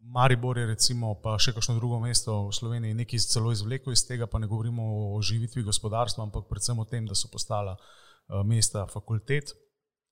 Maribor 0.00 0.58
je 0.58 0.66
recimo, 0.66 1.12
pa 1.22 1.36
še 1.38 1.52
kakšno 1.52 1.76
drugo 1.76 2.00
mesto 2.00 2.48
v 2.48 2.54
Sloveniji, 2.56 2.96
nekaj 2.96 3.20
celo 3.30 3.52
izvleko 3.52 3.92
iz 3.92 4.02
tega, 4.08 4.26
pa 4.26 4.40
ne 4.40 4.48
govorimo 4.48 5.14
o 5.14 5.20
živitvi 5.22 5.62
gospodarstva, 5.66 6.24
ampak 6.24 6.48
predvsem 6.48 6.78
o 6.80 6.86
tem, 6.88 7.04
da 7.06 7.14
so 7.14 7.28
postala 7.28 7.76
eh, 7.76 8.40
mesta 8.48 8.86
fakultet, 8.88 9.52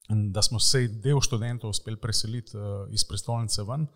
da 0.09 0.45
smo 0.45 0.61
vse 0.61 0.86
del 1.05 1.20
študentov 1.24 1.72
uspeli 1.72 2.01
preseliti 2.01 2.57
eh, 2.57 2.84
iz 2.93 3.05
prestolnice 3.09 3.64
ven. 3.64 3.89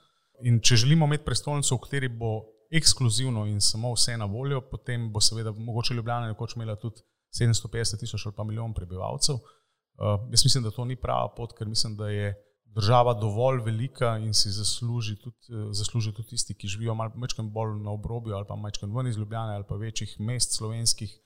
In 0.48 0.58
če 0.64 0.80
želimo 0.84 1.06
imeti 1.06 1.28
prestolnico, 1.28 1.76
v 1.76 1.84
kateri 1.84 2.08
bo 2.08 2.32
ekskluzivno 2.72 3.44
in 3.46 3.60
samo 3.60 3.92
vse 3.92 4.16
na 4.16 4.26
voljo, 4.26 4.62
potem 4.70 5.10
bo 5.12 5.20
seveda 5.20 5.52
mogoče 5.52 5.94
Ljubljana 5.94 6.32
nekoč 6.32 6.56
imela 6.56 6.76
tudi 6.80 7.04
750 7.36 8.00
tisoč 8.00 8.26
ali 8.26 8.36
pa 8.36 8.44
milijon 8.44 8.72
prebivalcev. 8.74 9.36
Uh, 9.36 10.24
jaz 10.32 10.44
mislim, 10.44 10.64
da 10.64 10.70
to 10.70 10.84
ni 10.84 10.96
prava 10.96 11.28
pot, 11.36 11.52
ker 11.52 11.68
mislim, 11.68 11.96
da 11.96 12.08
je 12.08 12.32
država 12.74 13.14
dovolj 13.14 13.60
velika 13.64 14.18
in 14.18 14.34
si 14.34 14.50
zasluži 14.50 15.16
tudi, 15.16 15.36
eh, 15.36 15.72
zasluži 15.72 16.12
tudi 16.12 16.28
tisti, 16.28 16.54
ki 16.54 16.68
živijo 16.68 16.94
malo 16.94 17.12
bolj 17.42 17.82
na 17.82 17.90
obrobju 17.90 18.34
ali 18.34 18.46
pa 18.48 18.56
malo 18.56 18.96
ven 18.96 19.06
iz 19.06 19.16
Ljubljana 19.16 19.54
ali 19.54 19.64
pa 19.68 19.74
večjih 19.74 20.16
mest 20.20 20.56
slovenskih, 20.56 21.18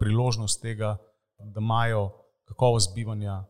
priložnost 0.00 0.62
tega, 0.62 0.96
da 1.38 1.60
imajo 1.60 2.10
kakovost 2.44 2.94
bivanja 2.94 3.44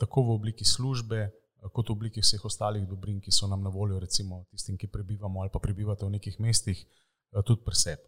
tako 0.00 0.22
v 0.22 0.30
obliki 0.30 0.64
službe, 0.64 1.16
eh, 1.16 1.30
kot 1.72 1.88
v 1.88 1.92
obliki 1.92 2.20
vseh 2.20 2.44
ostalih 2.44 2.88
dobrin, 2.88 3.20
ki 3.20 3.32
so 3.32 3.46
nam 3.46 3.62
na 3.62 3.70
voljo, 3.70 4.00
recimo 4.00 4.44
tistim, 4.50 4.78
ki 4.78 4.86
prebivamo 4.86 5.40
ali 5.40 5.50
pa 5.52 5.58
prebivate 5.58 6.06
v 6.06 6.10
nekih 6.10 6.40
mestih, 6.40 6.86
eh, 6.86 7.42
tudi 7.42 7.62
preseb. 7.64 7.98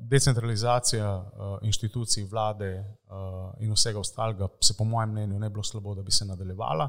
Decentralizacija 0.00 1.30
inštitucij, 1.62 2.28
vlade 2.30 2.84
in 3.58 3.72
vsega 3.72 3.98
ostalega 3.98 4.46
se 4.62 4.74
po 4.78 4.84
mojem 4.84 5.10
mnenju 5.10 5.38
ne 5.38 5.48
bi 5.48 5.52
bilo 5.52 5.62
slabo, 5.62 5.94
da 5.94 6.02
bi 6.02 6.10
se 6.10 6.24
nadaljevala 6.24 6.88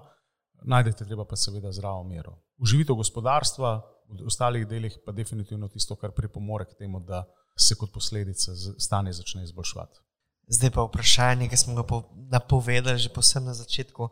najdete 0.62 1.06
treba 1.06 1.26
pa 1.26 1.36
seveda 1.36 1.72
zdravo 1.72 2.04
mero. 2.04 2.36
Uživitev 2.58 2.96
gospodarstva, 2.96 3.82
v 4.10 4.26
ostalih 4.26 4.68
delih 4.68 4.98
pa 5.06 5.12
definitivno 5.12 5.68
tisto, 5.68 5.96
kar 5.96 6.12
pripomore 6.12 6.66
k 6.66 6.78
temu, 6.80 7.00
da 7.00 7.24
se 7.58 7.76
kot 7.76 7.94
posledica 7.94 8.52
stanje 8.78 9.14
začne 9.14 9.44
izboljševati. 9.44 10.00
Zdaj 10.50 10.72
pa 10.72 10.84
vprašanje, 10.84 11.50
ki 11.50 11.58
smo 11.58 11.76
ga 11.76 12.02
napovedali 12.32 12.98
že 12.98 13.10
posebno 13.10 13.54
na 13.54 13.54
začetku. 13.54 14.10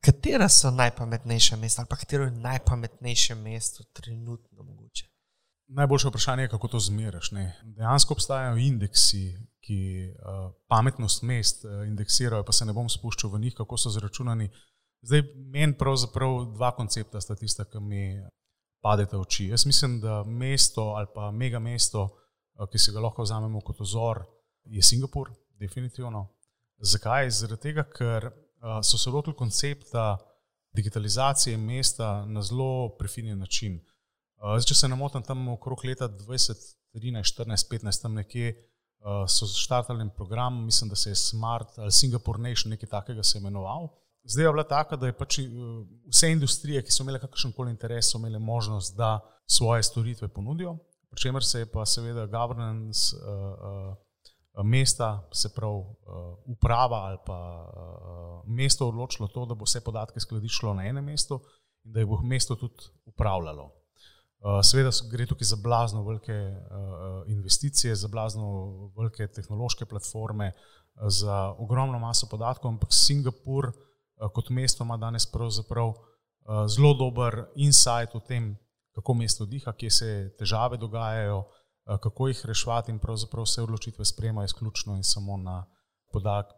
Katera 0.00 0.48
so 0.48 0.70
najpametnejša 0.70 1.56
mesta 1.56 1.82
ali 1.82 1.88
pa 1.90 1.96
katero 1.96 2.24
je 2.24 2.30
najpametnejše 2.30 3.34
mesto 3.34 3.84
trenutno 3.84 4.62
mogoče? 4.62 5.06
Najboljše 5.68 6.08
vprašanje 6.08 6.42
je, 6.42 6.48
kako 6.48 6.68
to 6.68 6.80
zmeriš. 6.80 7.30
Dejansko 7.62 8.14
obstajajo 8.14 8.56
indeksi, 8.56 9.36
ki 9.60 10.08
uh, 10.08 10.52
pametnost 10.68 11.22
mest 11.22 11.64
uh, 11.64 11.86
indeksirajo, 11.86 12.44
pa 12.44 12.52
se 12.52 12.64
ne 12.64 12.72
bom 12.72 12.88
spuščal 12.88 13.30
v 13.30 13.38
njih, 13.38 13.54
kako 13.56 13.76
so 13.76 13.90
zračunani. 13.90 14.48
Zdaj, 15.02 15.22
meni 15.36 15.76
pravzaprav 15.78 16.44
dva 16.54 16.72
koncepta 16.76 17.20
sta 17.20 17.36
tista, 17.36 17.64
ki 17.64 17.80
mi 17.80 18.02
padete 18.82 19.16
v 19.16 19.20
oči. 19.20 19.48
Jaz 19.52 19.66
mislim, 19.66 20.00
da 20.00 20.22
mesto 20.24 20.92
ali 20.98 21.06
pa 21.14 21.30
mega 21.30 21.58
mesto, 21.58 22.08
eh, 22.58 22.66
ki 22.70 22.78
se 22.78 22.92
ga 22.92 23.00
lahko 23.00 23.22
vzamemo 23.22 23.60
kot 23.60 23.80
ozor, 23.80 24.24
je 24.64 24.82
Singapur, 24.82 25.30
definitivno. 25.58 26.26
Zakaj? 26.78 27.30
Zaradi 27.30 27.62
tega, 27.62 27.84
ker 27.84 28.26
eh, 28.26 28.80
so 28.82 28.98
se 28.98 29.10
lotili 29.10 29.36
koncepta 29.36 30.16
digitalizacije 30.74 31.56
mesta 31.56 32.24
na 32.26 32.42
zelo 32.42 32.96
prefinjen 32.98 33.38
način. 33.38 33.78
Eh, 33.78 34.58
zdaj, 34.58 34.66
če 34.68 34.74
se 34.74 34.88
ne 34.88 34.96
motim, 34.96 35.22
tam 35.22 35.48
okrog 35.48 35.84
leta 35.84 36.08
2013, 36.08 36.74
2014, 36.94 37.70
2015, 37.70 38.02
tam 38.02 38.14
nekje 38.14 38.56
so 39.28 39.46
začrtali 39.46 40.02
en 40.02 40.08
program, 40.10 40.64
mislim, 40.64 40.88
da 40.90 40.96
se 40.96 41.10
je 41.10 41.14
Smart 41.14 41.78
ali 41.78 41.92
Singapore 41.92 42.40
Nation, 42.42 42.70
nekaj 42.70 42.88
takega 42.88 43.22
se 43.22 43.36
je 43.38 43.40
imenoval. 43.40 43.88
Zdaj 44.28 44.44
je 44.44 44.52
bila 44.52 44.64
taka, 44.64 44.96
da 44.96 45.06
je 45.06 45.16
pač 45.16 45.38
eh, 45.38 45.48
vse 46.12 46.30
industrije, 46.32 46.82
ki 46.84 46.92
so 46.92 47.02
imele 47.02 47.20
kakršen 47.20 47.52
koli 47.56 47.72
interes, 47.72 48.10
so 48.12 48.18
imele 48.18 48.38
možnost, 48.38 48.96
da 48.96 49.20
svoje 49.46 49.82
storitve 49.82 50.28
ponudijo, 50.28 50.76
pri 51.10 51.20
čemer 51.20 51.44
se 51.44 51.58
je 51.58 51.66
pa 51.72 51.86
seveda 51.86 52.26
governance 52.26 53.16
uh, 53.16 53.94
uh, 54.58 54.64
mesta, 54.64 55.28
se 55.32 55.48
pravi 55.54 55.76
uh, 55.76 56.36
uprava 56.44 56.96
ali 56.96 57.18
pa 57.26 57.38
uh, 57.64 58.42
mesto 58.46 58.88
odločilo 58.88 59.28
to, 59.28 59.46
da 59.46 59.54
bo 59.54 59.64
vse 59.64 59.80
podatke 59.80 60.20
skladiščilo 60.20 60.74
na 60.74 60.84
enem 60.84 61.04
mestu 61.04 61.40
in 61.84 61.92
da 61.92 62.00
jih 62.00 62.08
bo 62.08 62.20
mesto 62.22 62.56
tudi 62.56 62.90
upravljalo. 63.08 63.64
Uh, 63.64 64.60
seveda 64.62 64.90
gre 65.10 65.26
tukaj 65.26 65.48
za 65.48 65.56
blazno 65.56 66.04
velike 66.04 66.36
uh, 66.36 67.22
investicije, 67.26 67.96
za 67.96 68.08
blazno 68.08 68.92
velike 68.96 69.26
tehnološke 69.26 69.86
platforme, 69.86 70.52
uh, 70.52 70.78
za 71.06 71.54
ogromno 71.58 71.98
maso 71.98 72.26
podatkov, 72.26 72.68
ampak 72.68 72.88
Singapur 72.92 73.72
kot 74.34 74.50
mesto 74.50 74.84
ima 74.84 74.96
danes 74.96 75.26
pravzaprav 75.26 75.88
eh, 75.88 76.68
zelo 76.68 76.94
dober 76.94 77.44
insight 77.56 78.14
o 78.14 78.20
tem, 78.20 78.56
kako 78.94 79.14
mesto 79.14 79.46
diha, 79.46 79.72
kje 79.72 79.90
se 79.90 80.08
težave 80.38 80.76
dogajajo, 80.76 81.44
eh, 81.44 81.98
kako 82.02 82.28
jih 82.28 82.46
reševati 82.46 82.92
in 82.92 82.98
pravzaprav 82.98 83.46
vse 83.46 83.62
odločitve 83.62 84.04
sprejemajo 84.04 84.44
izključno 84.44 84.96
in 84.96 85.04
samo 85.04 85.36
na 85.36 85.64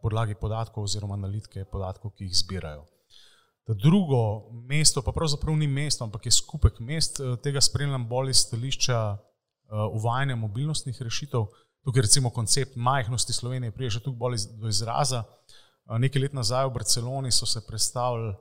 podlagi 0.03 0.35
podatkov 0.41 0.85
oziroma 0.85 1.15
analitke 1.15 1.65
podatkov, 1.65 2.11
ki 2.11 2.25
jih 2.25 2.37
zbirajo. 2.45 2.85
Da 3.67 3.75
drugo 3.75 4.51
mesto 4.51 5.03
pa 5.03 5.13
pravzaprav 5.13 5.57
ni 5.57 5.67
mesto, 5.67 6.05
ampak 6.05 6.27
je 6.27 6.33
skupek 6.33 6.79
mest, 6.81 7.21
tega 7.43 7.61
spremljam 7.61 8.09
bolj 8.09 8.31
iz 8.31 8.45
stališča 8.47 9.19
uvajanja 9.93 10.37
mobilnostnih 10.37 11.03
rešitev. 11.03 11.47
Tukaj 11.85 12.03
recimo 12.03 12.31
koncept 12.31 12.77
majhnosti 12.77 13.33
Slovenije 13.33 13.71
prije 13.73 13.91
že 13.91 14.03
tukaj 14.03 14.19
bolj 14.19 14.37
do 14.61 14.69
izraza. 14.69 15.25
Nekaj 15.99 16.23
let 16.23 16.33
nazaj 16.33 16.69
v 16.69 16.75
Barceloni 16.75 17.33
so 17.33 17.47
se 17.47 17.67
predstavili 17.67 18.35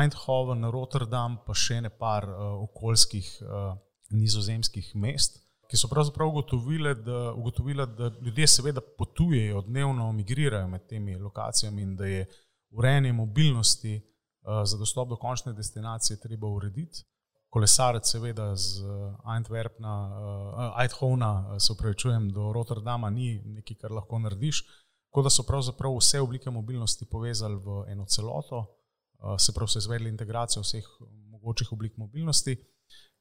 Eindhoven, 0.00 0.64
Rotterdam, 0.72 1.38
pa 1.46 1.54
še 1.56 1.80
ne 1.84 1.90
par 1.90 2.26
uh, 2.28 2.60
okoljskih 2.64 3.28
uh, 3.44 3.72
nizozemskih 4.12 4.90
mest, 5.00 5.40
ki 5.68 5.80
so 5.80 5.88
pravzaprav 5.88 6.28
ugotovile, 6.28 6.94
da, 6.94 7.32
ugotovile, 7.32 7.86
da 7.86 8.10
ljudje 8.20 8.48
seveda 8.48 8.80
potujejo, 8.98 9.62
dnevno 9.68 10.10
migrirajo 10.12 10.68
med 10.68 10.86
temi 10.88 11.16
lokacijami 11.16 11.82
in 11.82 11.96
da 11.96 12.08
je 12.08 12.26
urejanje 12.72 13.12
mobilnosti 13.12 13.96
uh, 13.96 14.62
za 14.64 14.78
dostop 14.80 15.08
do 15.08 15.16
končne 15.20 15.52
destinacije 15.52 16.20
treba 16.20 16.48
urediti. 16.48 17.04
Kolesarec, 17.48 18.08
seveda, 18.10 18.50
z 18.56 18.82
Eindhoven, 19.36 19.84
uh, 19.84 20.80
Eindhovena, 20.80 21.60
se 21.60 21.72
upravičujem, 21.72 22.32
do 22.32 22.52
Rotterdama 22.52 23.10
ni 23.10 23.38
nekaj, 23.44 23.76
kar 23.84 23.92
lahko 23.92 24.18
narediš. 24.18 24.64
Tako 25.14 25.22
da 25.22 25.30
so 25.30 25.42
pravzaprav 25.46 25.92
vse 25.94 26.20
oblike 26.20 26.50
mobilnosti 26.50 27.06
povezali 27.06 27.54
v 27.54 27.84
eno 27.88 28.04
celoto, 28.04 28.66
eh, 28.66 29.38
se 29.38 29.52
pravi, 29.54 29.68
so 29.70 29.78
izvedli 29.78 30.08
integracijo 30.08 30.62
vseh 30.62 30.84
mogočih 31.30 31.72
oblik 31.72 31.96
mobilnosti 31.96 32.56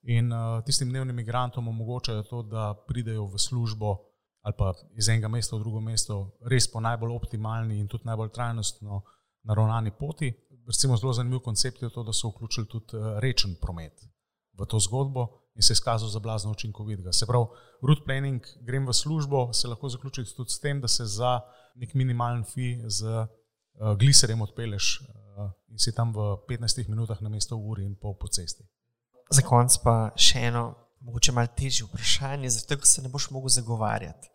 in 0.01 0.33
eh, 0.33 0.61
tistim 0.65 0.89
dnevnim 0.89 1.15
migrantom 1.15 1.67
omogočajo 1.67 2.23
to, 2.23 2.41
da 2.43 2.73
pridejo 2.87 3.25
v 3.25 3.37
službo 3.37 3.97
ali 4.41 4.55
pa 4.57 4.73
iz 4.97 5.09
enega 5.09 5.27
mesta 5.27 5.55
v 5.55 5.59
drugo 5.59 5.79
mesto, 5.79 6.31
res 6.41 6.71
po 6.71 6.79
najbolj 6.79 7.13
optimalni 7.15 7.77
in 7.79 7.87
tudi 7.87 8.03
najbolj 8.05 8.29
trajnostno 8.29 9.03
naravnani 9.43 9.91
poti. 9.99 10.33
Recimo 10.67 10.97
zelo 10.97 11.13
zanimiv 11.13 11.39
koncept 11.39 11.81
je 11.81 11.89
to, 11.89 12.03
da 12.03 12.13
so 12.13 12.33
vključili 12.33 12.67
tudi 12.67 12.97
eh, 12.97 13.19
rečen 13.19 13.55
promet 13.61 14.01
v 14.57 14.65
to 14.65 14.79
zgodbo 14.79 15.42
in 15.55 15.61
se 15.61 15.71
je 15.71 15.75
izkazal 15.75 16.09
za 16.09 16.19
blazno 16.19 16.51
učinkovitega. 16.51 17.13
Se 17.13 17.25
pravi, 17.25 17.45
route 17.81 18.01
planning, 18.05 18.41
grem 18.61 18.87
v 18.87 18.93
službo, 18.93 19.53
se 19.53 19.67
lahko 19.67 19.89
zaključi 19.89 20.25
tudi 20.35 20.49
s 20.49 20.59
tem, 20.59 20.81
da 20.81 20.87
se 20.87 21.05
za 21.05 21.39
nek 21.75 21.93
minimalen 21.93 22.43
fi 22.43 22.81
z 22.87 23.05
uh, 23.05 23.97
gliserjem 23.97 24.41
odpeleš 24.41 25.01
uh, 25.01 25.51
in 25.69 25.79
si 25.79 25.95
tam 25.95 26.13
v 26.13 26.37
15 26.49 26.89
minutah 26.89 27.21
na 27.21 27.29
mesto 27.29 27.57
uri 27.57 27.85
in 27.85 27.95
pol 27.95 28.17
po 28.17 28.27
cesti. 28.27 28.65
Za 29.29 29.41
konec 29.41 29.77
pa 29.83 30.11
še 30.15 30.47
eno, 30.49 30.73
mogoče 31.01 31.31
malo 31.31 31.49
težje 31.57 31.87
vprašanje, 31.87 32.49
zato 32.49 32.77
ker 32.77 32.87
se 32.87 33.01
ne 33.01 33.09
boš 33.09 33.29
mogel 33.31 33.49
zagovarjati. 33.49 34.29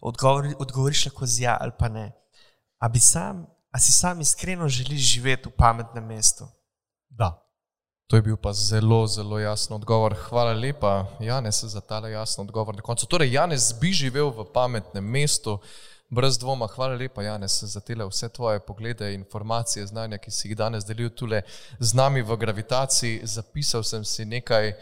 Odgovori, 0.00 0.54
odgovoriš 0.58 1.06
lahko 1.06 1.26
z 1.26 1.42
ja 1.46 1.56
ali 1.60 1.72
pa 1.78 1.88
ne. 1.88 2.12
A, 2.78 2.90
sam, 3.00 3.46
a 3.74 3.78
si 3.78 3.92
sam 3.92 4.20
iskreno 4.20 4.68
želiš 4.68 5.12
živeti 5.12 5.48
v 5.48 5.56
pametnem 5.58 6.06
mestu? 6.06 6.46
Da. 7.08 7.47
To 8.08 8.16
je 8.16 8.22
bil 8.22 8.36
pa 8.36 8.52
zelo, 8.52 9.06
zelo 9.06 9.38
jasen 9.38 9.76
odgovor. 9.76 10.14
Hvala 10.28 10.52
lepa, 10.52 11.06
Janes, 11.20 11.64
za 11.64 11.80
ta 11.80 12.08
jasen 12.08 12.42
odgovor 12.42 12.74
na 12.74 12.80
koncu. 12.80 13.06
Torej, 13.06 13.32
Janes 13.32 13.74
bi 13.80 13.92
živel 13.92 14.30
v 14.30 14.46
pametnem 14.52 15.04
mestu, 15.04 15.58
brez 16.08 16.38
dvoma. 16.38 16.66
Hvala 16.72 16.96
lepa, 16.96 17.22
Janes, 17.22 17.58
za 17.64 17.80
tele 17.80 18.06
vse 18.08 18.28
tvoje 18.28 18.60
poglede, 18.60 19.12
informacije, 19.14 19.86
znanja, 19.86 20.18
ki 20.18 20.30
si 20.30 20.48
jih 20.48 20.56
danes 20.56 20.86
delil 20.88 21.10
tukaj 21.10 21.42
z 21.78 21.94
nami 21.94 22.22
v 22.22 22.36
gravitaciji. 22.36 23.20
Zapisal 23.28 23.84
sem 23.84 24.04
si 24.04 24.24
nekaj 24.24 24.68
eh, 24.68 24.78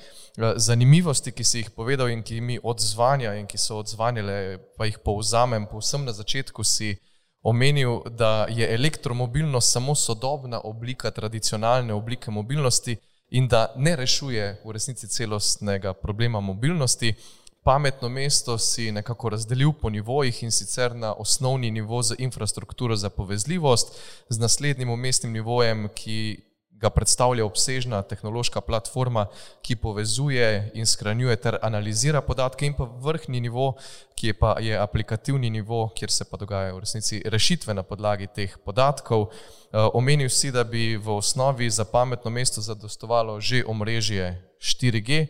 zanimivosti, 0.56 1.34
ki 1.34 1.44
si 1.44 1.64
jih 1.64 1.70
povedal 1.74 2.14
in 2.14 2.22
ki 2.22 2.40
mi 2.40 2.60
odzvanja 2.62 3.34
in 3.34 3.50
ki 3.50 3.58
so 3.58 3.80
odzvanjale, 3.82 4.58
pa 4.78 4.86
jih 4.86 5.02
povzamem. 5.02 5.66
Povsem 5.66 6.06
na 6.06 6.14
začetku 6.14 6.62
si 6.62 6.94
omenil, 7.42 8.06
da 8.06 8.46
je 8.46 8.70
elektromobilnost 8.74 9.72
samo 9.72 9.98
sodobna 9.98 10.62
oblika 10.62 11.10
tradicionalne 11.10 11.94
oblike 11.94 12.30
mobilnosti 12.30 12.96
in 13.30 13.48
da 13.48 13.72
ne 13.76 13.96
rešuje 13.96 14.60
v 14.64 14.72
resnici 14.72 15.08
celostnega 15.08 15.92
problema 15.92 16.40
mobilnosti. 16.40 17.14
Pametno 17.62 18.08
mesto 18.08 18.58
si 18.58 18.92
nekako 18.92 19.28
razdelil 19.28 19.72
po 19.72 19.90
nivojih 19.90 20.42
in 20.42 20.50
sicer 20.50 20.94
na 20.94 21.14
osnovni 21.14 21.70
nivo 21.70 22.02
za 22.02 22.14
infrastrukturo 22.18 22.96
za 22.96 23.10
povezljivost, 23.10 23.98
z 24.28 24.38
naslednjim 24.38 24.90
umestnim 24.90 25.32
nivojem, 25.32 25.88
ki 25.94 26.45
ga 26.80 26.90
predstavlja 26.90 27.44
obsežna 27.44 28.02
tehnološka 28.02 28.60
platforma, 28.60 29.26
ki 29.62 29.76
povezuje 29.80 30.70
in 30.74 30.86
skranjuje 30.86 31.36
ter 31.36 31.58
analizira 31.62 32.20
podatke, 32.20 32.66
in 32.66 32.76
pa 32.76 32.84
vrhni 32.84 33.40
nivo, 33.40 33.72
ki 34.16 34.32
je 34.32 34.34
pa 34.36 34.56
je 34.60 34.78
aplikativni 34.78 35.50
nivo, 35.50 35.88
kjer 35.96 36.12
se 36.12 36.24
pa 36.24 36.36
dogajajo 36.36 36.76
v 36.76 36.84
resnici 36.84 37.22
rešitve 37.24 37.74
na 37.74 37.82
podlagi 37.82 38.26
teh 38.26 38.58
podatkov. 38.64 39.28
Eh, 39.30 39.88
omenil 39.94 40.28
si, 40.28 40.52
da 40.52 40.64
bi 40.64 40.96
v 40.96 41.16
osnovi 41.16 41.70
za 41.70 41.84
pametno 41.84 42.30
mesto 42.30 42.60
zadostovalo 42.60 43.40
že 43.40 43.64
omrežje 43.64 44.36
4G, 44.60 45.26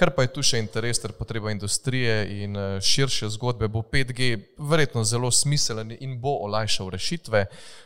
Kar 0.00 0.14
pa 0.16 0.24
je 0.24 0.30
tu 0.32 0.40
še 0.40 0.56
interes 0.62 0.96
ter 0.96 1.12
potreba 1.12 1.50
industrije 1.52 2.14
in 2.40 2.54
eh, 2.56 2.78
širše 2.80 3.28
zgodbe, 3.34 3.68
bo 3.68 3.82
5G 3.84 4.28
verjetno 4.56 5.02
zelo 5.04 5.28
smiselen 5.28 5.92
in 6.00 6.14
bo 6.22 6.38
olajšal 6.46 6.88
rešitve. 6.94 7.42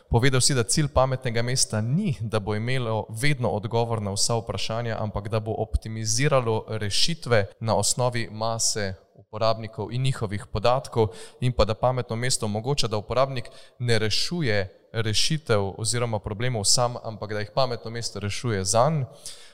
Povedal 0.07 0.39
si, 0.39 0.55
da 0.55 0.63
cilj 0.63 0.87
pametnega 0.95 1.43
mesta 1.43 1.81
ni, 1.83 2.13
da 2.21 2.39
bo 2.39 2.55
imelo 2.55 3.01
vedno 3.09 3.51
odgovor 3.57 3.99
na 3.99 4.13
vsa 4.15 4.39
vprašanja, 4.39 4.95
ampak 4.95 5.27
da 5.27 5.43
bo 5.43 5.57
optimiziralo 5.59 6.61
rešitve 6.79 7.41
na 7.59 7.75
osnovi 7.75 8.29
mase 8.31 8.93
uporabnikov 9.19 9.91
in 9.91 10.07
njihovih 10.07 10.47
podatkov, 10.47 11.11
in 11.43 11.51
pa 11.51 11.67
da 11.67 11.75
pametno 11.75 12.15
mesto 12.15 12.45
omogoča, 12.45 12.87
da 12.87 12.97
uporabnik 12.97 13.51
ne 13.79 13.99
rešuje 13.99 14.84
rešitev 14.95 15.73
oziroma 15.77 16.19
problemov 16.19 16.63
sam, 16.63 16.95
ampak 17.03 17.33
da 17.33 17.39
jih 17.39 17.51
pametno 17.55 17.91
mesto 17.91 18.19
rešuje 18.19 18.63
za 18.63 18.89
njim. 18.89 19.05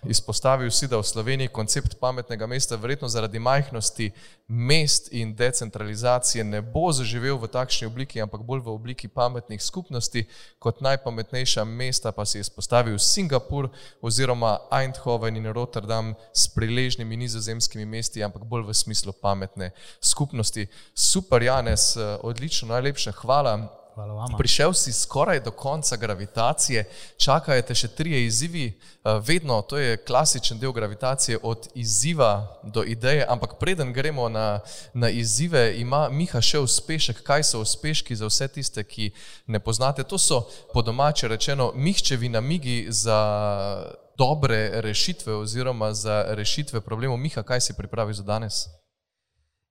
Izpostavil 0.06 0.72
si, 0.72 0.88
da 0.88 0.98
v 0.98 1.06
Sloveniji 1.06 1.48
koncept 1.48 2.00
pametnega 2.00 2.48
mesta 2.48 2.76
verjetno 2.76 3.08
zaradi 3.08 3.40
majhnosti 3.40 4.12
mest 4.48 5.14
in 5.14 5.36
decentralizacije 5.36 6.44
ne 6.44 6.62
bo 6.62 6.92
zaživel 6.92 7.38
v 7.38 7.48
takšni 7.48 7.88
obliki, 7.88 8.22
ampak 8.22 8.42
bolj 8.42 8.64
v 8.66 8.74
obliki 8.74 9.08
pametnih 9.08 9.62
skupnosti. 9.62 10.26
Kot 10.60 10.82
najpametnejša 10.82 11.64
mesta 11.66 12.12
pa 12.12 12.26
si 12.26 12.40
izpostavil 12.40 12.98
Singapur 13.00 13.70
oziroma 14.02 14.58
Eindhoven 14.72 15.38
in 15.38 15.46
Rotterdam 15.54 16.16
s 16.34 16.48
priležnimi 16.54 17.18
nizozemskimi 17.18 17.86
mesti, 17.86 18.24
ampak 18.24 18.44
bolj 18.44 18.72
v 18.72 18.74
smislu 18.74 19.14
pametne 19.14 19.72
skupnosti. 20.02 20.68
Super, 20.94 21.44
Janes, 21.44 21.98
odlično, 22.22 22.74
najlepša 22.74 23.12
hvala. 23.22 23.81
Prišel 24.38 24.74
si 24.74 24.94
skoraj 24.94 25.40
do 25.40 25.52
konca 25.52 25.96
gravitacije, 25.96 26.86
čakajo 27.18 27.62
te 27.62 27.76
še 27.76 27.88
tri 27.88 28.26
izzivi, 28.26 28.68
eh, 28.68 29.20
vedno 29.26 29.62
to 29.62 29.78
je 29.78 29.98
klasičen 29.98 30.60
del 30.60 30.72
gravitacije, 30.72 31.38
od 31.44 31.68
izziva 31.76 32.60
do 32.64 32.84
ideje. 32.84 33.26
Ampak 33.30 33.60
preden 33.60 33.94
gremo 33.94 34.30
na, 34.30 34.60
na 34.94 35.10
izzive, 35.10 35.74
ima 35.78 36.10
Miha 36.10 36.42
še 36.42 36.60
uspešek. 36.60 37.24
Kaj 37.24 37.44
so 37.44 37.62
uspeški 37.62 38.16
za 38.16 38.26
vse 38.26 38.48
tiste, 38.48 38.84
ki 38.84 39.12
ne 39.48 39.60
poznate? 39.60 40.04
To 40.04 40.18
so 40.18 40.48
po 40.74 40.82
domače 40.82 41.28
rečeno 41.28 41.72
mihčevi 41.76 42.30
namigi 42.30 42.86
za 42.90 43.20
dobre 44.18 44.82
rešitve 44.82 45.36
oziroma 45.36 45.94
za 45.94 46.26
rešitve 46.30 46.82
problemov. 46.82 47.18
Miha, 47.18 47.44
kaj 47.44 47.62
si 47.62 47.74
pripravil 47.74 48.14
za 48.14 48.24
danes? 48.24 48.81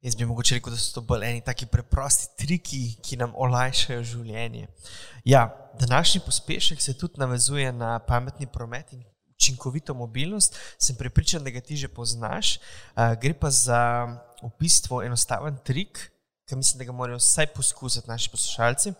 Jaz 0.00 0.16
bi 0.16 0.24
mogoče 0.24 0.54
rekel, 0.54 0.72
da 0.72 0.78
so 0.80 0.94
to 0.94 1.00
bolj 1.04 1.26
eni 1.28 1.42
taki 1.44 1.66
preprosti 1.68 2.30
triki, 2.40 2.78
ki 3.04 3.18
nam 3.20 3.34
olajšajo 3.36 4.04
življenje. 4.14 4.68
Ja, 5.28 5.42
današnji 5.80 6.22
pospešek 6.24 6.80
se 6.80 6.94
tudi 6.98 7.20
navezuje 7.20 7.72
na 7.72 7.98
pametni 7.98 8.46
promet 8.46 8.94
in 8.96 9.02
učinkovito 9.34 9.94
mobilnost. 9.94 10.56
Sem 10.78 10.96
prepričan, 10.96 11.44
da 11.44 11.52
ga 11.52 11.60
ti 11.60 11.76
že 11.76 11.88
poznaš. 11.88 12.58
Gre 13.20 13.34
pa 13.34 13.50
za 13.50 13.82
v 14.40 14.50
bistvu 14.60 15.02
enostaven 15.04 15.60
trik, 15.64 16.00
ki 16.48 16.56
mislim, 16.56 16.78
da 16.78 16.88
ga 16.88 16.96
morajo 16.96 17.20
vsaj 17.20 17.52
poskusiti 17.52 18.08
naši 18.08 18.32
poslušalci. 18.32 18.94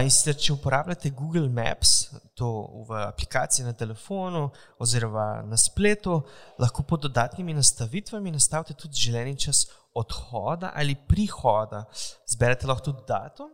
In 0.00 0.08
sicer, 0.08 0.38
če 0.40 0.54
uporabljate 0.54 1.10
Google 1.12 1.50
Maps, 1.52 2.06
to 2.32 2.48
v 2.88 3.02
aplikaciji 3.04 3.66
na 3.66 3.76
telefonu 3.76 4.46
oziroma 4.80 5.42
na 5.44 5.60
spletu, 5.60 6.22
lahko 6.58 6.82
pod 6.88 7.04
dodatnimi 7.04 7.52
nastavitvami 7.52 8.32
nastavite 8.32 8.72
tudi 8.80 8.96
želeni 8.96 9.36
čas 9.36 9.66
odhoda 9.94 10.72
ali 10.74 10.96
prihoda. 11.08 11.84
Zberete 12.26 12.66
lahko 12.66 12.90
tudi 12.90 13.06
datum. 13.08 13.50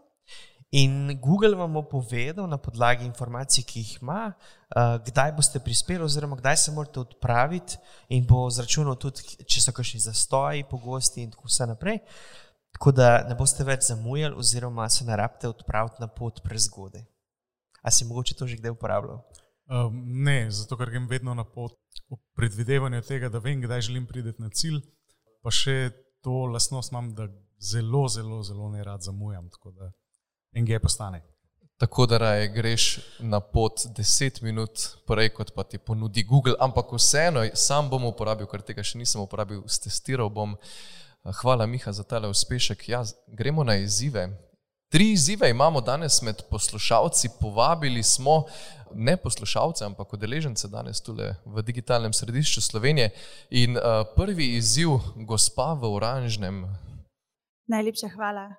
In 0.70 1.18
Google 1.18 1.57
vam 1.59 1.72
bo 1.72 1.82
povedal 1.82 2.47
na 2.47 2.55
podlagi 2.57 3.03
informacij, 3.05 3.64
ki 3.66 3.80
jih 3.80 3.97
ima, 4.03 4.30
uh, 4.30 5.01
kdaj 5.03 5.32
boste 5.34 5.59
prispeli, 5.59 6.05
oziroma 6.05 6.36
kdaj 6.38 6.57
se 6.57 6.70
morate 6.70 7.01
odpraviti, 7.01 7.74
in 8.14 8.22
bo 8.26 8.45
zračunal 8.47 8.95
tudi, 8.95 9.43
če 9.43 9.64
so 9.64 9.74
kakšni 9.74 9.99
zastoji, 10.05 10.68
pogosti 10.70 11.24
in 11.26 11.32
tako 11.34 11.51
naprej. 11.66 11.99
Tako 12.78 12.93
da 12.95 13.09
ne 13.26 13.34
boste 13.34 13.66
več 13.66 13.88
zamujali, 13.91 14.38
oziroma 14.38 14.86
se 14.88 15.05
ne 15.05 15.16
rabite 15.18 15.51
odpraviti 15.51 15.99
na 15.99 16.07
pot 16.07 16.38
prezgodaj. 16.45 17.03
A 17.82 17.91
si 17.91 18.07
mogoče 18.07 18.38
to 18.38 18.47
že 18.47 18.61
kdaj 18.62 18.70
uporabljal? 18.70 19.24
Um, 19.70 20.05
ne, 20.22 20.51
zato 20.51 20.78
ker 20.78 20.91
grem 20.91 21.09
vedno 21.11 21.34
na 21.34 21.43
pot 21.45 21.74
v 22.11 22.18
predvidevanju 22.38 23.03
tega, 23.03 23.28
da 23.28 23.43
vem, 23.43 23.59
kdaj 23.62 23.91
želim 23.91 24.07
priti 24.07 24.38
na 24.38 24.51
cilj, 24.55 24.78
pa 25.43 25.51
še 25.51 25.91
to 26.21 26.45
lasnost 26.47 26.93
imam, 26.93 27.14
da 27.14 27.29
zelo, 27.59 28.09
zelo, 28.09 28.43
zelo 28.43 28.68
ne 28.68 28.85
rad 28.85 29.03
zamujam. 29.03 29.51
Da 29.64 29.93
NG 30.61 30.83
postane. 30.83 31.23
Tako 31.77 32.07
da 32.07 32.18
raje 32.18 32.49
greš 32.49 32.99
na 33.18 33.41
pot 33.41 33.81
10 33.81 34.43
minut 34.43 34.89
prej, 35.07 35.29
kot 35.29 35.55
pa 35.55 35.62
ti 35.62 35.79
ponudi 35.79 36.23
Google, 36.23 36.55
ampak 36.61 36.93
vseeno, 36.93 37.47
sam 37.55 37.89
bom 37.91 38.05
uporabil, 38.05 38.47
ker 38.47 38.61
tega 38.62 38.85
še 38.85 38.99
nisem 39.01 39.23
uporabil, 39.23 39.62
testiral 39.64 40.29
bom. 40.29 40.57
Hvala, 41.41 41.66
Miha, 41.66 41.93
za 41.93 42.05
tale 42.05 42.29
uspešek. 42.29 42.89
Ja, 42.89 43.01
gremo 43.27 43.64
na 43.64 43.79
izzive. 43.81 44.29
Tri 44.93 45.12
izzive 45.12 45.51
imamo 45.51 45.81
danes 45.81 46.23
med 46.23 46.43
poslušalci. 46.51 47.29
Povabili 47.41 48.03
smo 48.03 48.45
ne 48.95 49.16
poslušalce, 49.16 49.84
ampak 49.84 50.12
udeležence 50.12 50.68
danes 50.68 51.01
tukaj 51.01 51.34
v 51.47 51.62
digitalnem 51.62 52.12
središču 52.12 52.61
Slovenije. 52.61 53.11
In 53.51 53.76
uh, 53.76 54.05
prvi 54.16 54.57
izziv, 54.57 54.99
gospa 55.26 55.72
v 55.74 55.91
oranžnem. 55.95 56.64
Najlepša 57.68 58.09
hvala. 58.14 58.51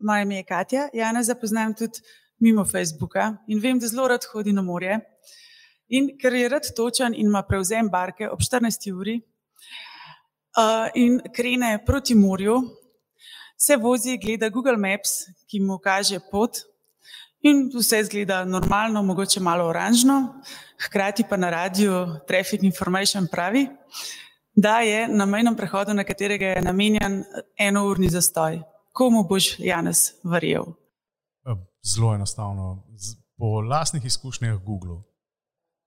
Moje 0.00 0.22
ime 0.22 0.36
je 0.36 0.44
Katja. 0.44 0.88
Jana 0.92 1.22
zapoznam 1.22 1.74
tudi 1.74 2.00
mimo 2.40 2.64
Facebooka 2.64 3.36
in 3.48 3.60
vem, 3.60 3.78
da 3.78 3.88
zelo 3.88 4.08
rad 4.08 4.24
hodi 4.32 4.52
na 4.52 4.62
morje. 4.62 5.00
In 5.88 6.14
ker 6.20 6.34
je 6.34 6.48
rad 6.48 6.66
točen 6.76 7.14
in 7.14 7.26
ima 7.26 7.42
prevzem 7.42 7.90
barke 7.90 8.28
ob 8.30 8.40
14. 8.40 8.92
uri 8.92 9.20
uh, 10.56 10.88
in 10.94 11.20
krene 11.34 11.78
proti 11.86 12.14
morju, 12.14 12.62
se 13.58 13.76
vozi, 13.76 14.18
gleda 14.18 14.48
Google 14.48 14.76
Maps, 14.76 15.10
ki 15.50 15.60
mu 15.60 15.78
kaže 15.78 16.20
pot, 16.30 16.62
in 17.40 17.70
vse 17.74 18.04
zgleda 18.04 18.44
normalno, 18.44 19.02
mogoče 19.02 19.40
malo 19.40 19.68
oranžno. 19.68 20.42
Hkrati 20.86 21.24
pa 21.28 21.36
na 21.36 21.50
radiju 21.50 22.06
Traffic 22.28 22.62
Information 22.62 23.26
pravi, 23.32 23.68
da 24.54 24.80
je 24.80 25.08
na 25.08 25.26
mejnem 25.26 25.56
prehodu, 25.56 25.94
na 25.94 26.04
katerega 26.04 26.46
je 26.46 26.62
namenjen 26.62 27.24
enourni 27.58 28.08
zastoj. 28.08 28.62
komu 28.92 29.24
boš 29.24 29.58
Janes 29.58 29.98
verjel? 30.24 30.64
Zelo 31.94 32.14
enostavno, 32.14 32.84
po 33.38 33.60
lastnih 33.60 34.04
izkušnjah 34.04 34.58
Google. 34.64 35.02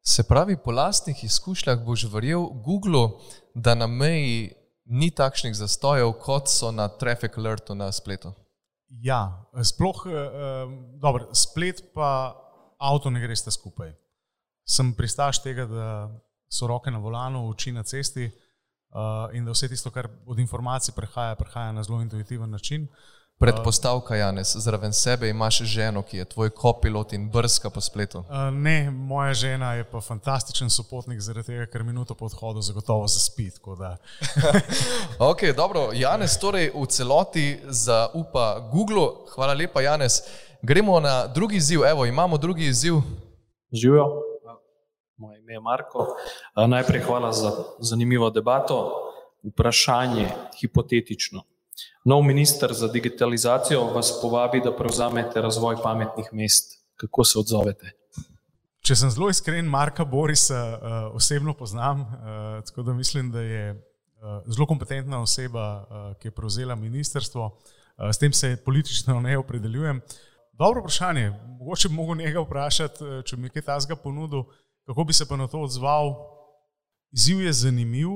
Se 0.05 0.23
pravi, 0.23 0.57
po 0.63 0.71
lastnih 0.71 1.23
izkušnjah 1.23 1.85
boš 1.85 2.03
verjel 2.13 2.41
Google, 2.65 3.09
da 3.53 3.75
na 3.75 3.87
meji 3.87 4.51
ni 4.85 5.11
takšnih 5.11 5.53
zastojev, 5.55 6.11
kot 6.13 6.49
so 6.49 6.71
na 6.71 6.87
traffic 6.87 7.37
alertu 7.37 7.75
na 7.75 7.91
spletu. 7.91 8.33
Ja, 9.01 9.49
sploh, 9.63 10.05
eh, 10.05 10.67
dobro, 11.01 11.29
splet 11.33 11.81
pa 11.93 12.35
avto 12.79 13.09
ne 13.09 13.21
greste 13.21 13.51
skupaj. 13.51 13.93
Sem 14.63 14.93
pristaš 14.93 15.41
tega, 15.43 15.65
da 15.65 15.87
so 16.53 16.67
roke 16.67 16.91
na 16.91 16.99
volanu, 17.01 17.47
oči 17.49 17.71
na 17.71 17.83
cesti 17.83 18.27
uh, 18.27 19.33
in 19.33 19.45
da 19.45 19.51
vse 19.51 19.67
tisto, 19.71 19.91
kar 19.91 20.07
od 20.25 20.39
informacij 20.39 20.93
prehaja, 20.95 21.35
prehaja 21.35 21.71
na 21.71 21.83
zelo 21.83 22.01
intuitiven 22.01 22.51
način. 22.51 22.87
Predpostavka, 23.43 24.15
Janes, 24.15 24.55
zraven 24.55 24.93
sebe 24.93 25.29
imaš 25.29 25.57
ženo, 25.61 26.01
ki 26.01 26.17
je 26.17 26.25
tvoj 26.25 26.49
kopilot 26.49 27.13
in 27.13 27.29
brska 27.29 27.69
po 27.69 27.81
spletu. 27.81 28.17
Uh, 28.19 28.53
ne, 28.53 28.91
moja 28.91 29.33
žena 29.33 29.73
je 29.73 29.83
pa 29.83 30.01
fantastičen 30.01 30.69
sopotnik, 30.69 31.19
zaradi 31.19 31.47
tega, 31.47 31.65
ker 31.65 31.83
minuto 31.83 32.15
po 32.15 32.25
odhodu 32.25 32.61
zagotovo 32.61 33.07
zaspi. 33.07 33.49
ok, 35.31 35.43
dobro, 35.55 35.89
Janes, 35.93 36.39
torej 36.39 36.71
v 36.71 36.85
celoti 36.87 37.59
zaupa 37.67 38.69
Google. 38.71 39.27
Hvala 39.35 39.53
lepa, 39.53 39.81
Janes. 39.81 40.21
Gremo 40.61 40.99
na 40.99 41.27
drugi 41.27 41.55
izziv. 41.55 41.83
Evo, 41.83 42.05
imamo 42.05 42.37
drugi 42.37 42.65
izziv. 42.65 42.93
Živijo. 43.71 44.05
Moje 45.17 45.39
ime 45.39 45.53
je 45.53 45.59
Marko. 45.59 46.15
Najprej 46.67 47.01
hvala 47.01 47.31
za 47.31 47.51
zanimivo 47.79 48.29
debato. 48.29 48.91
Vprašanje 49.43 50.29
hipotetično. 50.61 51.43
Nov 52.05 52.23
minister 52.23 52.73
za 52.73 52.87
digitalizacijo 52.87 53.83
vas 53.95 54.11
povabi, 54.21 54.61
da 54.63 54.75
prevzamete 54.75 55.41
razvoj 55.41 55.77
pametnih 55.83 56.29
mest. 56.31 56.79
Kako 56.95 57.23
se 57.23 57.39
odzovete? 57.39 57.91
Če 58.83 58.95
sem 58.99 59.09
zelo 59.09 59.29
iskren, 59.31 59.65
Marka 59.65 60.03
Borisa 60.05 60.59
uh, 60.59 61.15
osebno 61.15 61.53
poznam, 61.53 62.01
uh, 62.01 62.63
tako 62.67 62.83
da 62.83 62.93
mislim, 62.93 63.31
da 63.31 63.41
je 63.41 63.71
uh, 63.71 64.43
zelo 64.47 64.67
kompetentna 64.67 65.21
oseba, 65.21 65.65
uh, 65.79 66.17
ki 66.19 66.27
je 66.27 66.35
prevzela 66.35 66.75
ministrstvo. 66.75 67.45
Uh, 67.45 68.09
s 68.11 68.19
tem 68.19 68.33
se 68.33 68.57
politično 68.65 69.21
ne 69.21 69.37
opredeljujem. 69.37 70.01
Dobro 70.51 70.81
vprašanje. 70.81 71.31
Mogoče 71.59 71.89
bi 71.89 71.95
mogel 71.95 72.15
njega 72.15 72.43
vprašati, 72.43 73.23
če 73.25 73.37
mi 73.37 73.47
je 73.47 73.55
kaj 73.55 73.61
tasga 73.71 73.95
ponudil. 73.95 74.43
Kako 74.85 75.03
bi 75.03 75.13
se 75.13 75.25
pa 75.27 75.39
na 75.39 75.47
to 75.47 75.63
odzval? 75.63 76.13
Izziv 77.11 77.41
je 77.41 77.53
zanimiv, 77.53 78.09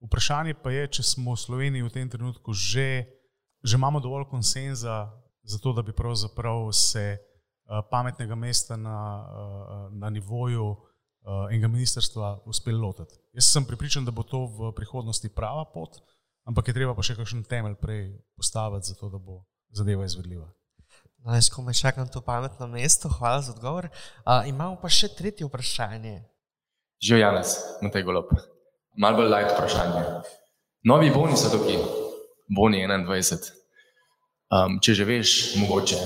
vprašanje 0.00 0.54
pa 0.62 0.72
je, 0.72 0.86
če 0.98 1.02
smo 1.02 1.34
v 1.34 1.40
Sloveniji 1.40 1.86
v 1.86 1.94
tem 1.94 2.08
trenutku 2.08 2.52
že, 2.52 3.06
že 3.62 3.76
imamo 3.76 4.00
dovolj 4.00 4.28
konsenza 4.30 5.10
za 5.42 5.58
to, 5.58 5.72
da 5.72 5.82
bi 5.82 5.92
pravzaprav 5.92 6.72
se 6.72 7.16
uh, 7.16 7.80
pametnega 7.90 8.34
mesta 8.34 8.76
na, 8.76 9.00
uh, 9.24 9.92
na 9.92 10.10
nivoju 10.10 10.66
uh, 10.70 11.50
enega 11.50 11.68
ministrstva 11.68 12.42
uspeli 12.46 12.78
lotiti. 12.78 13.16
Jaz 13.32 13.52
sem 13.52 13.64
pripričan, 13.64 14.04
da 14.04 14.10
bo 14.10 14.22
to 14.22 14.46
v 14.46 14.72
prihodnosti 14.76 15.28
prava 15.28 15.64
pot, 15.74 16.00
ampak 16.48 16.68
je 16.68 16.76
treba 16.76 16.94
pa 16.94 17.04
še 17.04 17.18
kakšen 17.18 17.44
temelj 17.44 17.76
prej 17.80 18.16
postaviti, 18.36 18.92
zato 18.92 19.10
da 19.12 19.18
bo 19.18 19.44
zadeva 19.72 20.04
izvedljiva. 20.04 20.48
No, 21.20 21.34
jaz 21.36 21.50
komaj 21.52 21.76
čakam 21.76 22.08
to 22.08 22.22
pametno 22.24 22.66
mesto, 22.66 23.08
hvala 23.12 23.42
za 23.44 23.52
odgovor. 23.52 23.90
Uh, 24.24 24.48
imamo 24.48 24.80
pa 24.80 24.88
še 24.88 25.12
tretje 25.12 25.46
vprašanje. 25.46 26.24
Živijo 27.00 27.20
Janes, 27.26 27.56
na 27.80 27.92
tej 27.92 28.04
golob. 28.90 29.00
Mal 29.00 29.16
bolj 29.16 29.30
light 29.30 29.52
vprašanje. 29.54 30.04
Novi 30.84 31.10
boni 31.10 31.36
so 31.36 31.50
tukaj, 31.50 31.78
boni 32.48 32.86
21. 32.86 33.52
Um, 34.50 34.80
če 34.82 34.94
že 34.94 35.04
veš, 35.06 35.56
mogoče, 35.60 35.98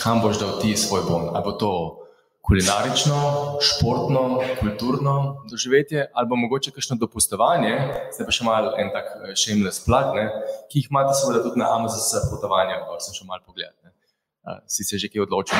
kam 0.00 0.20
boš 0.20 0.40
dal 0.40 0.56
ti 0.60 0.74
svoj 0.76 1.04
bon? 1.06 1.28
Ali 1.30 1.44
bo 1.44 1.52
to 1.52 1.70
kulinarično, 2.42 3.60
športno, 3.62 4.42
kulturno 4.58 5.46
doživetje, 5.50 6.10
ali 6.12 6.28
bo 6.28 6.36
mogoče 6.36 6.74
kakšno 6.74 6.98
dopustovanje, 7.00 7.78
zdaj 8.12 8.26
pa 8.26 8.34
še 8.34 8.44
malo 8.44 8.74
en 8.76 8.90
tak 8.92 9.14
šemles 9.38 9.80
eh, 9.80 9.86
plat, 9.86 10.10
ne, 10.18 10.26
ki 10.68 10.82
jih 10.82 10.90
imate 10.90 11.14
seveda 11.16 11.40
tudi 11.46 11.62
na 11.62 11.70
Amazon 11.78 12.28
potovanja, 12.34 12.82
ko 12.84 12.98
sem 13.00 13.16
šel 13.16 13.30
malo 13.30 13.46
pogledat 13.46 13.78
si 14.66 14.84
se 14.84 14.98
že 14.98 15.08
kaj 15.08 15.24
odločil? 15.24 15.56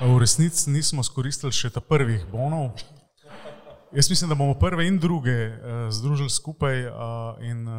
V 0.00 0.18
resnici 0.20 0.70
nismo 0.70 1.00
izkoristili 1.00 1.52
še 1.54 1.70
ta 1.72 1.80
prvih 1.80 2.26
bonov. 2.28 2.76
Jaz 3.92 4.10
mislim, 4.10 4.28
da 4.28 4.34
bomo 4.34 4.54
prve 4.54 4.88
in 4.88 4.98
druge 4.98 5.48
uh, 5.48 5.56
združili 5.90 6.30
skupaj 6.30 6.86
uh, 6.86 6.94
in 7.40 7.68
uh, 7.68 7.74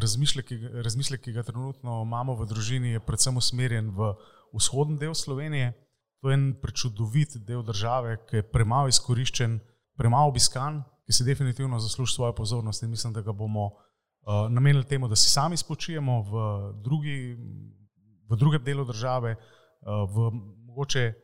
razmišljek, 0.00 0.46
razmišljek, 0.84 1.20
ki 1.20 1.32
ga 1.32 1.42
trenutno 1.42 2.02
imamo 2.02 2.34
v 2.34 2.46
družini, 2.46 2.92
je 2.92 3.00
predvsem 3.00 3.36
usmerjen 3.36 3.90
v 3.90 4.14
vzhodni 4.52 4.98
del 4.98 5.14
Slovenije. 5.14 5.72
To 6.20 6.30
je 6.30 6.34
en 6.34 6.54
prečudovit 6.62 7.36
del 7.46 7.62
države, 7.62 8.18
ki 8.28 8.36
je 8.36 8.50
premalo 8.50 8.88
izkoriščen, 8.88 9.60
premalo 9.96 10.28
obiskan, 10.28 10.82
ki 11.06 11.12
se 11.12 11.24
definitivno 11.24 11.78
zasluži 11.78 12.14
svojo 12.14 12.34
pozornost 12.34 12.82
in 12.82 12.90
mislim, 12.90 13.12
da 13.12 13.22
ga 13.22 13.32
bomo 13.32 13.66
uh, 13.66 14.50
namenili 14.50 14.84
temu, 14.84 15.08
da 15.08 15.16
si 15.16 15.30
sami 15.30 15.56
spočijemo 15.56 16.22
v 16.22 16.32
drugi 16.82 17.36
v 18.30 18.36
drugem 18.36 18.62
delu 18.64 18.84
države, 18.84 19.30
eh, 19.30 19.36
v 19.86 20.30
mogoče 20.66 21.00
eh, 21.00 21.14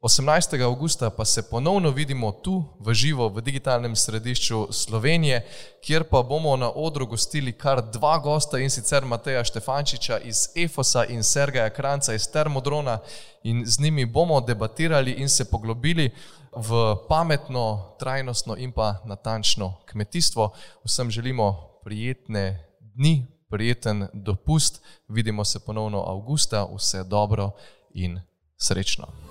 18. 0.00 0.62
augusta 0.62 1.10
pa 1.10 1.24
se 1.24 1.50
ponovno 1.50 1.90
vidimo 1.90 2.32
tu, 2.32 2.64
v 2.78 2.94
živo, 2.94 3.28
v 3.28 3.40
digitalnem 3.40 3.96
središču 3.96 4.72
Slovenije, 4.72 5.46
kjer 5.84 6.04
pa 6.04 6.22
bomo 6.22 6.56
na 6.56 6.70
odru 6.70 7.06
gostili 7.06 7.52
kar 7.52 7.82
dva 7.92 8.18
gosta 8.18 8.58
in 8.58 8.70
sicer 8.70 9.04
Mateja 9.04 9.44
Štefančiča 9.44 10.18
iz 10.18 10.48
EFOSA 10.56 11.04
in 11.04 11.22
Sergeja 11.22 11.70
Kranca 11.70 12.14
iz 12.14 12.30
Termodrona 12.32 12.98
in 13.42 13.62
z 13.66 13.80
njimi 13.80 14.06
bomo 14.06 14.40
debatirali 14.40 15.12
in 15.12 15.28
se 15.28 15.44
poglobili 15.44 16.10
v 16.56 16.96
pametno, 17.08 17.96
trajnostno 17.98 18.56
in 18.56 18.72
pa 18.72 18.94
natančno 19.04 19.74
kmetijstvo. 19.86 20.50
Vsem 20.84 21.10
želimo 21.10 21.78
prijetne 21.84 22.72
dni, 22.80 23.26
prijeten 23.50 24.08
dopust. 24.12 24.82
Vidimo 25.08 25.44
se 25.44 25.60
ponovno 25.60 26.04
avgusta, 26.08 26.66
vse 26.76 27.04
dobro 27.04 27.50
in 27.94 28.20
srečno. 28.56 29.29